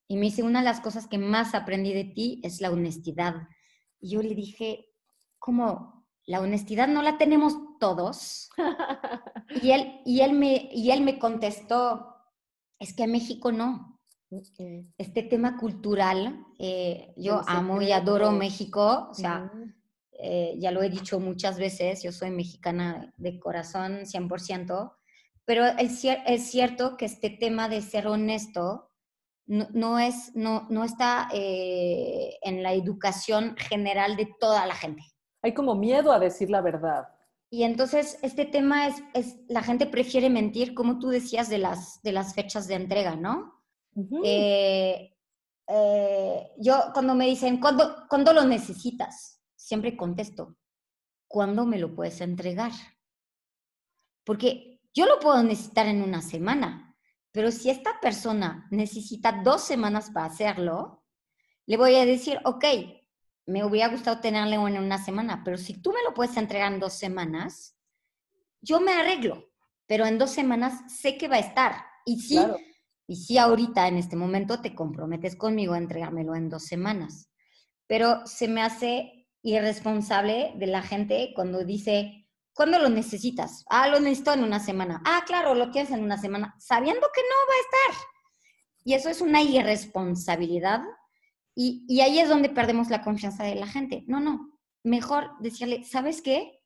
Y 0.07 0.15
me 0.15 0.27
dice, 0.27 0.43
una 0.43 0.59
de 0.59 0.65
las 0.65 0.79
cosas 0.79 1.07
que 1.07 1.17
más 1.17 1.53
aprendí 1.53 1.93
de 1.93 2.05
ti 2.05 2.41
es 2.43 2.61
la 2.61 2.71
honestidad. 2.71 3.35
Y 3.99 4.11
yo 4.11 4.21
le 4.21 4.35
dije, 4.35 4.85
¿cómo? 5.39 6.05
La 6.25 6.41
honestidad 6.41 6.87
no 6.87 7.01
la 7.01 7.17
tenemos 7.17 7.53
todos. 7.79 8.49
y, 9.61 9.71
él, 9.71 10.01
y, 10.05 10.21
él 10.21 10.33
me, 10.33 10.69
y 10.71 10.91
él 10.91 11.01
me 11.01 11.19
contestó, 11.19 12.15
es 12.79 12.93
que 12.93 13.03
en 13.03 13.11
México 13.11 13.51
no. 13.51 13.99
Este 14.97 15.23
tema 15.23 15.57
cultural, 15.57 16.45
eh, 16.59 17.13
yo 17.15 17.41
amo 17.47 17.81
y 17.81 17.93
adoro 17.93 18.31
México, 18.31 19.07
o 19.09 19.13
sea, 19.13 19.49
eh, 20.19 20.55
ya 20.59 20.71
lo 20.71 20.83
he 20.83 20.89
dicho 20.89 21.19
muchas 21.21 21.57
veces, 21.57 22.03
yo 22.03 22.11
soy 22.11 22.31
mexicana 22.31 23.13
de 23.15 23.39
corazón 23.39 24.01
100%, 24.01 24.93
pero 25.47 25.65
es, 25.65 26.03
es 26.03 26.51
cierto 26.51 26.97
que 26.97 27.05
este 27.05 27.29
tema 27.29 27.69
de 27.69 27.81
ser 27.81 28.05
honesto 28.07 28.91
no, 29.45 29.97
es, 29.97 30.35
no, 30.35 30.67
no 30.69 30.83
está 30.83 31.29
eh, 31.33 32.37
en 32.41 32.61
la 32.63 32.73
educación 32.73 33.55
general 33.55 34.17
de 34.17 34.29
toda 34.41 34.65
la 34.65 34.75
gente. 34.75 35.03
Hay 35.41 35.53
como 35.53 35.73
miedo 35.73 36.11
a 36.11 36.19
decir 36.19 36.49
la 36.49 36.59
verdad. 36.59 37.07
Y 37.49 37.63
entonces 37.63 38.19
este 38.23 38.43
tema 38.43 38.87
es, 38.87 39.01
es 39.13 39.37
la 39.47 39.63
gente 39.63 39.85
prefiere 39.85 40.29
mentir, 40.29 40.73
como 40.73 40.99
tú 40.99 41.07
decías, 41.07 41.47
de 41.47 41.59
las, 41.59 42.01
de 42.03 42.11
las 42.11 42.35
fechas 42.35 42.67
de 42.67 42.75
entrega, 42.75 43.15
¿no? 43.15 43.63
Eh, 44.25 45.15
eh, 45.69 46.51
yo 46.57 46.91
cuando 46.93 47.15
me 47.15 47.25
dicen, 47.25 47.61
¿cuándo, 47.61 48.05
¿cuándo 48.09 48.33
lo 48.33 48.43
necesitas? 48.43 49.41
Siempre 49.55 49.95
contesto, 49.95 50.57
¿cuándo 51.25 51.65
me 51.65 51.79
lo 51.79 51.95
puedes 51.95 52.19
entregar? 52.19 52.73
Porque 54.25 54.76
yo 54.97 55.05
lo 55.05 55.19
puedo 55.19 55.43
necesitar 55.43 55.85
en 55.85 56.01
una 56.01 56.23
semana, 56.23 56.83
Pero 57.31 57.51
si 57.51 57.69
esta 57.69 57.99
persona 58.01 58.67
necesita 58.71 59.43
dos 59.43 59.61
semanas 59.61 60.09
para 60.09 60.25
hacerlo, 60.25 61.03
le 61.67 61.77
voy 61.77 61.93
a 61.93 62.05
decir, 62.05 62.39
ok, 62.45 62.65
me 63.45 63.63
hubiera 63.63 63.89
gustado 63.89 64.19
tenerle 64.21 64.55
en 64.55 64.77
una 64.79 64.97
semana, 64.97 65.43
pero 65.45 65.57
si 65.57 65.79
tú 65.79 65.91
me 65.91 66.01
lo 66.03 66.15
puedes 66.15 66.35
entregar 66.35 66.73
en 66.73 66.79
dos 66.79 66.93
semanas, 66.93 67.77
yo 68.59 68.79
me 68.79 68.91
arreglo, 68.91 69.51
pero 69.85 70.07
en 70.07 70.17
dos 70.17 70.31
semanas 70.31 70.91
sé 70.99 71.15
que 71.15 71.27
va 71.27 71.35
a 71.35 71.45
estar. 71.47 71.75
Y 72.03 72.21
sí, 72.21 72.39
y 73.05 73.17
sí 73.17 73.37
ahorita 73.37 73.87
en 73.87 73.97
este 73.97 74.15
momento 74.15 74.61
te 74.61 74.73
comprometes 74.73 75.35
conmigo 75.35 75.73
a 75.73 75.77
entregármelo 75.77 76.33
en 76.33 76.49
dos 76.49 76.63
semanas. 76.63 77.29
Pero 77.85 78.25
se 78.25 78.47
me 78.47 78.63
hace 78.63 79.27
irresponsable 79.43 80.53
de 80.55 80.67
la 80.67 80.81
gente 80.81 81.33
cuando 81.35 81.63
dice, 81.63 82.26
¿cuándo 82.57 82.79
lo 82.79 82.89
necesitas? 82.89 83.63
Ah, 83.69 83.87
lo 83.87 83.99
necesito 83.99 84.33
en 84.33 84.43
una 84.43 84.59
semana. 84.59 85.01
Ah, 85.05 85.23
claro, 85.25 85.53
lo 85.53 85.69
tienes 85.71 85.91
en 85.91 86.03
una 86.03 86.17
semana, 86.17 86.55
sabiendo 86.57 87.07
que 87.13 87.21
no 87.21 87.35
va 87.47 87.53
a 87.53 87.93
estar. 87.93 88.07
Y 88.83 88.95
eso 88.95 89.09
es 89.09 89.21
una 89.21 89.41
irresponsabilidad 89.41 90.81
y, 91.59 92.01
ahí 92.01 92.19
es 92.19 92.29
donde 92.29 92.49
perdemos 92.49 92.89
la 92.89 93.03
confianza 93.03 93.43
de 93.43 93.55
la 93.55 93.65
gente. 93.65 94.03
No, 94.07 94.19
no, 94.19 94.59
mejor 94.83 95.31
decirle, 95.39 95.83
¿sabes 95.83 96.21
qué? 96.21 96.61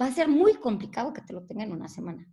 Va 0.00 0.06
a 0.06 0.12
ser 0.12 0.28
muy 0.28 0.54
complicado 0.54 1.12
que 1.12 1.20
te 1.20 1.34
lo 1.34 1.46
tenga 1.46 1.64
en 1.64 1.72
una 1.72 1.88
semana. 1.88 2.26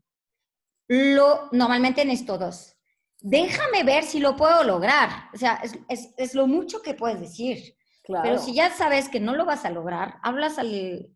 Lo, 0.88 1.49
normalmente 1.51 2.01
en 2.01 2.12
esto 2.12 2.38
dos. 2.38 2.78
Déjame 3.20 3.84
ver 3.84 4.05
si 4.05 4.20
lo 4.20 4.38
puedo 4.38 4.64
lograr. 4.64 5.30
O 5.34 5.38
sea, 5.38 5.62
es, 5.89 6.34
lo 6.34 6.47
mucho 6.47 6.82
que 6.82 6.93
puedes 6.93 7.20
decir. 7.20 7.76
Pero 8.24 8.39
si 8.39 8.53
ya 8.53 8.72
sabes 8.72 9.10
que 9.10 9.20
no 9.20 9.36
lo 9.36 9.43
vas 9.43 9.66
a 9.66 9.70
lograr, 9.70 10.18
hablas 10.24 10.60
al, 10.60 11.14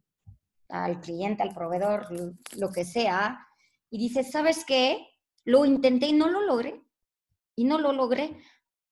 al 0.72 1.01
cliente, 1.01 1.43
al 1.43 1.53
proveedor, 1.53 2.07
lo 2.57 2.72
que 2.72 2.86
sea, 2.86 3.45
y 3.89 3.97
dices, 3.97 4.32
¿sabes 4.32 4.63
qué? 4.65 5.05
Lo 5.43 5.65
intenté 5.65 6.07
y 6.07 6.13
no 6.13 6.30
lo 6.30 6.41
logré. 6.41 6.82
Y 7.55 7.65
no 7.65 7.78
lo 7.78 7.91
logré. 7.91 8.38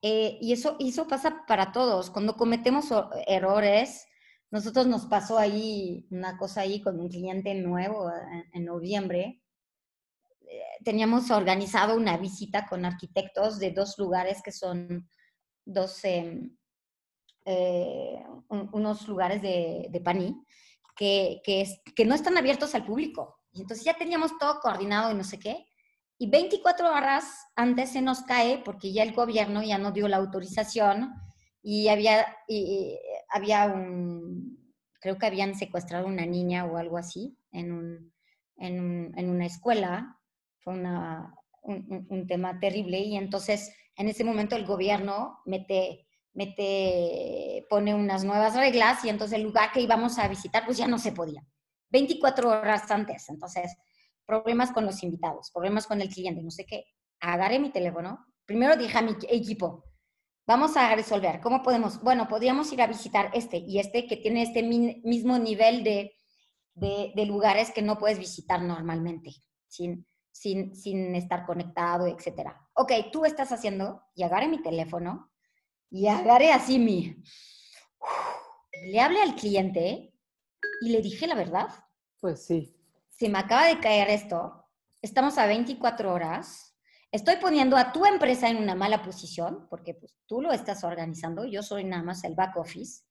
Eh, 0.02 0.38
y 0.42 0.52
eso, 0.52 0.76
eso 0.80 1.08
pasa 1.08 1.46
para 1.48 1.72
todos. 1.72 2.10
Cuando 2.10 2.36
cometemos 2.36 2.90
errores, 3.26 4.06
nosotros 4.52 4.88
nos 4.88 5.06
pasó 5.06 5.38
ahí 5.38 6.06
una 6.12 6.38
cosa 6.38 6.62
ahí 6.62 6.82
con 6.82 7.00
un 7.00 7.08
cliente 7.08 7.54
nuevo 7.56 8.12
en, 8.54 8.66
noviembre. 8.66 9.42
Eh, 10.42 10.62
teníamos 10.84 11.32
organizado 11.32 11.96
una 11.96 12.18
visita 12.18 12.68
con 12.68 12.84
arquitectos 12.86 13.58
de 13.60 13.72
dos 13.72 13.98
lugares 13.98 14.42
que 14.44 14.52
son 14.52 15.08
dos, 15.64 16.04
em, 16.04 16.58
eh, 17.46 18.24
unos 18.50 19.08
lugares 19.08 19.42
de, 19.42 19.88
de 19.90 20.02
Paní 20.02 20.36
que, 21.00 21.42
que, 21.96 22.06
no 22.06 22.14
están 22.14 22.38
abiertos 22.38 22.76
al 22.76 22.86
público. 22.86 23.40
Y 23.54 23.62
entonces 23.62 23.86
ya 23.86 23.94
teníamos 23.94 24.38
todo 24.38 24.60
coordinado 24.60 25.12
y 25.12 25.16
no 25.16 25.24
sé 25.24 25.40
qué. 25.40 25.66
Y 26.18 26.30
24 26.30 26.92
horas 26.92 27.24
antes 27.56 27.92
se 27.92 28.02
nos 28.02 28.22
cae 28.24 28.62
porque 28.66 28.92
ya 28.92 29.04
el 29.04 29.14
gobierno 29.14 29.64
ya 29.64 29.78
no 29.78 29.94
dio 29.94 30.10
la 30.10 30.18
autorización 30.18 31.14
y 31.64 31.88
había, 31.88 32.28
había 33.30 33.68
un, 33.68 34.60
creo 35.00 35.18
que 35.18 35.26
habían 35.26 35.56
secuestrado 35.56 36.06
una 36.06 36.26
niña 36.26 36.66
o 36.66 36.76
algo 36.76 36.98
así 36.98 37.38
en, 37.54 37.72
un, 37.72 38.14
en, 38.58 39.30
una 39.30 39.46
escuela. 39.46 40.20
Fue 40.60 40.74
un, 40.74 42.28
tema 42.28 42.60
terrible 42.60 43.00
y 43.00 43.16
entonces 43.16 43.74
en 43.96 44.10
ese 44.10 44.26
momento 44.26 44.58
el 44.58 44.66
gobierno 44.66 45.40
mete, 45.46 46.09
mete, 46.40 47.68
pone 47.70 47.94
unas 47.94 48.24
nuevas 48.24 48.56
reglas 48.56 49.04
y 49.04 49.10
entonces 49.10 49.38
el 49.38 49.44
lugar 49.44 49.74
que 49.74 49.82
íbamos 49.82 50.18
a 50.18 50.28
visitar 50.30 50.66
pues 50.66 50.78
ya 50.78 50.88
no 50.88 50.98
se 50.98 51.12
podía. 51.12 51.46
24 51.92 52.50
horas 52.50 52.90
antes. 52.90 53.28
Entonces, 53.28 53.76
problemas 54.26 54.72
con 54.72 54.86
los 54.86 55.04
invitados, 55.04 55.52
problemas 55.54 55.86
con 55.86 56.00
el 56.02 56.08
cliente, 56.08 56.42
no 56.42 56.50
sé 56.50 56.66
qué. 56.66 56.86
Agarré 57.20 57.60
mi 57.60 57.72
teléfono. 57.72 58.26
Primero 58.46 58.78
dije 58.78 58.98
a 58.98 59.02
mi 59.02 59.18
equipo, 59.28 59.84
vamos 60.48 60.78
a 60.78 60.96
resolver. 60.96 61.42
¿Cómo 61.42 61.62
podemos? 61.62 62.02
Bueno, 62.02 62.30
podríamos 62.30 62.72
ir 62.72 62.82
a 62.82 62.88
visitar 62.88 63.32
este 63.34 63.58
y 63.58 63.80
este 63.80 64.08
que 64.08 64.16
tiene 64.16 64.44
este 64.44 64.64
mismo 64.64 65.38
nivel 65.40 65.84
de, 65.84 66.14
de, 66.74 67.26
lugares 67.26 67.72
que 67.72 67.82
no 67.82 67.98
puedes 67.98 68.18
visitar 68.18 68.62
normalmente, 68.62 69.32
sin, 69.68 70.06
sin, 70.32 70.74
sin 70.74 71.16
estar 71.16 71.46
conectado, 71.46 72.08
etc. 72.08 72.54
Ok, 72.76 72.94
tú 73.12 73.26
estás 73.26 73.52
haciendo, 73.52 74.04
y 74.16 74.24
agarré 74.24 74.48
mi 74.48 74.62
teléfono 74.62 75.29
y 75.90 76.08
agarré 76.08 76.52
así 76.52 76.80
mi... 76.80 77.16
Le 78.84 79.00
hablé 79.00 79.22
al 79.22 79.36
cliente 79.36 80.14
y 80.82 80.90
le 80.90 81.02
dije 81.02 81.28
la 81.28 81.36
verdad. 81.36 81.68
Pues 82.20 82.46
sí 82.46 82.80
si 83.20 83.28
me 83.28 83.40
acaba 83.40 83.66
de 83.66 83.82
caer 83.82 84.10
esto, 84.10 84.66
estamos 85.02 85.38
a 85.38 85.46
24 85.46 86.14
horas, 86.14 86.74
estoy 87.12 87.36
poniendo 87.36 87.76
a 87.76 87.92
tu 87.92 88.06
empresa 88.06 88.48
en 88.50 88.56
una 88.56 88.76
mala 88.76 89.04
posición, 89.04 89.68
porque 89.70 89.94
pues, 89.94 90.16
tú 90.26 90.42
lo 90.42 90.54
estás 90.54 90.86
organizando, 90.86 91.44
yo 91.44 91.62
soy 91.62 91.84
nada 91.84 92.02
más 92.02 92.24
el 92.24 92.34
back 92.34 92.56
office, 92.56 93.04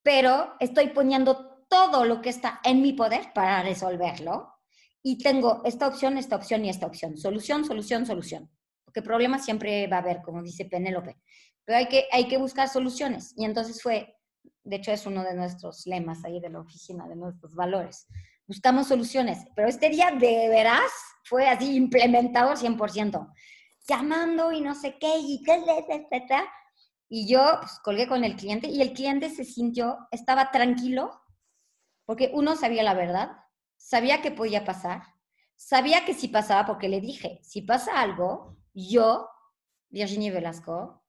pero 0.00 0.54
estoy 0.60 0.90
poniendo 0.90 1.66
todo 1.68 2.04
lo 2.04 2.22
que 2.22 2.28
está 2.28 2.60
en 2.62 2.82
mi 2.82 2.92
poder 2.92 3.32
para 3.34 3.64
resolverlo 3.64 4.54
y 5.02 5.18
tengo 5.18 5.62
esta 5.64 5.88
opción, 5.88 6.18
esta 6.18 6.36
opción 6.36 6.64
y 6.64 6.68
esta 6.68 6.86
opción. 6.86 7.16
Solución, 7.16 7.64
solución, 7.64 8.06
solución. 8.06 8.48
Porque 8.86 9.02
problemas 9.02 9.44
siempre 9.44 9.86
va 9.88 9.96
a 9.96 10.00
haber, 10.00 10.22
como 10.22 10.42
dice 10.42 10.64
Penélope. 10.64 11.18
Pero 11.66 11.78
hay 11.78 11.88
que, 11.88 12.06
hay 12.10 12.28
que 12.28 12.38
buscar 12.38 12.70
soluciones. 12.70 13.34
Y 13.36 13.44
entonces 13.44 13.82
fue, 13.82 14.16
de 14.64 14.76
hecho 14.76 14.92
es 14.92 15.04
uno 15.04 15.22
de 15.22 15.34
nuestros 15.34 15.84
lemas 15.86 16.24
ahí 16.24 16.40
de 16.40 16.48
la 16.48 16.60
oficina, 16.60 17.06
de 17.06 17.16
nuestros 17.16 17.54
valores 17.54 18.08
buscamos 18.46 18.88
soluciones. 18.88 19.46
Pero 19.54 19.68
este 19.68 19.88
día 19.88 20.10
de 20.10 20.48
veras 20.48 20.90
fue 21.24 21.48
así 21.48 21.74
implementado 21.74 22.50
al 22.50 22.56
100%. 22.56 23.32
Llamando 23.88 24.52
y 24.52 24.60
no 24.60 24.74
sé 24.74 24.96
qué, 24.98 25.18
y 25.18 25.42
qué, 25.42 25.62
etcétera. 25.88 26.44
Y 27.08 27.28
yo 27.28 27.58
pues, 27.60 27.78
colgué 27.82 28.08
con 28.08 28.24
el 28.24 28.36
cliente 28.36 28.68
y 28.68 28.82
el 28.82 28.92
cliente 28.92 29.30
se 29.30 29.44
sintió, 29.44 29.98
estaba 30.10 30.50
tranquilo, 30.50 31.22
porque 32.04 32.30
uno 32.34 32.56
sabía 32.56 32.82
la 32.82 32.94
verdad, 32.94 33.30
sabía 33.76 34.22
que 34.22 34.32
podía 34.32 34.64
pasar, 34.64 35.02
sabía 35.54 36.04
que 36.04 36.14
si 36.14 36.28
pasaba, 36.28 36.66
porque 36.66 36.88
le 36.88 37.00
dije, 37.00 37.38
si 37.42 37.62
pasa 37.62 38.00
algo, 38.00 38.56
yo, 38.84 39.28
Virginie 39.88 40.30
Velasco, 40.30 41.02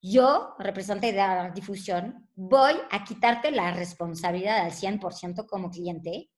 yo, 0.00 0.54
representante 0.58 1.12
de 1.12 1.18
la 1.18 1.50
difusión, 1.50 2.28
voy 2.34 2.74
a 2.90 3.04
quitarte 3.04 3.52
la 3.52 3.72
responsabilidad 3.72 4.58
al 4.58 4.72
100% 4.72 5.46
como 5.46 5.70
cliente 5.70 6.30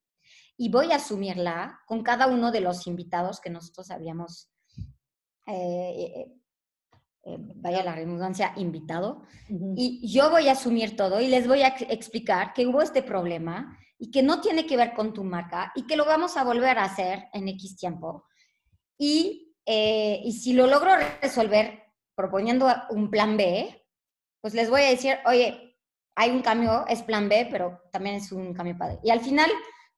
y 0.57 0.69
voy 0.69 0.93
a 0.93 0.97
asumirla 0.97 1.81
con 1.87 2.03
cada 2.03 2.27
uno 2.27 2.53
de 2.53 2.61
los 2.61 2.87
invitados 2.87 3.41
que 3.41 3.49
nosotros 3.49 3.91
habíamos, 3.91 4.51
eh, 5.47 5.95
eh, 5.97 6.33
eh, 7.25 7.39
vaya 7.57 7.83
la 7.83 7.95
redundancia, 7.95 8.53
invitado. 8.57 9.23
Y 9.49 10.07
yo 10.13 10.31
voy 10.31 10.49
a 10.49 10.53
asumir 10.53 10.95
todo 10.95 11.21
y 11.21 11.29
les 11.29 11.49
voy 11.49 11.63
a 11.63 11.69
explicar 11.69 12.53
que 12.53 12.67
hubo 12.67 12.83
este 12.83 13.03
problema 13.03 13.79
y 13.99 14.11
que 14.11 14.23
no 14.23 14.43
tiene 14.43 14.67
que 14.67 14.77
ver 14.77 14.93
con 14.93 15.15
tu 15.15 15.25
marca 15.25 15.73
y 15.75 15.87
que 15.87 15.97
lo 15.97 16.05
vamos 16.05 16.37
a 16.37 16.45
volver 16.45 16.77
a 16.79 16.85
hacer 16.85 17.29
en 17.33 17.49
X 17.49 17.77
tiempo. 17.77 18.27
Y, 18.99 19.44
y 19.67 20.33
si 20.33 20.53
lo 20.53 20.67
logro 20.67 20.93
resolver 21.21 21.85
proponiendo 22.15 22.67
un 22.91 23.11
plan 23.11 23.37
B, 23.37 23.85
pues 24.41 24.55
les 24.55 24.71
voy 24.71 24.83
a 24.83 24.91
decir, 24.91 25.19
oye, 25.27 25.79
hay 26.17 26.31
un 26.31 26.43
cambio, 26.43 26.87
es 26.87 27.03
plan 27.03 27.29
B, 27.29 27.49
pero 27.51 27.83
también 27.91 28.17
es 28.17 28.31
un 28.31 28.55
cambio 28.55 28.77
padre. 28.77 28.99
Y 29.03 29.11
al 29.11 29.21
final 29.21 29.51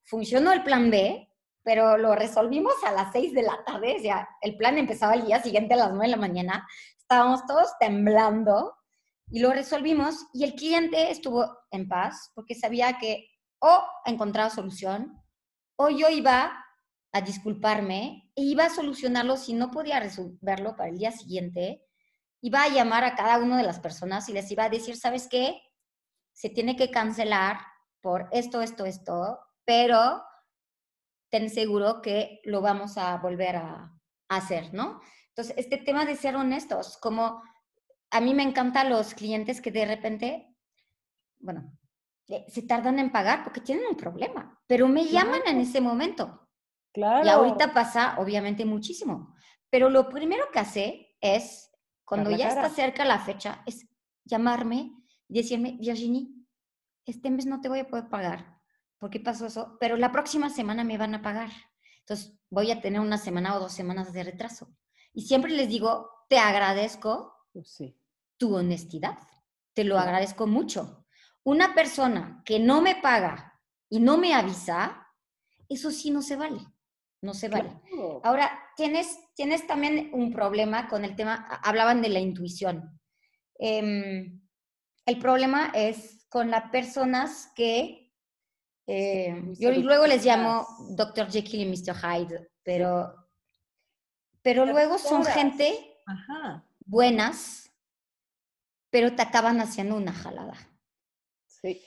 funcionó 0.03 0.51
el 0.51 0.63
plan 0.63 0.89
B, 0.89 1.29
pero 1.63 1.97
lo 1.97 2.15
resolvimos 2.15 2.73
a 2.85 2.91
las 2.91 3.11
6 3.11 3.33
de 3.33 3.43
la 3.43 3.63
tarde, 3.65 3.97
ya 4.01 4.27
el 4.41 4.55
plan 4.55 4.77
empezaba 4.77 5.13
el 5.13 5.25
día 5.25 5.41
siguiente 5.41 5.73
a 5.73 5.77
las 5.77 5.89
9 5.89 6.05
de 6.05 6.11
la 6.11 6.17
mañana, 6.17 6.67
estábamos 6.97 7.45
todos 7.45 7.77
temblando 7.79 8.73
y 9.29 9.41
lo 9.41 9.51
resolvimos 9.51 10.27
y 10.33 10.45
el 10.45 10.55
cliente 10.55 11.11
estuvo 11.11 11.45
en 11.71 11.89
paz 11.89 12.31
porque 12.33 12.55
sabía 12.55 12.97
que 12.97 13.29
o 13.59 13.83
encontraba 14.05 14.49
solución 14.49 15.21
o 15.75 15.89
yo 15.89 16.09
iba 16.09 16.65
a 17.11 17.21
disculparme 17.21 18.31
e 18.35 18.43
iba 18.43 18.65
a 18.65 18.69
solucionarlo 18.69 19.37
si 19.37 19.53
no 19.53 19.71
podía 19.71 19.99
resolverlo 19.99 20.75
para 20.75 20.89
el 20.89 20.97
día 20.97 21.11
siguiente, 21.11 21.83
iba 22.41 22.63
a 22.63 22.69
llamar 22.69 23.03
a 23.03 23.15
cada 23.15 23.39
una 23.39 23.57
de 23.57 23.63
las 23.63 23.79
personas 23.79 24.29
y 24.29 24.33
les 24.33 24.49
iba 24.51 24.65
a 24.65 24.69
decir, 24.69 24.95
¿sabes 24.95 25.27
qué? 25.27 25.61
Se 26.33 26.49
tiene 26.49 26.75
que 26.75 26.91
cancelar 26.91 27.59
por 28.01 28.29
esto, 28.31 28.61
esto, 28.61 28.85
esto, 28.85 29.39
pero 29.65 30.23
ten 31.29 31.49
seguro 31.49 32.01
que 32.01 32.39
lo 32.43 32.61
vamos 32.61 32.97
a 32.97 33.17
volver 33.17 33.57
a, 33.57 33.93
hacer, 34.29 34.73
¿no? 34.73 34.99
Entonces, 35.29 35.55
este 35.57 35.77
tema 35.77 36.03
de 36.03 36.17
ser 36.17 36.35
honestos, 36.35 36.97
como 36.97 37.41
a 38.11 38.19
mí 38.19 38.33
me 38.33 38.43
encantan 38.43 38.89
los 38.89 39.13
clientes 39.13 39.61
que 39.61 39.71
de 39.71 39.85
repente, 39.85 40.53
bueno, 41.39 41.71
eh, 42.27 42.45
se 42.49 42.63
tardan 42.63 42.99
en 42.99 43.09
pagar 43.09 43.45
porque 43.45 43.61
tienen 43.61 43.85
un 43.89 43.95
problema, 43.95 44.61
pero 44.67 44.89
me 44.89 45.05
llaman 45.05 45.43
en 45.45 45.61
ese 45.61 45.79
momento. 45.79 46.46
Claro. 46.97 47.25
Y 47.25 47.29
ahorita 47.29 47.73
pasa, 47.73 48.15
obviamente, 48.17 48.65
muchísimo. 48.65 49.35
Pero 49.69 49.89
lo 49.89 50.09
primero 50.09 50.45
que 50.51 50.59
hace 50.59 51.15
es, 51.21 51.69
cuando 52.03 52.31
ya 52.31 52.49
está 52.49 52.69
cerca 52.69 53.05
la 53.05 53.19
fecha, 53.19 53.61
es 53.65 53.87
llamarme 54.25 54.93
y 55.27 55.33
decirme, 55.41 55.77
Virginie, 55.79 56.29
este 57.05 57.29
mes 57.29 57.45
no 57.45 57.61
te 57.61 57.69
voy 57.69 57.79
a 57.79 57.87
poder 57.87 58.09
pagar 58.09 58.57
¿por 58.97 59.09
qué 59.09 59.19
pasó 59.19 59.45
eso? 59.45 59.77
Pero 59.79 59.97
la 59.97 60.11
próxima 60.11 60.49
semana 60.49 60.83
me 60.83 60.97
van 60.97 61.15
a 61.15 61.21
pagar. 61.21 61.49
Entonces 61.99 62.37
voy 62.49 62.71
a 62.71 62.81
tener 62.81 62.99
una 63.01 63.17
semana 63.17 63.55
o 63.55 63.59
dos 63.59 63.73
semanas 63.73 64.13
de 64.13 64.23
retraso. 64.23 64.73
Y 65.13 65.23
siempre 65.23 65.51
les 65.51 65.69
digo, 65.69 66.09
te 66.29 66.39
agradezco 66.39 67.33
Pues 67.53 67.69
sí. 67.69 67.99
tu 68.37 68.55
honestidad. 68.55 69.17
Te 69.73 69.83
lo 69.83 69.97
agradezco 69.97 70.47
mucho. 70.47 71.05
Una 71.43 71.73
persona 71.73 72.41
que 72.45 72.59
no 72.59 72.81
me 72.81 72.95
paga 72.95 73.59
y 73.89 73.99
no 73.99 74.17
me 74.17 74.33
avisa, 74.33 75.07
eso 75.69 75.91
sí 75.91 76.11
no 76.11 76.21
se 76.21 76.35
vale. 76.35 76.59
No 77.21 77.33
se 77.33 77.49
vale. 77.49 77.71
Claro. 77.89 78.21
Ahora, 78.23 78.51
tienes, 78.75 79.17
tienes 79.33 79.65
también 79.65 80.11
un 80.13 80.31
problema 80.31 80.87
con 80.87 81.03
el 81.03 81.15
tema, 81.15 81.47
hablaban 81.63 82.01
de 82.01 82.09
la 82.09 82.19
intuición. 82.19 82.99
Em, 83.57 84.41
el 85.05 85.19
problema 85.19 85.71
es 85.73 86.25
con 86.29 86.51
las 86.51 86.69
personas 86.69 87.51
que, 87.55 88.13
eh, 88.85 89.53
yo 89.57 89.71
luego 89.71 90.05
les 90.05 90.23
llamo. 90.23 90.67
Dr. 90.91 91.29
Jekyll 91.31 91.61
y 91.61 91.65
Mr. 91.65 91.95
Hyde, 91.95 92.51
pero, 92.63 93.15
pero 94.41 94.65
luego 94.65 94.97
son 94.97 95.25
gente 95.25 95.97
Ajá. 96.05 96.65
buenas, 96.85 97.71
pero 98.89 99.15
te 99.15 99.21
acaban 99.21 99.59
haciendo 99.59 99.95
una 99.95 100.13
jalada. 100.13 100.55
Sí. 101.47 101.81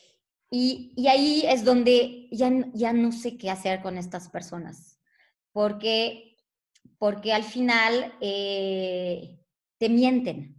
Y, 0.50 0.92
y 0.96 1.06
ahí 1.06 1.44
es 1.46 1.64
donde 1.64 2.28
ya, 2.32 2.50
ya 2.72 2.92
no 2.92 3.12
sé 3.12 3.38
qué 3.38 3.50
hacer 3.50 3.80
con 3.82 3.96
estas 3.96 4.28
personas, 4.28 4.89
porque, 5.52 6.36
porque 6.98 7.32
al 7.32 7.44
final 7.44 8.14
eh, 8.20 9.44
te 9.78 9.88
mienten. 9.88 10.56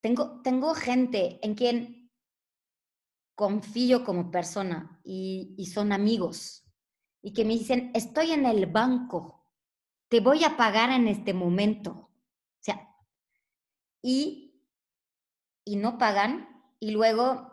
Tengo, 0.00 0.42
tengo 0.42 0.74
gente 0.74 1.38
en 1.42 1.54
quien 1.54 2.10
confío 3.34 4.04
como 4.04 4.30
persona 4.30 5.00
y, 5.04 5.54
y 5.56 5.66
son 5.66 5.92
amigos 5.92 6.64
y 7.22 7.32
que 7.32 7.44
me 7.44 7.54
dicen, 7.54 7.90
estoy 7.94 8.32
en 8.32 8.44
el 8.44 8.66
banco, 8.66 9.48
te 10.08 10.20
voy 10.20 10.44
a 10.44 10.58
pagar 10.58 10.90
en 10.90 11.08
este 11.08 11.32
momento. 11.32 11.90
O 11.90 12.60
sea, 12.60 12.94
y, 14.02 14.62
y 15.64 15.76
no 15.76 15.96
pagan 15.96 16.48
y 16.78 16.90
luego 16.90 17.50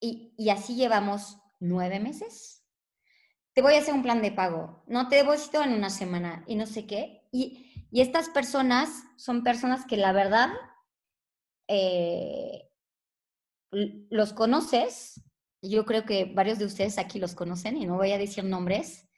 y, 0.00 0.32
y 0.38 0.50
así 0.50 0.76
llevamos 0.76 1.38
nueve 1.58 1.98
meses. 1.98 2.57
Te 3.58 3.62
voy 3.62 3.74
a 3.74 3.80
hacer 3.80 3.92
un 3.92 4.04
plan 4.04 4.22
de 4.22 4.30
pago. 4.30 4.84
No 4.86 5.08
te 5.08 5.16
deposito 5.16 5.60
en 5.64 5.72
una 5.72 5.90
semana 5.90 6.44
y 6.46 6.54
no 6.54 6.64
sé 6.64 6.86
qué. 6.86 7.26
Y, 7.32 7.88
estas 7.90 8.28
personas 8.28 9.02
son 9.16 9.42
personas 9.42 9.84
que 9.84 9.96
la 9.96 10.12
verdad 10.12 10.50
eh, 11.66 12.70
los 13.72 14.32
conoces. 14.32 15.20
Yo 15.60 15.84
creo 15.86 16.04
que 16.04 16.26
varios 16.26 16.60
de 16.60 16.66
ustedes 16.66 16.98
aquí 16.98 17.18
los 17.18 17.34
conocen 17.34 17.76
y 17.76 17.84
no 17.84 17.96
voy 17.96 18.12
a 18.12 18.18
decir 18.18 18.44
nombres. 18.44 19.08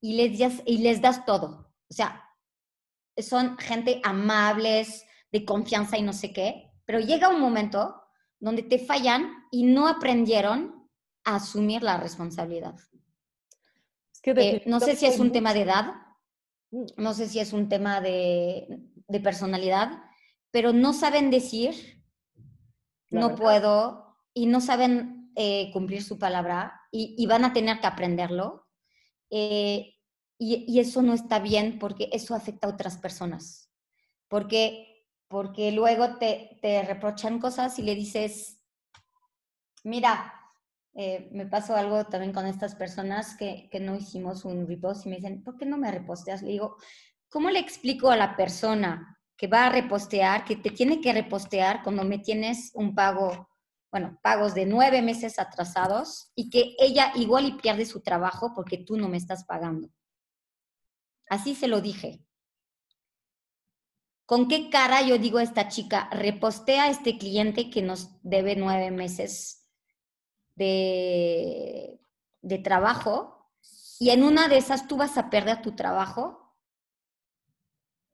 Y 0.00 0.14
les, 0.14 0.38
das- 0.38 0.62
y 0.64 0.78
les 0.78 1.02
das 1.02 1.26
todo. 1.26 1.74
O 1.90 1.92
sea, 1.92 2.22
son 3.16 3.58
gente 3.58 4.00
amables, 4.04 5.04
de 5.32 5.44
confianza 5.44 5.98
y 5.98 6.02
no 6.02 6.12
sé 6.12 6.32
qué. 6.32 6.70
Pero 6.84 7.00
llega 7.00 7.30
un 7.30 7.40
momento 7.40 8.00
donde 8.38 8.62
te 8.62 8.78
fallan 8.78 9.44
y 9.50 9.64
no 9.64 9.88
aprendieron 9.88 10.88
a 11.24 11.34
asumir 11.34 11.82
la 11.82 11.96
responsabilidad. 11.96 12.76
Eh, 14.24 14.62
no 14.66 14.80
sé 14.80 14.96
si 14.96 15.06
es 15.06 15.18
un 15.18 15.32
tema 15.32 15.52
de 15.54 15.62
edad, 15.62 15.94
no 16.96 17.12
sé 17.14 17.28
si 17.28 17.38
es 17.40 17.52
un 17.52 17.68
tema 17.68 18.00
de, 18.00 18.66
de 19.08 19.20
personalidad, 19.20 20.02
pero 20.50 20.72
no 20.72 20.92
saben 20.92 21.30
decir, 21.30 22.02
La 23.10 23.20
no 23.20 23.28
verdad. 23.28 23.42
puedo, 23.42 24.16
y 24.34 24.46
no 24.46 24.60
saben 24.60 25.32
eh, 25.36 25.70
cumplir 25.72 26.02
su 26.02 26.18
palabra, 26.18 26.80
y, 26.90 27.14
y 27.18 27.26
van 27.26 27.44
a 27.44 27.52
tener 27.52 27.80
que 27.80 27.86
aprenderlo. 27.86 28.66
eh, 29.30 29.88
y, 30.38 30.64
y 30.66 30.80
eso 30.80 31.02
no 31.02 31.14
está 31.14 31.38
bien 31.38 31.78
porque 31.78 32.08
eso 32.12 32.34
afecta 32.34 32.66
a 32.66 32.70
otras 32.70 32.98
personas. 32.98 33.70
Porque, 34.28 35.06
porque 35.28 35.70
luego 35.70 36.16
te, 36.18 36.58
te 36.60 36.82
reprochan 36.82 37.38
cosas 37.38 37.78
y 37.78 37.82
le 37.82 37.94
dices, 37.94 38.60
mira, 39.84 40.34
eh, 40.94 41.30
me 41.32 41.46
pasó 41.46 41.74
algo 41.74 42.04
también 42.04 42.32
con 42.32 42.46
estas 42.46 42.74
personas 42.74 43.34
que, 43.36 43.68
que 43.70 43.80
no 43.80 43.96
hicimos 43.96 44.44
un 44.44 44.66
repost 44.66 45.06
y 45.06 45.08
me 45.08 45.16
dicen, 45.16 45.42
¿por 45.42 45.56
qué 45.56 45.64
no 45.64 45.78
me 45.78 45.90
reposteas? 45.90 46.42
Le 46.42 46.50
digo, 46.50 46.76
¿cómo 47.28 47.48
le 47.48 47.58
explico 47.58 48.10
a 48.10 48.16
la 48.16 48.36
persona 48.36 49.18
que 49.36 49.46
va 49.46 49.66
a 49.66 49.70
repostear, 49.70 50.44
que 50.44 50.56
te 50.56 50.70
tiene 50.70 51.00
que 51.00 51.12
repostear 51.12 51.82
cuando 51.82 52.04
me 52.04 52.18
tienes 52.18 52.70
un 52.74 52.94
pago, 52.94 53.48
bueno, 53.90 54.18
pagos 54.22 54.54
de 54.54 54.66
nueve 54.66 55.00
meses 55.00 55.38
atrasados 55.38 56.30
y 56.34 56.50
que 56.50 56.76
ella 56.78 57.12
igual 57.14 57.56
pierde 57.56 57.86
su 57.86 58.02
trabajo 58.02 58.52
porque 58.54 58.78
tú 58.78 58.98
no 58.98 59.08
me 59.08 59.16
estás 59.16 59.44
pagando? 59.44 59.88
Así 61.30 61.54
se 61.54 61.68
lo 61.68 61.80
dije. 61.80 62.22
¿Con 64.26 64.46
qué 64.46 64.68
cara 64.68 65.02
yo 65.02 65.18
digo 65.18 65.38
a 65.38 65.42
esta 65.42 65.68
chica, 65.68 66.08
repostea 66.12 66.84
a 66.84 66.90
este 66.90 67.16
cliente 67.16 67.70
que 67.70 67.82
nos 67.82 68.10
debe 68.22 68.56
nueve 68.56 68.90
meses 68.90 69.61
de, 70.54 72.00
de 72.42 72.58
trabajo 72.58 73.50
y 73.98 74.10
en 74.10 74.22
una 74.24 74.48
de 74.48 74.56
esas 74.58 74.86
tú 74.88 74.96
vas 74.96 75.16
a 75.18 75.30
perder 75.30 75.62
tu 75.62 75.72
trabajo 75.72 76.56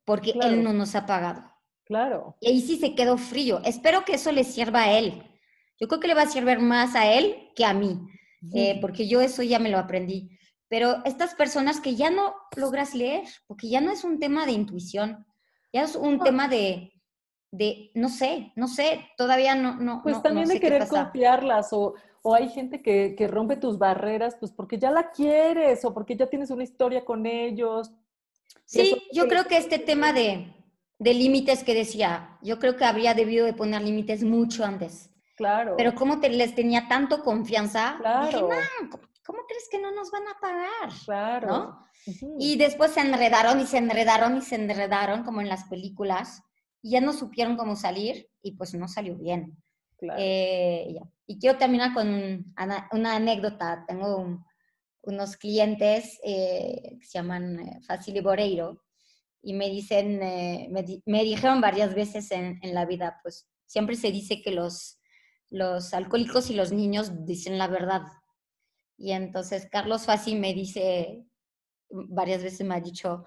porque 0.05 0.33
Claro. 0.33 0.53
él 0.55 0.63
no 0.63 0.73
nos 0.73 0.95
ha 0.95 1.05
pagado? 1.05 1.43
Claro. 1.85 2.35
Y 2.39 2.49
ahí 2.49 2.61
sí 2.61 2.77
se 2.77 2.95
quedó 2.95 3.17
frío. 3.17 3.61
Espero 3.63 4.05
que 4.05 4.13
eso 4.13 4.31
le 4.31 4.43
sirva 4.43 4.83
a 4.83 4.91
él. 4.97 5.23
Yo 5.79 5.87
creo 5.87 5.99
que 5.99 6.07
le 6.07 6.13
va 6.13 6.23
a 6.23 6.27
servir 6.27 6.59
más 6.59 6.95
a 6.95 7.11
él 7.11 7.49
que 7.55 7.65
a 7.65 7.73
mí, 7.73 7.99
eh, 8.53 8.77
porque 8.81 9.07
yo 9.07 9.21
eso 9.21 9.43
ya 9.43 9.59
me 9.59 9.69
lo 9.69 9.77
aprendí. 9.79 10.29
Pero 10.67 11.03
estas 11.05 11.33
personas 11.35 11.79
que 11.79 11.95
ya 11.95 12.11
no 12.11 12.35
logras 12.55 12.93
leer, 12.93 13.23
porque 13.47 13.69
ya 13.69 13.81
no 13.81 13.91
es 13.91 14.03
un 14.03 14.19
tema 14.19 14.45
de 14.45 14.51
intuición, 14.51 15.25
ya 15.73 15.83
es 15.83 15.95
un 15.95 16.17
No. 16.17 16.23
tema 16.23 16.47
de, 16.47 16.91
de, 17.51 17.91
no 17.95 18.09
sé, 18.09 18.51
no 18.55 18.67
sé, 18.67 19.07
todavía 19.17 19.55
no, 19.55 19.77
no, 19.77 20.01
Pues 20.03 20.17
no- 20.17 20.21
también 20.21 20.43
no 20.47 20.49
de 20.49 20.55
sé 20.55 20.59
qué 20.59 20.67
querer 20.67 20.79
pasa. 20.81 21.03
confiarlas 21.05 21.69
o, 21.71 21.95
o 22.21 22.35
hay 22.35 22.49
gente 22.49 22.81
que, 22.81 23.15
que 23.17 23.27
rompe 23.27 23.55
tus 23.55 23.77
barreras 23.77 24.35
pues 24.39 24.51
porque 24.51 24.77
ya 24.77 24.91
la 24.91 25.11
quieres 25.11 25.85
o 25.85 25.93
porque 25.93 26.15
ya 26.15 26.27
tienes 26.27 26.51
una 26.51 26.63
historia 26.63 27.05
con 27.05 27.25
ellos. 27.25 27.91
Sí, 28.65 29.01
yo 29.13 29.27
creo 29.27 29.45
que 29.45 29.57
este 29.57 29.79
tema 29.79 30.13
de, 30.13 30.53
de 30.97 31.13
límites 31.13 31.63
que 31.63 31.73
decía, 31.73 32.37
yo 32.41 32.59
creo 32.59 32.75
que 32.75 32.85
habría 32.85 33.13
debido 33.13 33.45
de 33.45 33.53
poner 33.53 33.81
límites 33.81 34.23
mucho 34.23 34.65
antes. 34.65 35.09
Claro. 35.35 35.75
Pero 35.77 35.95
como 35.95 36.19
te, 36.19 36.29
les 36.29 36.53
tenía 36.53 36.87
tanto 36.87 37.23
confianza, 37.23 37.93
dije, 37.93 38.01
claro, 38.01 38.49
"No, 38.49 38.89
¿cómo, 38.91 39.03
cómo 39.25 39.39
crees 39.47 39.69
que 39.71 39.79
no 39.79 39.91
nos 39.91 40.11
van 40.11 40.27
a 40.27 40.39
pagar? 40.41 40.89
claro. 41.05 41.47
¿No? 41.47 41.89
Y 42.39 42.57
después 42.57 42.91
se 42.91 43.01
enredaron 43.01 43.59
y 43.59 43.65
se 43.65 43.77
enredaron 43.77 44.37
y 44.37 44.41
se 44.41 44.55
enredaron 44.55 45.23
como 45.23 45.41
en 45.41 45.49
las 45.49 45.65
películas 45.65 46.43
y 46.81 46.91
ya 46.91 47.01
no 47.01 47.13
supieron 47.13 47.57
cómo 47.57 47.75
salir 47.75 48.29
y 48.41 48.55
pues 48.55 48.73
no 48.73 48.87
salió 48.87 49.15
bien. 49.15 49.57
Claro. 49.99 50.19
Eh. 50.21 50.95
Y 51.27 51.37
quiero 51.39 51.57
terminar 51.57 51.93
con 51.93 52.07
una 52.91 53.15
anécdota. 53.15 53.83
Tengo 53.87 54.17
un- 54.17 54.43
unos 55.03 55.37
clientes 55.37 56.19
eh, 56.23 56.97
que 56.99 57.05
se 57.05 57.17
llaman 57.19 57.59
eh, 57.59 57.79
Facili 57.87 58.19
Boreiro 58.21 58.83
y 59.41 59.53
me 59.53 59.69
dicen, 59.69 60.21
eh, 60.21 60.67
me, 60.71 60.83
me 61.05 61.23
dijeron 61.23 61.61
varias 61.61 61.95
veces 61.95 62.31
en, 62.31 62.59
en 62.61 62.73
la 62.73 62.85
vida, 62.85 63.19
pues 63.23 63.47
siempre 63.65 63.95
se 63.95 64.11
dice 64.11 64.41
que 64.41 64.51
los, 64.51 64.99
los 65.49 65.93
alcohólicos 65.93 66.49
y 66.49 66.55
los 66.55 66.71
niños 66.73 67.25
dicen 67.25 67.57
la 67.57 67.67
verdad. 67.67 68.01
Y 68.97 69.11
entonces 69.13 69.67
Carlos 69.71 70.05
Fassi 70.05 70.35
me 70.35 70.53
dice, 70.53 71.25
varias 71.89 72.43
veces 72.43 72.67
me 72.67 72.75
ha 72.75 72.81
dicho, 72.81 73.23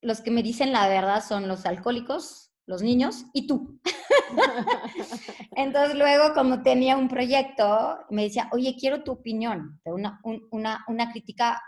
los 0.00 0.22
que 0.22 0.30
me 0.30 0.42
dicen 0.42 0.72
la 0.72 0.88
verdad 0.88 1.22
son 1.22 1.48
los 1.48 1.66
alcohólicos, 1.66 2.45
los 2.66 2.82
niños 2.82 3.24
y 3.32 3.46
tú. 3.46 3.80
Entonces 5.56 5.96
luego 5.96 6.34
como 6.34 6.62
tenía 6.62 6.96
un 6.96 7.08
proyecto, 7.08 7.98
me 8.10 8.24
decía, 8.24 8.48
oye, 8.52 8.76
quiero 8.78 9.02
tu 9.02 9.12
opinión, 9.12 9.80
una, 9.84 10.20
un- 10.24 10.46
una, 10.50 10.84
una 10.88 11.10
crítica 11.12 11.62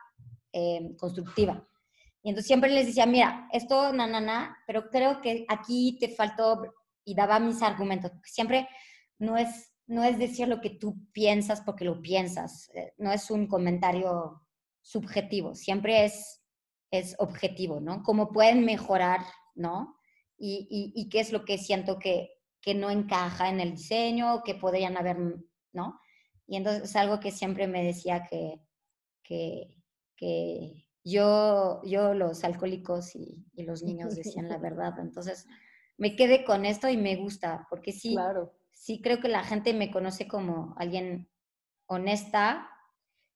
eh, 0.53 0.95
constructiva. 0.99 1.65
Y 2.23 2.31
entonces 2.31 2.47
siempre 2.49 2.71
les 2.71 2.87
decía, 2.87 3.07
mira, 3.07 3.49
esto, 3.53 3.93
na, 3.93 4.07
na, 4.07 4.21
na, 4.21 4.57
pero 4.67 4.91
creo 4.91 5.21
que 5.21 5.45
aquí 5.49 5.97
te 6.01 6.09
faltó, 6.09 6.63
y 7.05 7.15
daba 7.15 7.39
mis 7.39 7.63
argumentos. 7.63 8.11
Siempre 8.25 8.69
no 9.19 9.37
es, 9.37 9.73
no 9.87 10.03
es 10.05 10.19
decir 10.19 10.49
lo 10.49 10.61
que 10.61 10.71
tú 10.71 10.97
piensas 11.13 11.61
porque 11.63 11.85
lo 11.85 12.03
piensas, 12.03 12.71
eh, 12.75 12.93
no 12.99 13.13
es 13.13 13.31
un 13.31 13.47
comentario 13.47 14.43
subjetivo, 14.83 15.55
siempre 15.55 16.05
es, 16.05 16.43
es 16.91 17.15
objetivo, 17.19 17.81
¿no? 17.81 18.03
Cómo 18.03 18.31
pueden 18.33 18.65
mejorar, 18.65 19.21
¿no? 19.55 19.98
Y, 20.39 20.67
y, 20.71 20.93
y 21.01 21.09
qué 21.09 21.21
es 21.21 21.33
lo 21.33 21.45
que 21.45 21.59
siento 21.59 21.99
que, 21.99 22.31
que 22.61 22.75
no 22.75 22.91
encaja 22.91 23.49
en 23.49 23.61
el 23.61 23.73
diseño, 23.73 24.43
que 24.45 24.55
podrían 24.55 24.97
haber, 24.97 25.17
¿no? 25.73 26.01
Y 26.47 26.57
entonces 26.57 26.85
es 26.85 26.97
algo 26.97 27.21
que 27.21 27.31
siempre 27.31 27.67
me 27.67 27.85
decía 27.85 28.27
que, 28.29 28.61
que, 29.23 29.77
que 30.17 30.87
yo, 31.05 31.83
yo, 31.85 32.15
los 32.15 32.45
alcohólicos 32.45 33.15
y, 33.17 33.45
y 33.53 33.65
los 33.65 33.83
niños 33.83 34.15
decían 34.17 34.49
la 34.49 34.59
verdad. 34.59 34.99
Entonces 35.01 35.47
me 35.97 36.15
quedé 36.17 36.45
con 36.45 36.65
esto 36.65 36.89
y 36.89 36.97
me 36.97 37.17
gusta, 37.17 37.67
porque 37.71 37.93
sí, 37.93 38.13
Claro. 38.15 38.55
sí 38.73 39.01
creo 39.03 39.21
que 39.21 39.29
la 39.29 39.43
gente 39.45 39.75
me 39.75 39.91
conoce 39.91 40.29
como 40.29 40.75
alguien 40.79 41.29
honesta 41.87 42.71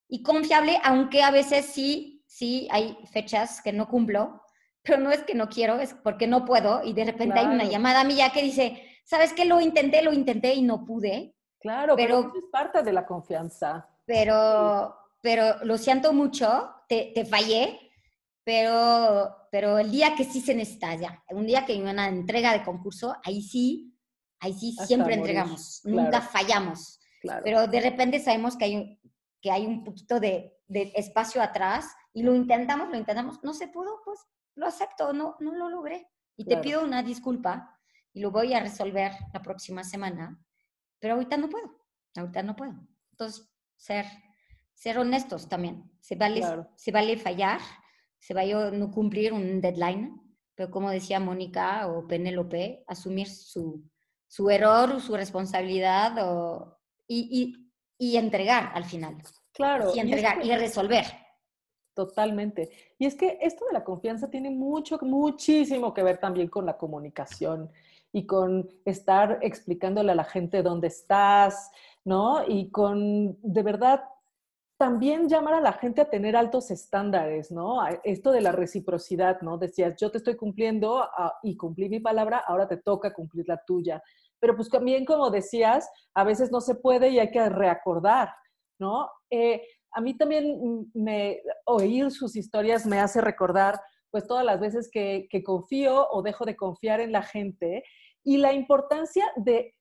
y 0.07 0.23
confiable, 0.23 0.79
aunque 0.83 1.23
a 1.23 1.31
veces 1.31 1.65
sí, 1.65 2.23
sí 2.27 2.67
hay 2.71 2.97
fechas 3.11 3.61
que 3.61 3.73
no 3.73 3.87
cumplo, 3.89 4.42
pero 4.83 4.97
no 4.99 5.11
es 5.11 5.23
que 5.23 5.33
no 5.33 5.47
quiero, 5.49 5.79
es 5.79 5.93
porque 5.93 6.27
no 6.27 6.45
puedo 6.45 6.83
y 6.83 6.93
de 6.93 7.05
repente 7.05 7.39
hay 7.39 7.45
una 7.45 7.63
llamada 7.63 8.03
mía 8.03 8.31
que 8.33 8.43
dice, 8.43 8.81
¿sabes 9.05 9.33
qué? 9.33 9.45
Lo 9.45 9.61
intenté, 9.61 10.01
lo 10.01 10.11
intenté 10.11 10.53
y 10.53 10.61
no 10.61 10.83
pude. 10.83 11.35
Claro, 11.59 11.95
pero, 11.95 12.33
es 12.35 12.43
parte 12.51 12.83
de 12.83 12.91
la 12.91 13.05
confianza. 13.05 13.89
Pero, 14.05 14.93
pero 15.21 15.63
lo 15.63 15.77
siento 15.77 16.11
mucho, 16.11 16.69
te, 16.89 17.13
te, 17.15 17.23
fallé, 17.23 17.79
pero, 18.43 19.47
pero 19.49 19.77
el 19.77 19.89
día 19.89 20.15
que 20.15 20.25
sí 20.25 20.41
se 20.41 20.53
necesita 20.53 20.95
ya, 20.95 21.23
un 21.29 21.45
día 21.45 21.65
que 21.65 21.71
hay 21.71 21.81
una 21.81 22.09
entrega 22.09 22.51
de 22.51 22.65
concurso, 22.65 23.15
ahí 23.23 23.41
sí, 23.41 23.97
ahí 24.41 24.53
sí 24.53 24.75
siempre 24.85 25.13
entregamos, 25.13 25.79
nunca 25.85 26.19
fallamos. 26.19 26.99
Pero 27.45 27.67
de 27.67 27.79
repente 27.79 28.19
sabemos 28.19 28.57
que 28.57 28.65
hay, 28.65 28.99
que 29.41 29.49
hay 29.49 29.65
un 29.65 29.85
poquito 29.85 30.19
de, 30.19 30.57
de 30.67 30.91
espacio 30.95 31.41
atrás 31.41 31.85
y 32.13 32.23
lo 32.23 32.35
intentamos, 32.35 32.89
lo 32.89 32.97
intentamos, 32.97 33.41
no 33.43 33.53
se 33.53 33.69
pudo, 33.69 34.01
pues 34.03 34.19
lo 34.55 34.67
acepto, 34.67 35.13
no, 35.13 35.35
no 35.39 35.53
lo 35.53 35.69
logré. 35.69 36.07
Y 36.35 36.45
te 36.45 36.57
pido 36.57 36.83
una 36.83 37.03
disculpa 37.03 37.79
y 38.13 38.21
lo 38.21 38.31
voy 38.31 38.53
a 38.53 38.59
resolver 38.59 39.11
la 39.33 39.41
próxima 39.41 39.83
semana, 39.83 40.39
pero 40.99 41.15
ahorita 41.15 41.37
no 41.37 41.49
puedo, 41.49 41.85
ahorita 42.15 42.43
no 42.43 42.55
puedo. 42.55 42.73
Entonces, 43.11 43.47
ser, 43.75 44.05
ser 44.73 44.97
honestos 44.97 45.47
también. 45.47 45.91
Se 45.99 46.15
vale, 46.15 46.41
se 46.75 46.91
vale 46.91 47.17
fallar, 47.17 47.59
se 48.19 48.33
vale 48.33 48.71
no 48.77 48.91
cumplir 48.91 49.33
un 49.33 49.61
deadline, 49.61 50.19
pero 50.55 50.69
como 50.71 50.89
decía 50.89 51.19
Mónica 51.19 51.87
o 51.87 52.07
Penélope, 52.07 52.83
asumir 52.87 53.27
su, 53.27 53.83
su 54.27 54.49
error 54.49 54.91
o 54.91 54.99
su 54.99 55.15
responsabilidad 55.15 56.15
o, 56.19 56.79
y, 57.07 57.67
y, 57.97 58.11
y, 58.11 58.17
entregar 58.17 58.71
al 58.73 58.85
final. 58.85 59.17
Claro. 59.51 59.91
Y 59.95 59.99
entregar 59.99 60.45
y 60.45 60.51
resolver. 60.55 61.22
Totalmente. 61.93 62.71
Y 62.97 63.05
es 63.05 63.15
que 63.15 63.37
esto 63.41 63.65
de 63.65 63.73
la 63.73 63.83
confianza 63.83 64.29
tiene 64.29 64.49
mucho, 64.49 64.97
muchísimo 65.01 65.93
que 65.93 66.01
ver 66.01 66.17
también 66.17 66.47
con 66.47 66.65
la 66.65 66.77
comunicación 66.77 67.69
y 68.11 68.25
con 68.25 68.67
estar 68.85 69.39
explicándole 69.41 70.11
a 70.11 70.15
la 70.15 70.23
gente 70.23 70.63
dónde 70.63 70.87
estás, 70.87 71.71
¿no? 72.03 72.43
Y 72.47 72.71
con, 72.71 73.37
de 73.41 73.63
verdad, 73.63 74.03
también 74.77 75.29
llamar 75.29 75.53
a 75.53 75.61
la 75.61 75.73
gente 75.73 76.01
a 76.01 76.09
tener 76.09 76.35
altos 76.35 76.71
estándares, 76.71 77.51
¿no? 77.51 77.79
Esto 78.03 78.31
de 78.31 78.41
la 78.41 78.51
reciprocidad, 78.51 79.41
¿no? 79.41 79.57
Decías, 79.57 79.95
yo 79.99 80.11
te 80.11 80.17
estoy 80.17 80.35
cumpliendo 80.35 81.03
ah, 81.03 81.37
y 81.43 81.55
cumplí 81.55 81.89
mi 81.89 81.99
palabra, 81.99 82.43
ahora 82.47 82.67
te 82.67 82.77
toca 82.77 83.13
cumplir 83.13 83.47
la 83.47 83.63
tuya. 83.63 84.01
Pero 84.39 84.55
pues 84.55 84.69
también, 84.69 85.05
como 85.05 85.29
decías, 85.29 85.89
a 86.15 86.23
veces 86.23 86.51
no 86.51 86.59
se 86.59 86.75
puede 86.75 87.09
y 87.09 87.19
hay 87.19 87.31
que 87.31 87.47
reacordar, 87.49 88.33
¿no? 88.79 89.09
Eh, 89.29 89.61
a 89.93 90.01
mí 90.01 90.17
también 90.17 90.89
me, 90.93 91.41
oír 91.65 92.11
sus 92.11 92.35
historias 92.35 92.85
me 92.85 92.99
hace 92.99 93.21
recordar 93.21 93.79
pues 94.11 94.27
todas 94.27 94.45
las 94.45 94.59
veces 94.59 94.89
que, 94.91 95.27
confío 95.43 96.07
o 96.11 96.21
dejo 96.21 96.45
de 96.45 96.55
confiar 96.55 96.99
en 96.99 97.11
la 97.11 97.23
gente 97.23 97.83
y 98.23 98.37
la 98.37 98.53
importancia 98.53 99.25
de, 99.35 99.73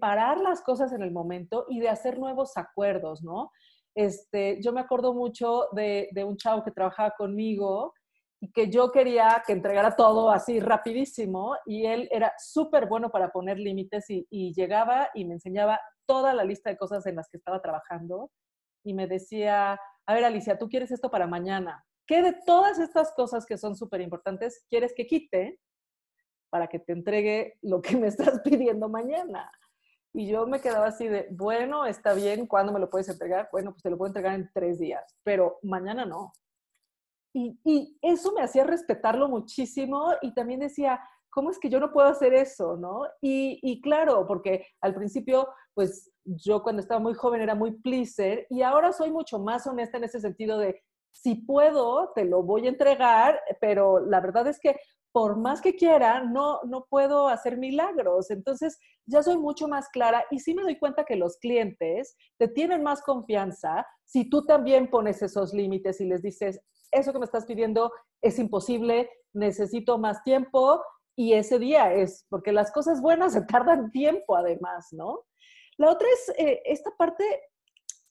parar 0.00 0.38
las 0.38 0.62
cosas 0.62 0.92
en 0.92 1.02
el 1.02 1.10
momento 1.10 1.66
y 1.68 1.80
de 1.80 1.90
hacer 1.90 2.18
nuevos 2.18 2.56
acuerdos, 2.56 3.22
¿no? 3.22 3.50
Este, 3.94 4.58
yo 4.62 4.72
me 4.72 4.80
acuerdo 4.80 5.12
mucho 5.12 5.66
de, 5.72 6.08
un 6.26 6.38
chavo 6.38 6.64
que 6.64 6.70
trabajaba 6.70 7.10
conmigo 7.10 7.92
y 8.40 8.50
que 8.52 8.70
yo 8.70 8.90
quería 8.90 9.42
que 9.46 9.52
entregara 9.52 9.96
todo 9.96 10.30
así 10.30 10.60
rapidísimo 10.60 11.56
y 11.66 11.84
él 11.84 12.08
era 12.10 12.32
súper 12.38 12.86
bueno 12.86 13.10
para 13.10 13.30
poner 13.30 13.58
límites 13.58 14.06
y, 14.08 14.54
llegaba 14.54 15.10
y 15.12 15.26
me 15.26 15.34
enseñaba 15.34 15.78
toda 16.06 16.32
la 16.32 16.44
lista 16.44 16.70
de 16.70 16.78
cosas 16.78 17.04
en 17.04 17.16
las 17.16 17.28
que 17.28 17.36
estaba 17.36 17.60
trabajando 17.60 18.30
y 18.84 18.94
me 18.94 19.06
decía, 19.06 19.78
a 20.06 20.14
ver 20.14 20.24
Alicia, 20.24 20.58
tú 20.58 20.68
quieres 20.68 20.90
esto 20.90 21.10
para 21.10 21.26
mañana. 21.26 21.84
¿Qué 22.06 22.22
de 22.22 22.32
todas 22.46 22.78
estas 22.78 23.12
cosas 23.12 23.44
que 23.44 23.58
son 23.58 23.76
súper 23.76 24.00
importantes 24.00 24.64
quieres 24.70 24.94
que 24.96 25.06
quite 25.06 25.60
para 26.50 26.66
que 26.66 26.78
te 26.78 26.92
entregue 26.92 27.58
lo 27.62 27.82
que 27.82 27.96
me 27.96 28.06
estás 28.08 28.40
pidiendo 28.40 28.88
mañana? 28.88 29.50
Y 30.14 30.26
yo 30.26 30.46
me 30.46 30.60
quedaba 30.60 30.86
así 30.86 31.06
de, 31.06 31.28
bueno, 31.30 31.84
está 31.84 32.14
bien, 32.14 32.46
¿cuándo 32.46 32.72
me 32.72 32.80
lo 32.80 32.88
puedes 32.88 33.08
entregar? 33.08 33.48
Bueno, 33.52 33.72
pues 33.72 33.82
te 33.82 33.90
lo 33.90 33.98
puedo 33.98 34.08
entregar 34.08 34.34
en 34.34 34.50
tres 34.54 34.78
días, 34.78 35.04
pero 35.22 35.58
mañana 35.62 36.06
no. 36.06 36.32
Y, 37.34 37.60
y 37.64 37.98
eso 38.00 38.32
me 38.32 38.42
hacía 38.42 38.64
respetarlo 38.64 39.28
muchísimo 39.28 40.14
y 40.22 40.32
también 40.32 40.60
decía, 40.60 40.98
¿cómo 41.30 41.50
es 41.50 41.58
que 41.58 41.68
yo 41.68 41.78
no 41.78 41.92
puedo 41.92 42.08
hacer 42.08 42.34
eso, 42.34 42.76
no? 42.76 43.02
Y, 43.20 43.60
y, 43.62 43.80
claro, 43.80 44.26
porque 44.26 44.66
al 44.80 44.94
principio, 44.94 45.48
pues 45.74 46.10
yo 46.36 46.62
cuando 46.62 46.80
estaba 46.80 47.00
muy 47.00 47.14
joven 47.14 47.40
era 47.40 47.54
muy 47.54 47.72
pleaser 47.80 48.46
y 48.50 48.62
ahora 48.62 48.92
soy 48.92 49.10
mucho 49.10 49.38
más 49.38 49.66
honesta 49.66 49.98
en 49.98 50.04
ese 50.04 50.20
sentido 50.20 50.58
de, 50.58 50.82
si 51.12 51.36
puedo, 51.36 52.12
te 52.14 52.24
lo 52.24 52.42
voy 52.42 52.66
a 52.66 52.70
entregar, 52.70 53.40
pero 53.60 53.98
la 54.00 54.20
verdad 54.20 54.46
es 54.46 54.58
que 54.60 54.76
por 55.10 55.36
más 55.36 55.60
que 55.60 55.74
quiera, 55.74 56.22
no, 56.22 56.60
no 56.64 56.86
puedo 56.88 57.28
hacer 57.28 57.56
milagros. 57.56 58.30
Entonces, 58.30 58.78
ya 59.06 59.22
soy 59.22 59.38
mucho 59.38 59.66
más 59.66 59.88
clara 59.88 60.24
y 60.30 60.38
sí 60.38 60.54
me 60.54 60.62
doy 60.62 60.78
cuenta 60.78 61.04
que 61.04 61.16
los 61.16 61.38
clientes 61.38 62.14
te 62.38 62.46
tienen 62.46 62.82
más 62.82 63.02
confianza 63.02 63.86
si 64.04 64.28
tú 64.28 64.44
también 64.44 64.90
pones 64.90 65.22
esos 65.22 65.52
límites 65.52 66.00
y 66.00 66.04
les 66.04 66.22
dices, 66.22 66.60
eso 66.92 67.12
que 67.12 67.18
me 67.18 67.24
estás 67.24 67.46
pidiendo 67.46 67.90
es 68.22 68.38
imposible, 68.38 69.10
necesito 69.32 69.98
más 69.98 70.22
tiempo 70.24 70.82
y 71.16 71.32
ese 71.32 71.58
día 71.58 71.92
es, 71.92 72.26
porque 72.30 72.52
las 72.52 72.70
cosas 72.70 73.00
buenas 73.00 73.32
se 73.32 73.42
tardan 73.42 73.90
tiempo 73.90 74.36
además, 74.36 74.88
¿no? 74.92 75.24
La 75.78 75.90
otra 75.90 76.08
es 76.12 76.28
eh, 76.36 76.60
esta 76.64 76.90
parte 76.96 77.24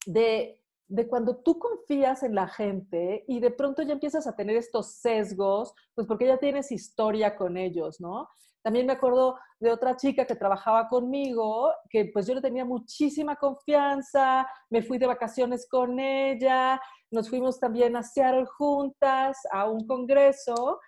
de, 0.05 0.61
de, 0.88 1.07
cuando 1.07 1.38
tú 1.38 1.59
confías 1.59 2.24
en 2.24 2.34
la 2.34 2.47
gente 2.47 3.26
y 3.28 3.39
de 3.39 3.51
pronto 3.51 3.82
ya 3.82 3.93
empiezas 3.93 4.26
a 4.26 4.36
tener 4.36 4.55
estos 4.55 4.93
sesgos, 4.93 5.74
pues 5.93 6.07
porque 6.07 6.28
ya 6.28 6.38
tienes 6.38 6.72
historia 6.72 7.36
con 7.36 7.57
ellos, 7.57 7.99
¿no? 7.99 8.30
También 8.63 8.86
me 8.86 8.93
acuerdo 8.93 9.38
de 9.59 9.72
otra 9.72 9.95
chica 9.95 10.26
que 10.26 10.36
trabajaba 10.36 10.88
conmigo, 10.88 11.72
que 11.89 12.09
pues 12.11 12.28
yo 12.28 12.36
le 12.36 12.41
tenía 12.41 12.65
muchísima 12.65 13.36
confianza, 13.36 14.45
me 14.70 14.82
fui 14.82 14.97
de 14.97 15.07
vacaciones 15.07 15.68
con 15.70 15.99
ella, 15.99 16.80
nos 17.11 17.30
fuimos 17.30 17.59
también 17.59 17.95
a 17.95 18.03
Seattle 18.03 18.45
juntas 18.45 19.38
a 19.51 19.70
un 19.70 19.88
congreso 19.88 20.80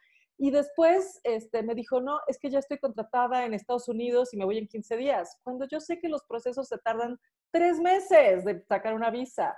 y 0.42 0.52
después 0.52 1.20
este, 1.26 1.62
me 1.64 1.76
dijo, 1.76 2.00
no, 2.00 2.22
es 2.28 2.40
que 2.40 2.50
ya 2.50 2.60
estoy 2.60 2.78
contratada 2.80 3.46
en 3.46 3.54
Estados 3.54 3.90
Unidos 3.90 4.34
y 4.34 4.38
me 4.38 4.46
voy 4.46 4.58
en 4.58 4.68
15 4.68 4.96
días, 4.96 5.38
cuando 5.44 5.68
yo 5.68 5.82
sé 5.82 6.00
que 6.00 6.08
los 6.08 6.24
procesos 6.24 6.70
se 6.70 6.78
tardan 6.78 7.20
tres 7.52 7.78
meses 7.82 8.46
de 8.46 8.64
sacar 8.64 8.94
una 8.94 9.12
visa. 9.12 9.54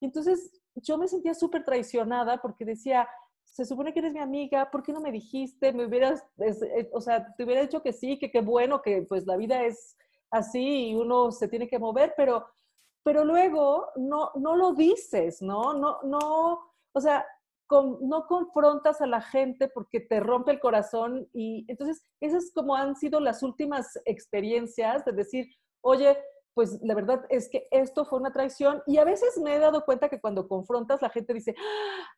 Entonces 0.00 0.62
yo 0.76 0.96
me 0.98 1.08
sentía 1.08 1.34
súper 1.34 1.64
traicionada 1.64 2.40
porque 2.40 2.64
decía, 2.64 3.08
se 3.44 3.64
supone 3.64 3.92
que 3.92 3.98
eres 3.98 4.12
mi 4.12 4.20
amiga, 4.20 4.70
¿por 4.70 4.84
qué 4.84 4.92
no 4.92 5.00
me 5.00 5.10
dijiste? 5.10 5.72
Me 5.72 5.86
hubieras, 5.86 6.24
eh, 6.38 6.88
o 6.92 7.00
sea, 7.00 7.34
te 7.34 7.42
hubiera 7.42 7.62
dicho 7.62 7.82
que 7.82 7.92
sí, 7.92 8.16
que 8.16 8.30
qué 8.30 8.40
bueno, 8.40 8.82
que 8.82 9.02
pues 9.02 9.26
la 9.26 9.36
vida 9.36 9.64
es 9.64 9.96
así 10.30 10.90
y 10.90 10.94
uno 10.94 11.32
se 11.32 11.48
tiene 11.48 11.66
que 11.66 11.80
mover, 11.80 12.14
pero, 12.16 12.46
pero 13.02 13.24
luego 13.24 13.88
no, 13.96 14.30
no 14.36 14.54
lo 14.54 14.74
dices, 14.74 15.42
¿no? 15.42 15.74
No, 15.74 16.00
no, 16.04 16.60
o 16.92 17.00
sea, 17.00 17.26
no 18.00 18.26
confrontas 18.26 19.00
a 19.00 19.06
la 19.06 19.20
gente 19.20 19.68
porque 19.68 20.00
te 20.00 20.20
rompe 20.20 20.52
el 20.52 20.60
corazón 20.60 21.28
y 21.32 21.64
entonces 21.68 22.04
esas 22.20 22.50
como 22.54 22.74
han 22.74 22.96
sido 22.96 23.20
las 23.20 23.42
últimas 23.42 23.98
experiencias 24.04 25.04
de 25.04 25.12
decir, 25.12 25.46
oye, 25.82 26.16
pues 26.54 26.78
la 26.82 26.94
verdad 26.94 27.24
es 27.28 27.48
que 27.48 27.68
esto 27.70 28.04
fue 28.04 28.18
una 28.18 28.32
traición 28.32 28.82
y 28.86 28.98
a 28.98 29.04
veces 29.04 29.38
me 29.38 29.54
he 29.54 29.58
dado 29.58 29.84
cuenta 29.84 30.08
que 30.08 30.20
cuando 30.20 30.48
confrontas 30.48 31.00
la 31.00 31.10
gente 31.10 31.32
dice, 31.32 31.54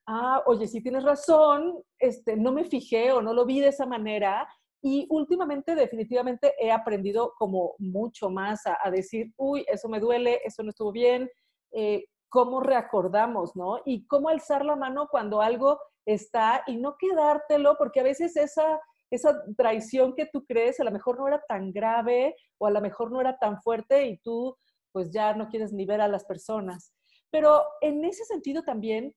ah, 0.07 0.42
oye, 0.46 0.66
si 0.66 0.82
tienes 0.82 1.05
razón, 1.05 1.82
este, 1.98 2.36
no 2.36 2.53
me 2.53 2.64
fijé 2.64 3.12
o 3.12 3.20
no 3.20 3.34
lo 3.34 3.44
vi 3.44 3.61
de 3.61 3.68
esa 3.68 3.86
manera 3.86 4.48
y 4.82 5.07
últimamente 5.11 5.74
definitivamente 5.74 6.55
he 6.59 6.72
aprendido 6.72 7.34
como 7.38 7.74
mucho 7.78 8.30
más 8.30 8.62
a, 8.66 8.90
decir, 8.90 9.32
uy, 9.36 9.64
eso 9.68 9.88
me 9.88 10.00
duele, 10.00 10.40
eso 10.44 10.62
no 10.62 10.70
estuvo 10.70 10.90
bien, 10.90 11.30
eh, 11.72 12.05
cómo 12.33 12.61
reacordamos, 12.61 13.55
¿no? 13.57 13.83
Y 13.85 14.07
cómo 14.07 14.30
alzar 14.30 14.64
la 14.64 14.74
mano 14.74 15.07
cuando 15.11 15.43
algo 15.43 15.78
está 16.07 16.62
y 16.66 16.78
no 16.78 16.97
quedártelo, 16.99 17.76
porque 17.76 18.01
a 18.01 18.05
veces 18.05 18.37
esa, 18.39 18.80
esa 19.11 19.45
traición 19.55 20.14
que 20.14 20.24
tú 20.24 20.43
crees 20.47 20.80
a 20.80 20.85
lo 20.85 20.91
mejor 20.91 21.18
no 21.18 21.28
era 21.28 21.43
tan 21.47 21.72
grave 21.72 22.35
o 22.57 22.66
a 22.66 22.70
lo 22.70 22.80
mejor 22.80 23.12
no 23.12 23.20
era 23.20 23.37
tan 23.39 23.61
fuerte 23.61 24.07
y 24.07 24.16
tú 24.16 24.57
pues 24.93 25.11
ya 25.11 25.35
no 25.35 25.49
quieres 25.49 25.74
ni 25.74 25.85
ver 25.85 26.01
a 26.01 26.09
las 26.09 26.24
personas. 26.24 26.95
Pero 27.30 27.64
en 27.83 28.03
ese 28.07 28.24
sentido 28.24 28.62
también 28.62 29.14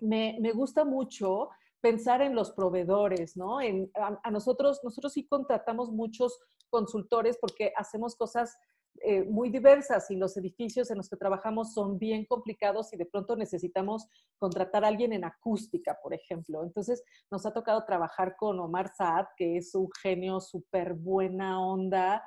me, 0.00 0.38
me 0.40 0.52
gusta 0.52 0.86
mucho 0.86 1.50
pensar 1.82 2.22
en 2.22 2.34
los 2.34 2.52
proveedores, 2.52 3.36
¿no? 3.36 3.60
En, 3.60 3.90
a, 3.94 4.30
nosotros, 4.30 4.80
nosotros 4.82 5.12
sí 5.12 5.26
contratamos 5.26 5.90
muchos 5.90 6.40
consultores 6.70 7.36
porque 7.38 7.74
hacemos 7.76 8.16
cosas 8.16 8.56
eh, 9.02 9.24
muy 9.24 9.50
diversas 9.50 10.10
y 10.10 10.16
los 10.16 10.36
edificios 10.36 10.90
en 10.90 10.98
los 10.98 11.08
que 11.08 11.16
trabajamos 11.16 11.74
son 11.74 11.98
bien 11.98 12.24
complicados 12.24 12.92
y 12.92 12.96
de 12.96 13.06
pronto 13.06 13.36
necesitamos 13.36 14.08
contratar 14.38 14.84
a 14.84 14.88
alguien 14.88 15.12
en 15.12 15.24
acústica, 15.24 15.98
por 16.02 16.14
ejemplo. 16.14 16.62
Entonces, 16.62 17.02
nos 17.30 17.44
ha 17.44 17.52
tocado 17.52 17.84
trabajar 17.84 18.36
con 18.36 18.58
Omar 18.60 18.92
Saad, 18.94 19.26
que 19.36 19.56
es 19.56 19.74
un 19.74 19.88
genio 20.02 20.40
súper 20.40 20.94
buena 20.94 21.60
onda. 21.60 22.22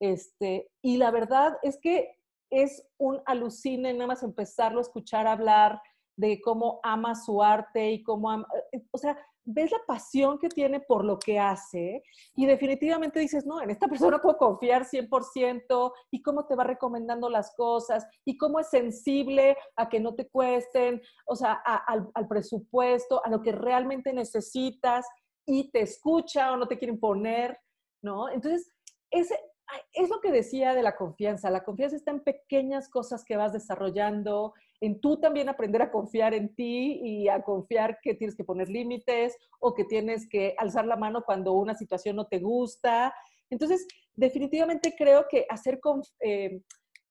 Este, 0.00 0.70
y 0.80 0.96
la 0.96 1.10
verdad 1.10 1.58
es 1.62 1.78
que 1.80 2.18
es 2.50 2.86
un 2.98 3.20
alucine 3.26 3.92
nada 3.92 4.08
más 4.08 4.22
empezarlo 4.22 4.78
a 4.78 4.82
escuchar 4.82 5.26
hablar 5.26 5.80
de 6.16 6.40
cómo 6.40 6.80
ama 6.82 7.14
su 7.14 7.42
arte 7.42 7.92
y 7.92 8.02
cómo 8.02 8.30
ama, 8.30 8.46
eh, 8.72 8.82
o 8.90 8.98
sea, 8.98 9.16
ves 9.44 9.70
la 9.70 9.80
pasión 9.86 10.38
que 10.38 10.48
tiene 10.48 10.80
por 10.80 11.04
lo 11.04 11.18
que 11.18 11.38
hace 11.38 12.02
y 12.36 12.46
definitivamente 12.46 13.20
dices, 13.20 13.44
no, 13.46 13.60
en 13.60 13.70
esta 13.70 13.88
persona 13.88 14.20
puedo 14.20 14.36
confiar 14.36 14.84
100% 14.84 15.92
y 16.10 16.22
cómo 16.22 16.46
te 16.46 16.54
va 16.54 16.64
recomendando 16.64 17.28
las 17.28 17.54
cosas 17.56 18.06
y 18.24 18.36
cómo 18.36 18.60
es 18.60 18.68
sensible 18.68 19.56
a 19.76 19.88
que 19.88 20.00
no 20.00 20.14
te 20.14 20.28
cuesten, 20.28 21.02
o 21.26 21.36
sea, 21.36 21.52
al, 21.54 22.10
al, 22.14 22.28
presupuesto, 22.28 23.24
a 23.24 23.30
lo 23.30 23.42
que 23.42 23.52
realmente 23.52 24.12
necesitas 24.12 25.06
y 25.46 25.70
te 25.70 25.80
escucha 25.80 26.52
o 26.52 26.56
no 26.56 26.68
te 26.68 26.78
quiere 26.78 26.94
imponer, 26.94 27.58
¿no? 28.02 28.28
Entonces, 28.28 28.70
ese, 29.10 29.38
es 29.92 30.08
lo 30.08 30.20
que 30.20 30.32
decía 30.32 30.74
de 30.74 30.82
la 30.82 30.96
confianza. 30.96 31.50
La 31.50 31.64
confianza 31.64 31.96
está 31.96 32.10
en 32.10 32.22
pequeñas 32.22 32.88
cosas 32.88 33.24
que 33.24 33.36
vas 33.36 33.52
desarrollando, 33.52 34.54
en 34.82 35.00
tú 35.00 35.20
también 35.20 35.48
aprender 35.48 35.80
a 35.80 35.92
confiar 35.92 36.34
en 36.34 36.54
ti 36.56 37.00
y 37.00 37.28
a 37.28 37.42
confiar 37.42 38.00
que 38.02 38.14
tienes 38.14 38.34
que 38.34 38.42
poner 38.42 38.68
límites 38.68 39.36
o 39.60 39.74
que 39.74 39.84
tienes 39.84 40.28
que 40.28 40.56
alzar 40.58 40.86
la 40.86 40.96
mano 40.96 41.22
cuando 41.24 41.52
una 41.52 41.74
situación 41.74 42.16
no 42.16 42.26
te 42.26 42.40
gusta. 42.40 43.14
Entonces, 43.48 43.86
definitivamente 44.16 44.94
creo 44.98 45.26
que 45.30 45.46
hacer 45.48 45.80
eh, 46.18 46.62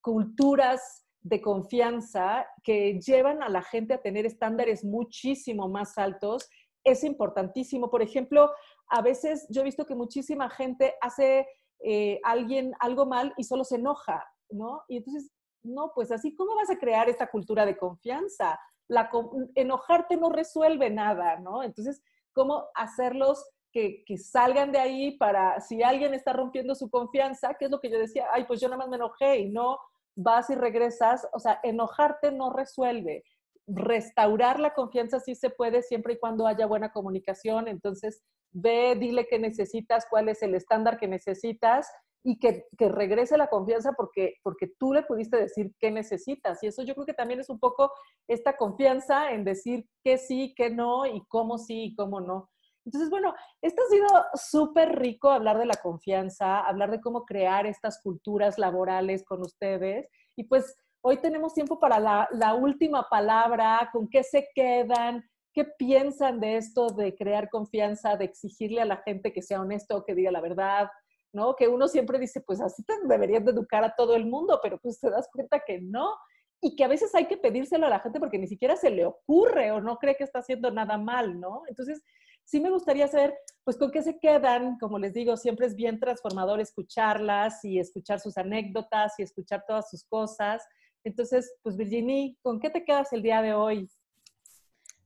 culturas 0.02 1.06
de 1.22 1.42
confianza 1.42 2.46
que 2.62 3.00
llevan 3.00 3.42
a 3.42 3.48
la 3.48 3.62
gente 3.62 3.94
a 3.94 4.02
tener 4.02 4.26
estándares 4.26 4.84
muchísimo 4.84 5.70
más 5.70 5.98
altos 5.98 6.50
es 6.84 7.06
importantísimo. 7.06 7.90
Por 7.90 8.02
ejemplo, 8.02 8.52
a 8.90 9.02
veces 9.02 9.48
yo 9.50 9.62
he 9.62 9.66
visto 9.66 9.86
que 9.86 9.96
muchísima 9.96 10.50
gente 10.50 10.96
hace 11.00 11.48
eh, 11.86 12.20
alguien 12.26 12.74
algo 12.82 13.06
mal 13.06 13.34
y 13.38 13.46
solo 13.46 13.64
se 13.64 13.78
enoja, 13.78 14.26
¿no? 14.50 14.82
Y 14.90 14.98
entonces 14.98 15.32
no, 15.64 15.92
pues 15.94 16.12
así, 16.12 16.36
¿cómo 16.36 16.56
vas 16.56 16.70
a 16.70 16.78
crear 16.78 17.10
esta 17.10 17.28
cultura 17.28 17.66
de 17.66 17.78
confianza? 17.78 18.60
La, 18.88 19.10
enojarte 19.56 20.18
no 20.18 20.30
resuelve 20.30 20.90
nada, 20.90 21.38
¿no? 21.40 21.64
Entonces, 21.64 22.02
¿cómo 22.34 22.66
hacerlos 22.76 23.46
que, 23.72 24.04
que, 24.06 24.18
salgan 24.18 24.72
de 24.72 24.80
ahí 24.80 25.18
para, 25.18 25.60
si 25.62 25.82
alguien 25.82 26.14
está 26.14 26.34
rompiendo 26.34 26.76
su 26.76 26.90
confianza, 26.90 27.56
que 27.58 27.66
es 27.66 27.72
lo 27.72 27.80
que 27.80 27.90
yo 27.90 27.98
decía, 27.98 28.28
ay, 28.34 28.44
pues 28.46 28.60
yo 28.60 28.68
nada 28.68 28.80
más 28.80 28.90
me 28.90 28.98
enojé 28.98 29.40
y 29.40 29.50
no 29.50 29.78
vas 30.16 30.50
y 30.50 30.56
regresas, 30.56 31.28
o 31.34 31.40
sea, 31.40 31.60
enojarte 31.64 32.32
no 32.32 32.52
resuelve. 32.52 33.24
Restaurar 33.68 34.60
la 34.60 34.74
confianza 34.74 35.20
sí 35.20 35.36
se 35.36 35.50
puede 35.50 35.84
siempre 35.84 36.14
y 36.14 36.20
cuando 36.20 36.48
haya 36.48 36.66
buena 36.66 36.92
comunicación, 36.92 37.68
entonces 37.68 38.22
ve, 38.52 38.96
dile 39.00 39.28
qué 39.28 39.40
necesitas, 39.40 40.06
cuál 40.10 40.30
es 40.30 40.42
el 40.44 40.56
estándar 40.56 40.98
que 40.98 41.08
necesitas 41.08 41.88
y 42.24 42.40
que, 42.40 42.68
regrese 42.78 43.38
la 43.38 43.48
confianza 43.48 43.94
porque, 43.94 44.36
porque 44.44 44.68
tú 44.80 44.94
le 44.94 45.04
pudiste 45.04 45.38
decir 45.38 45.74
qué 45.80 45.92
necesitas. 45.92 46.62
Y 46.64 46.68
eso 46.68 46.84
yo 46.84 46.94
creo 46.94 47.06
que 47.06 47.14
también 47.14 47.40
es 47.40 47.50
un 47.50 47.60
poco 47.60 47.92
esta 48.28 48.58
confianza 48.58 49.32
en 49.32 49.44
decir 49.44 49.86
qué 50.04 50.18
sí, 50.18 50.54
qué 50.56 50.70
no 50.70 51.06
y 51.06 51.24
cómo 51.28 51.58
sí 51.58 51.86
y 51.86 51.96
cómo 51.96 52.22
no. 52.22 52.50
Entonces, 52.86 53.10
bueno, 53.10 53.34
esto 53.62 53.82
ha 53.84 53.92
sido 53.92 54.08
súper 54.34 55.00
rico 55.00 55.30
hablar 55.30 55.58
de 55.58 55.66
la 55.66 55.76
confianza, 55.76 56.62
hablar 56.62 56.92
de 56.92 57.02
cómo 57.02 57.26
crear 57.26 57.66
estas 57.66 58.02
culturas 58.02 58.58
laborales 58.58 59.24
con 59.24 59.42
ustedes. 59.42 60.08
Y 60.36 60.46
pues 60.46 60.76
hoy 61.04 61.18
tenemos 61.18 61.54
tiempo 61.54 61.80
para 61.80 62.00
la, 62.00 62.28
la 62.32 62.56
última 62.56 63.08
palabra, 63.10 63.90
con 63.92 64.08
qué 64.10 64.24
se 64.24 64.48
quedan, 64.56 65.24
qué 65.54 65.66
piensan 65.66 66.40
de 66.40 66.58
esto 66.58 66.88
de 66.88 67.16
crear 67.16 67.50
confianza, 67.50 68.16
de 68.16 68.26
exigirle 68.26 68.82
a 68.82 68.86
la 68.86 68.98
gente 68.98 69.34
que 69.34 69.42
sea 69.42 69.62
honesto, 69.62 70.04
que 70.06 70.16
diga 70.16 70.32
la 70.32 70.42
verdad, 70.42 70.90
¿no? 71.34 71.56
Que 71.56 71.68
uno 71.68 71.88
siempre 71.88 72.20
dice, 72.20 72.42
pues 72.42 72.62
así 72.62 72.84
te 72.84 72.94
deberían 73.06 73.46
de 73.46 73.52
educar 73.52 73.84
a 73.84 73.96
todo 73.96 74.16
el 74.16 74.26
mundo, 74.26 74.60
pero 74.62 74.80
pues 74.80 75.00
te 75.00 75.10
das 75.10 75.30
cuenta 75.32 75.62
que 75.66 75.80
no. 75.82 76.16
Y 76.64 76.76
que 76.76 76.84
a 76.84 76.88
veces 76.88 77.16
hay 77.16 77.26
que 77.26 77.38
pedírselo 77.38 77.88
a 77.88 77.90
la 77.90 78.00
gente 78.00 78.20
porque 78.20 78.38
ni 78.38 78.48
siquiera 78.48 78.76
se 78.76 78.92
le 78.92 79.06
ocurre 79.06 79.72
o 79.72 79.82
no 79.82 79.98
cree 79.98 80.16
que 80.16 80.24
está 80.24 80.40
haciendo 80.40 80.70
nada 80.70 80.98
mal, 80.98 81.40
¿no? 81.40 81.64
Entonces, 81.68 82.04
sí 82.44 82.60
me 82.60 82.70
gustaría 82.70 83.08
saber, 83.08 83.34
pues, 83.64 83.78
con 83.78 83.92
qué 83.92 84.04
se 84.04 84.20
quedan. 84.20 84.78
Como 84.78 85.00
les 85.00 85.14
digo, 85.14 85.38
siempre 85.38 85.66
es 85.66 85.76
bien 85.76 86.00
transformador 86.00 86.60
escucharlas 86.60 87.64
y 87.66 87.80
escuchar 87.80 88.20
sus 88.20 88.38
anécdotas 88.38 89.14
y 89.18 89.24
escuchar 89.24 89.64
todas 89.68 89.90
sus 89.90 90.04
cosas. 90.04 90.64
Entonces, 91.04 91.52
pues, 91.64 91.78
Virginie, 91.78 92.38
¿con 92.42 92.60
qué 92.60 92.70
te 92.70 92.84
quedas 92.84 93.12
el 93.14 93.24
día 93.24 93.42
de 93.42 93.54
hoy? 93.54 93.90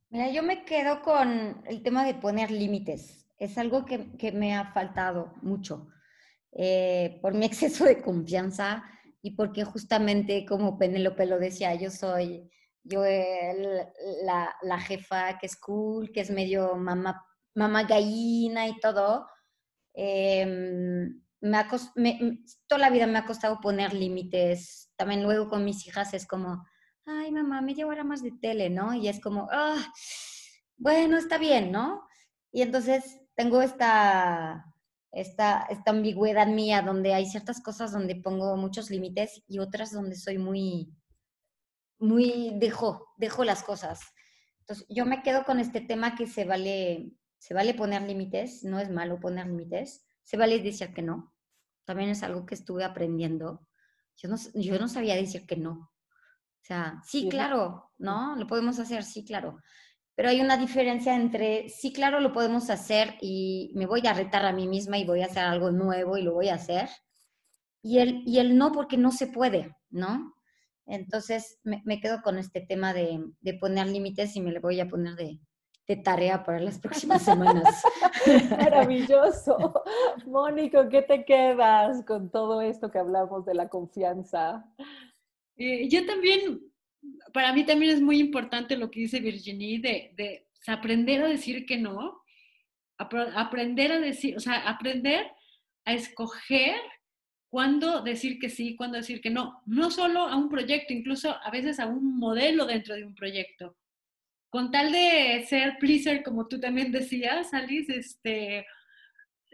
Mira, 0.10 0.30
yo 0.30 0.44
me 0.44 0.66
quedo 0.66 1.02
con 1.02 1.62
el 1.66 1.84
tema 1.84 2.06
de 2.06 2.16
poner 2.16 2.52
límites. 2.52 3.28
Es 3.38 3.58
algo 3.58 3.86
que, 3.86 4.16
que 4.18 4.32
me 4.32 4.56
ha 4.56 4.72
faltado 4.74 5.34
mucho. 5.42 5.88
Eh, 6.58 7.20
por 7.22 7.34
mi 7.34 7.46
exceso 7.46 7.86
de 7.86 8.02
confianza 8.02 8.84
y 9.22 9.32
porque 9.32 9.66
justamente 9.66 10.46
como 10.46 10.78
Penélope 10.78 11.26
lo 11.26 11.38
decía, 11.38 11.76
yo 11.76 11.92
soy 11.92 12.50
yo 12.86 13.04
la, 14.24 14.56
la, 14.62 14.80
jefa 14.80 15.40
que 15.40 15.48
es 15.48 15.56
cool, 15.58 16.12
que 16.12 16.22
es 16.22 16.30
medio 16.30 16.76
mamá, 16.76 17.26
mamá 17.56 17.84
gallina 17.84 18.68
y 18.68 18.80
todo. 18.80 19.28
Em, 19.94 21.20
me, 21.42 22.44
toda 22.68 22.80
la 22.80 22.90
vida 22.92 23.08
me 23.08 23.18
ha 23.18 23.26
costado 23.26 23.60
poner 23.60 23.94
límites. 23.94 24.92
También 24.96 25.24
luego 25.24 25.50
con 25.50 25.66
mis 25.66 25.86
hijas 25.88 26.14
es 26.14 26.28
como, 26.28 26.64
ay 27.06 27.32
mamá, 27.32 27.62
me 27.62 27.74
llevo 27.74 27.90
ahora 27.90 28.04
más 28.04 28.22
de 28.22 28.34
tele, 28.40 28.70
¿no? 28.70 28.94
Y 28.94 29.08
es 29.08 29.20
como, 29.20 29.48
ah, 29.52 29.92
bueno, 30.78 31.18
está 31.18 31.38
bien, 31.38 31.72
¿no? 31.72 32.08
Y 32.52 32.62
entonces 32.62 33.20
tengo 33.36 33.62
esta, 33.64 34.66
esta, 35.16 35.66
esta 35.70 35.92
ambigüedad 35.92 36.48
mía 36.48 36.82
donde 36.82 37.14
hay 37.14 37.26
ciertas 37.26 37.62
cosas 37.62 37.94
donde 37.94 38.18
pongo 38.18 38.58
muchos 38.58 38.90
límites 38.90 39.42
y 39.48 39.60
otras 39.60 39.94
donde 39.94 40.18
soy 40.18 40.38
muy, 40.38 40.94
muy, 41.98 42.52
dejo, 42.56 43.08
dejo 43.18 43.46
las 43.46 43.64
cosas. 43.64 44.02
Entonces, 44.60 44.86
yo 44.90 45.06
me 45.06 45.24
quedo 45.24 45.46
con 45.46 45.60
este 45.60 45.80
tema 45.80 46.16
que 46.16 46.28
se 46.28 46.44
vale, 46.44 47.14
se 47.38 47.54
vale 47.54 47.74
poner 47.74 48.02
límites, 48.02 48.66
no 48.66 48.78
es 48.78 48.90
malo 48.90 49.18
poner 49.20 49.48
límites, 49.48 50.06
se 50.22 50.36
vale 50.36 50.60
decir 50.60 50.94
que 50.94 51.02
no. 51.02 51.34
También 51.86 52.10
es 52.10 52.22
algo 52.22 52.46
que 52.46 52.56
estuve 52.56 52.84
aprendiendo. 52.84 53.66
Yo 54.18 54.28
no, 54.28 54.36
yo 54.54 54.78
no 54.80 54.90
sabía 54.90 55.16
decir 55.16 55.46
que 55.48 55.56
no. 55.56 55.72
O 55.72 56.68
sea, 56.68 57.00
sí, 57.06 57.30
claro, 57.30 57.94
¿no? 57.98 58.36
Lo 58.36 58.48
podemos 58.48 58.80
hacer, 58.80 59.04
sí, 59.04 59.24
claro. 59.24 59.62
Pero 60.16 60.30
hay 60.30 60.42
una 60.42 60.58
diferencia 60.58 61.14
entre, 61.16 61.70
sí, 61.70 61.92
claro, 61.92 62.20
lo 62.22 62.32
podemos 62.32 62.70
hacer 62.70 63.16
y 63.22 63.72
me 63.76 63.86
voy 63.86 64.08
a 64.08 64.14
retar 64.14 64.46
a 64.46 64.54
mí 64.54 64.68
misma 64.68 64.98
y 64.98 65.06
voy 65.06 65.22
a 65.22 65.26
hacer 65.26 65.44
algo 65.44 65.72
nuevo 65.72 66.18
y 66.18 66.22
lo 66.22 66.34
voy 66.34 66.50
a 66.50 66.56
hacer. 66.56 66.90
Y 67.82 68.00
el, 68.00 68.24
y 68.26 68.40
el 68.40 68.58
no 68.58 68.72
porque 68.72 68.98
no 68.98 69.12
se 69.12 69.28
puede, 69.28 69.76
¿no? 69.90 70.34
Entonces 70.86 71.60
me, 71.64 71.82
me 71.86 72.00
quedo 72.00 72.22
con 72.22 72.38
este 72.38 72.62
tema 72.62 72.94
de, 72.94 73.24
de 73.42 73.54
poner 73.56 73.88
límites 73.88 74.36
y 74.36 74.42
me 74.42 74.52
le 74.52 74.60
voy 74.60 74.80
a 74.80 74.88
poner 74.88 75.16
de, 75.16 75.40
de 75.88 75.96
tarea 75.98 76.44
para 76.44 76.60
las 76.60 76.80
próximas 76.80 77.22
semanas. 77.22 77.84
Maravilloso. 78.50 79.84
Mónico, 80.26 80.90
¿qué 80.90 81.02
te 81.02 81.26
quedas 81.26 82.04
con 82.06 82.32
todo 82.32 82.62
esto 82.62 82.90
que 82.90 83.00
hablamos 83.00 83.46
de 83.46 83.54
la 83.54 83.70
confianza? 83.70 84.66
Eh, 85.58 85.88
yo 85.90 86.06
también 86.06 86.62
para 87.34 87.54
mí 87.54 87.66
también 87.66 87.92
es 87.94 88.02
muy 88.02 88.20
importante 88.20 88.78
lo 88.78 88.90
que 88.90 89.02
dice 89.02 89.20
Virginie 89.20 89.80
de, 89.80 90.12
de 90.16 90.48
aprender 90.68 91.22
a 91.22 91.28
decir 91.28 91.66
que 91.66 91.78
no, 91.78 92.22
aprender 92.98 93.92
a 93.92 94.00
decir, 94.00 94.38
o 94.38 94.40
sea, 94.40 94.68
aprender 94.68 95.28
a 95.86 95.94
escoger 95.94 96.76
cuándo 97.50 98.02
decir 98.02 98.40
que 98.40 98.50
sí, 98.50 98.76
cuándo 98.76 98.98
decir 98.98 99.22
que 99.22 99.30
no. 99.30 99.62
No 99.66 99.92
solo 99.92 100.22
a 100.22 100.36
un 100.36 100.50
proyecto, 100.50 100.94
incluso 100.94 101.36
a 101.42 101.50
veces 101.52 101.80
a 101.80 101.88
un 101.88 102.18
modelo 102.18 102.66
dentro 102.66 102.96
de 102.96 103.06
un 103.06 103.16
proyecto. 103.16 103.78
Con 104.50 104.72
tal 104.72 104.92
de 104.92 105.46
ser 105.48 105.78
pleaser, 105.80 106.24
como 106.24 106.48
tú 106.48 106.60
también 106.60 106.92
decías, 106.92 107.54
Alice, 107.54 107.96
este, 107.96 108.66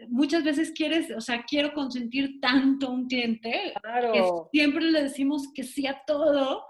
muchas 0.08 0.44
veces 0.44 0.72
quieres, 0.72 1.10
o 1.10 1.20
sea, 1.20 1.44
quiero 1.44 1.72
consentir 1.74 2.40
tanto 2.40 2.86
a 2.86 2.90
un 2.90 3.06
cliente, 3.06 3.72
claro. 3.82 4.12
que 4.12 4.58
siempre 4.58 4.90
le 4.90 5.02
decimos 5.04 5.52
que 5.54 5.64
sí 5.64 5.86
a 5.86 6.02
todo, 6.06 6.64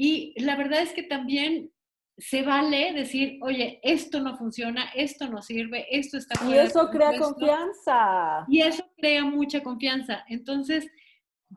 y 0.00 0.32
la 0.40 0.54
verdad 0.54 0.80
es 0.80 0.92
que 0.92 1.02
también 1.02 1.72
se 2.16 2.42
vale 2.42 2.92
decir, 2.92 3.40
oye, 3.42 3.80
esto 3.82 4.20
no 4.20 4.36
funciona, 4.36 4.90
esto 4.94 5.28
no 5.28 5.42
sirve, 5.42 5.86
esto 5.90 6.18
está 6.18 6.38
Y 6.48 6.54
eso 6.54 6.88
crea 6.88 7.18
confianza. 7.18 8.46
Y 8.48 8.60
eso 8.60 8.84
crea 8.96 9.24
mucha 9.24 9.60
confianza. 9.64 10.24
Entonces, 10.28 10.88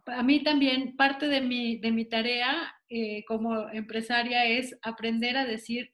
a 0.08 0.24
mí 0.24 0.42
también 0.42 0.96
parte 0.96 1.28
de 1.28 1.42
mi, 1.42 1.78
de 1.78 1.92
mi 1.92 2.06
tarea 2.06 2.74
eh, 2.90 3.24
como 3.26 3.70
empresaria 3.70 4.46
es 4.46 4.76
aprender 4.82 5.38
a 5.38 5.46
decir 5.46 5.94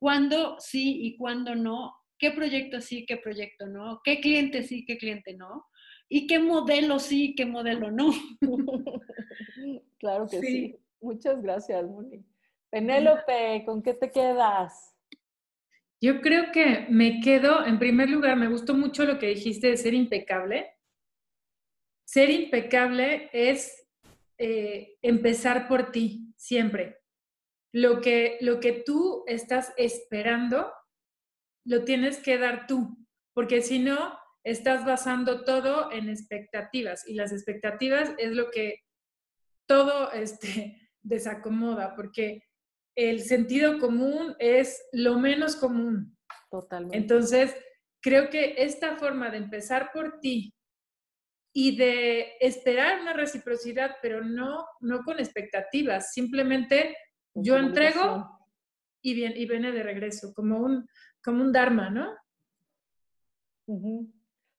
cuándo 0.00 0.56
sí 0.58 0.98
y 1.02 1.16
cuándo 1.16 1.54
no, 1.54 1.94
qué 2.18 2.32
proyecto 2.32 2.80
sí, 2.80 3.06
qué 3.06 3.16
proyecto 3.16 3.68
no, 3.68 4.00
qué 4.02 4.20
cliente 4.20 4.64
sí, 4.64 4.84
qué 4.84 4.98
cliente 4.98 5.34
no, 5.34 5.66
y 6.08 6.26
qué 6.26 6.40
modelo 6.40 6.98
sí, 6.98 7.36
qué 7.36 7.46
modelo 7.46 7.92
no. 7.92 8.10
claro 9.98 10.26
que 10.28 10.40
sí. 10.40 10.76
Muchas 11.00 11.40
gracias, 11.42 11.84
Moni. 11.84 12.24
Penélope, 12.70 13.62
¿con 13.64 13.82
qué 13.82 13.94
te 13.94 14.10
quedas? 14.10 14.94
Yo 16.00 16.20
creo 16.20 16.52
que 16.52 16.86
me 16.90 17.20
quedo, 17.20 17.64
en 17.64 17.78
primer 17.78 18.10
lugar, 18.10 18.36
me 18.36 18.48
gustó 18.48 18.74
mucho 18.74 19.04
lo 19.04 19.18
que 19.18 19.28
dijiste 19.28 19.68
de 19.68 19.76
ser 19.76 19.94
impecable. 19.94 20.74
Ser 22.04 22.30
impecable 22.30 23.30
es 23.32 23.88
eh, 24.38 24.98
empezar 25.02 25.68
por 25.68 25.90
ti, 25.90 26.32
siempre. 26.36 26.98
lo 27.72 28.00
que, 28.00 28.38
lo 28.40 28.58
que 28.60 28.72
tú 28.72 29.24
estás 29.26 29.74
esperando, 29.76 30.72
lo 31.64 31.84
tienes 31.84 32.18
que 32.18 32.38
dar 32.38 32.66
tú, 32.66 32.96
porque 33.34 33.60
si 33.60 33.78
no, 33.78 34.18
estás 34.44 34.86
basando 34.86 35.44
todo 35.44 35.90
en 35.92 36.08
expectativas 36.08 37.06
y 37.06 37.14
las 37.14 37.32
expectativas 37.32 38.14
es 38.18 38.32
lo 38.32 38.50
que 38.50 38.84
todo 39.66 40.12
este, 40.12 40.85
desacomoda, 41.06 41.94
porque 41.94 42.42
el 42.96 43.20
sentido 43.20 43.78
común 43.78 44.34
es 44.38 44.82
lo 44.92 45.18
menos 45.18 45.56
común. 45.56 46.16
Totalmente. 46.50 46.96
Entonces, 46.96 47.54
creo 48.00 48.30
que 48.30 48.54
esta 48.58 48.96
forma 48.96 49.30
de 49.30 49.38
empezar 49.38 49.90
por 49.92 50.20
ti 50.20 50.54
y 51.54 51.76
de 51.76 52.34
esperar 52.40 53.00
una 53.00 53.12
reciprocidad, 53.12 53.96
pero 54.02 54.22
no, 54.22 54.64
no 54.80 55.02
con 55.04 55.18
expectativas, 55.18 56.12
simplemente 56.12 56.96
yo 57.34 57.56
entrego 57.56 58.28
y, 59.02 59.14
bien, 59.14 59.32
y 59.36 59.46
viene 59.46 59.72
de 59.72 59.82
regreso, 59.82 60.32
como 60.34 60.58
un, 60.58 60.86
como 61.22 61.42
un 61.42 61.52
dharma, 61.52 61.90
¿no? 61.90 62.14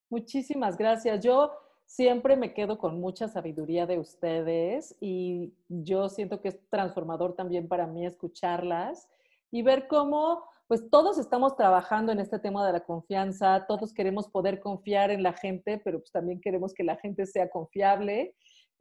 Muchísimas 0.09 0.77
gracias. 0.77 1.23
Yo 1.23 1.51
siempre 1.88 2.35
me 2.35 2.53
quedo 2.53 2.77
con 2.77 2.99
mucha 2.99 3.27
sabiduría 3.29 3.88
de 3.88 3.97
ustedes 3.97 4.95
y 4.99 5.53
yo 5.69 6.09
siento 6.09 6.41
que 6.41 6.49
es 6.49 6.59
transformador 6.69 7.33
también 7.33 7.67
para 7.67 7.88
mí 7.88 8.05
escucharlas 8.05 9.09
y 9.49 9.63
ver 9.63 9.88
cómo 9.88 10.43
pues 10.67 10.89
todos 10.89 11.17
estamos 11.17 11.55
trabajando 11.55 12.11
en 12.11 12.19
este 12.19 12.39
tema 12.39 12.67
de 12.67 12.73
la 12.73 12.81
confianza, 12.81 13.65
todos 13.67 13.93
queremos 13.93 14.27
poder 14.27 14.59
confiar 14.59 15.11
en 15.11 15.23
la 15.23 15.31
gente, 15.31 15.81
pero 15.83 15.99
pues 15.99 16.11
también 16.11 16.41
queremos 16.41 16.73
que 16.73 16.83
la 16.83 16.97
gente 16.97 17.25
sea 17.25 17.49
confiable, 17.49 18.35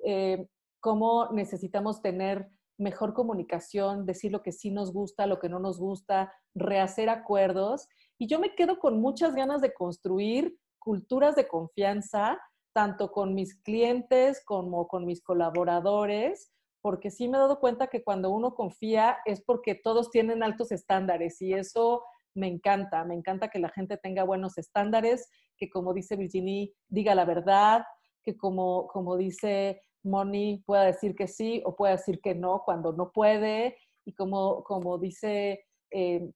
eh, 0.04 0.48
cómo 0.80 1.28
necesitamos 1.30 2.02
tener 2.02 2.48
mejor 2.76 3.14
comunicación, 3.14 4.04
decir 4.04 4.32
lo 4.32 4.42
que 4.42 4.50
sí 4.50 4.72
nos 4.72 4.92
gusta, 4.92 5.28
lo 5.28 5.38
que 5.38 5.48
no 5.48 5.60
nos 5.60 5.78
gusta, 5.78 6.34
rehacer 6.56 7.08
acuerdos. 7.08 7.88
Y 8.18 8.26
yo 8.26 8.40
me 8.40 8.56
quedo 8.56 8.80
con 8.80 9.00
muchas 9.00 9.36
ganas 9.36 9.60
de 9.60 9.72
construir 9.72 10.58
culturas 10.80 11.36
de 11.36 11.46
confianza, 11.46 12.40
tanto 12.76 13.10
con 13.10 13.34
mis 13.34 13.54
clientes 13.62 14.44
como 14.44 14.86
con 14.86 15.06
mis 15.06 15.22
colaboradores, 15.22 16.52
porque 16.82 17.10
sí 17.10 17.26
me 17.26 17.38
he 17.38 17.40
dado 17.40 17.58
cuenta 17.58 17.86
que 17.86 18.04
cuando 18.04 18.28
uno 18.28 18.54
confía 18.54 19.16
es 19.24 19.40
porque 19.40 19.74
todos 19.74 20.10
tienen 20.10 20.42
altos 20.42 20.70
estándares 20.72 21.40
y 21.40 21.54
eso 21.54 22.04
me 22.34 22.48
encanta, 22.48 23.02
me 23.06 23.14
encanta 23.14 23.48
que 23.48 23.60
la 23.60 23.70
gente 23.70 23.96
tenga 23.96 24.24
buenos 24.24 24.58
estándares, 24.58 25.30
que 25.56 25.70
como 25.70 25.94
dice 25.94 26.16
Virginie, 26.16 26.74
diga 26.86 27.14
la 27.14 27.24
verdad, 27.24 27.82
que 28.22 28.36
como, 28.36 28.88
como 28.88 29.16
dice 29.16 29.80
Moni, 30.02 30.62
pueda 30.66 30.84
decir 30.84 31.14
que 31.16 31.28
sí 31.28 31.62
o 31.64 31.74
pueda 31.76 31.92
decir 31.92 32.20
que 32.20 32.34
no 32.34 32.60
cuando 32.62 32.92
no 32.92 33.10
puede, 33.10 33.78
y 34.04 34.12
como, 34.12 34.62
como 34.64 34.98
dice 34.98 35.64
eh, 35.90 36.30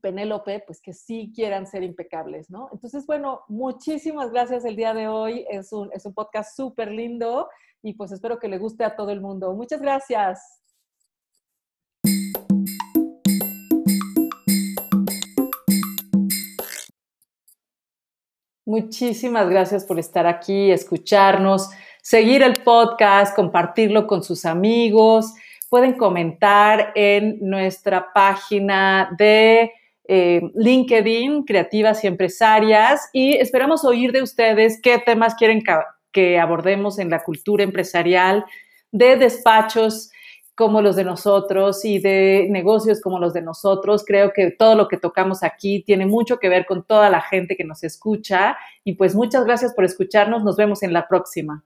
Penélope, 0.00 0.62
pues 0.66 0.80
que 0.80 0.92
sí 0.92 1.32
quieran 1.34 1.66
ser 1.66 1.82
impecables, 1.82 2.50
¿no? 2.50 2.68
Entonces, 2.72 3.06
bueno, 3.06 3.42
muchísimas 3.48 4.30
gracias 4.30 4.64
el 4.64 4.76
día 4.76 4.94
de 4.94 5.08
hoy, 5.08 5.46
es 5.50 5.72
un, 5.72 5.90
es 5.92 6.04
un 6.06 6.14
podcast 6.14 6.56
súper 6.56 6.90
lindo 6.90 7.48
y 7.82 7.94
pues 7.94 8.12
espero 8.12 8.38
que 8.38 8.48
le 8.48 8.58
guste 8.58 8.84
a 8.84 8.96
todo 8.96 9.10
el 9.10 9.20
mundo. 9.20 9.52
Muchas 9.54 9.80
gracias. 9.80 10.60
Muchísimas 18.66 19.48
gracias 19.50 19.84
por 19.84 19.98
estar 19.98 20.26
aquí, 20.26 20.70
escucharnos, 20.70 21.70
seguir 22.00 22.42
el 22.42 22.54
podcast, 22.64 23.36
compartirlo 23.36 24.06
con 24.06 24.24
sus 24.24 24.46
amigos. 24.46 25.34
Pueden 25.68 25.98
comentar 25.98 26.92
en 26.94 27.38
nuestra 27.40 28.12
página 28.12 29.14
de 29.18 29.70
eh, 30.06 30.42
LinkedIn, 30.54 31.44
Creativas 31.44 32.04
y 32.04 32.06
Empresarias, 32.06 33.08
y 33.12 33.36
esperamos 33.36 33.84
oír 33.84 34.12
de 34.12 34.22
ustedes 34.22 34.80
qué 34.82 34.98
temas 34.98 35.34
quieren 35.34 35.62
que 36.12 36.38
abordemos 36.38 36.98
en 36.98 37.10
la 37.10 37.22
cultura 37.22 37.64
empresarial 37.64 38.44
de 38.92 39.16
despachos 39.16 40.10
como 40.54 40.80
los 40.80 40.94
de 40.94 41.04
nosotros 41.04 41.84
y 41.84 41.98
de 41.98 42.46
negocios 42.50 43.00
como 43.00 43.18
los 43.18 43.32
de 43.32 43.42
nosotros. 43.42 44.04
Creo 44.06 44.32
que 44.32 44.52
todo 44.52 44.76
lo 44.76 44.88
que 44.88 44.96
tocamos 44.96 45.42
aquí 45.42 45.82
tiene 45.82 46.06
mucho 46.06 46.38
que 46.38 46.48
ver 46.48 46.64
con 46.64 46.84
toda 46.84 47.10
la 47.10 47.20
gente 47.20 47.56
que 47.56 47.64
nos 47.64 47.82
escucha. 47.82 48.56
Y 48.84 48.94
pues 48.94 49.14
muchas 49.14 49.44
gracias 49.44 49.74
por 49.74 49.84
escucharnos. 49.84 50.44
Nos 50.44 50.56
vemos 50.56 50.82
en 50.82 50.92
la 50.92 51.08
próxima. 51.08 51.64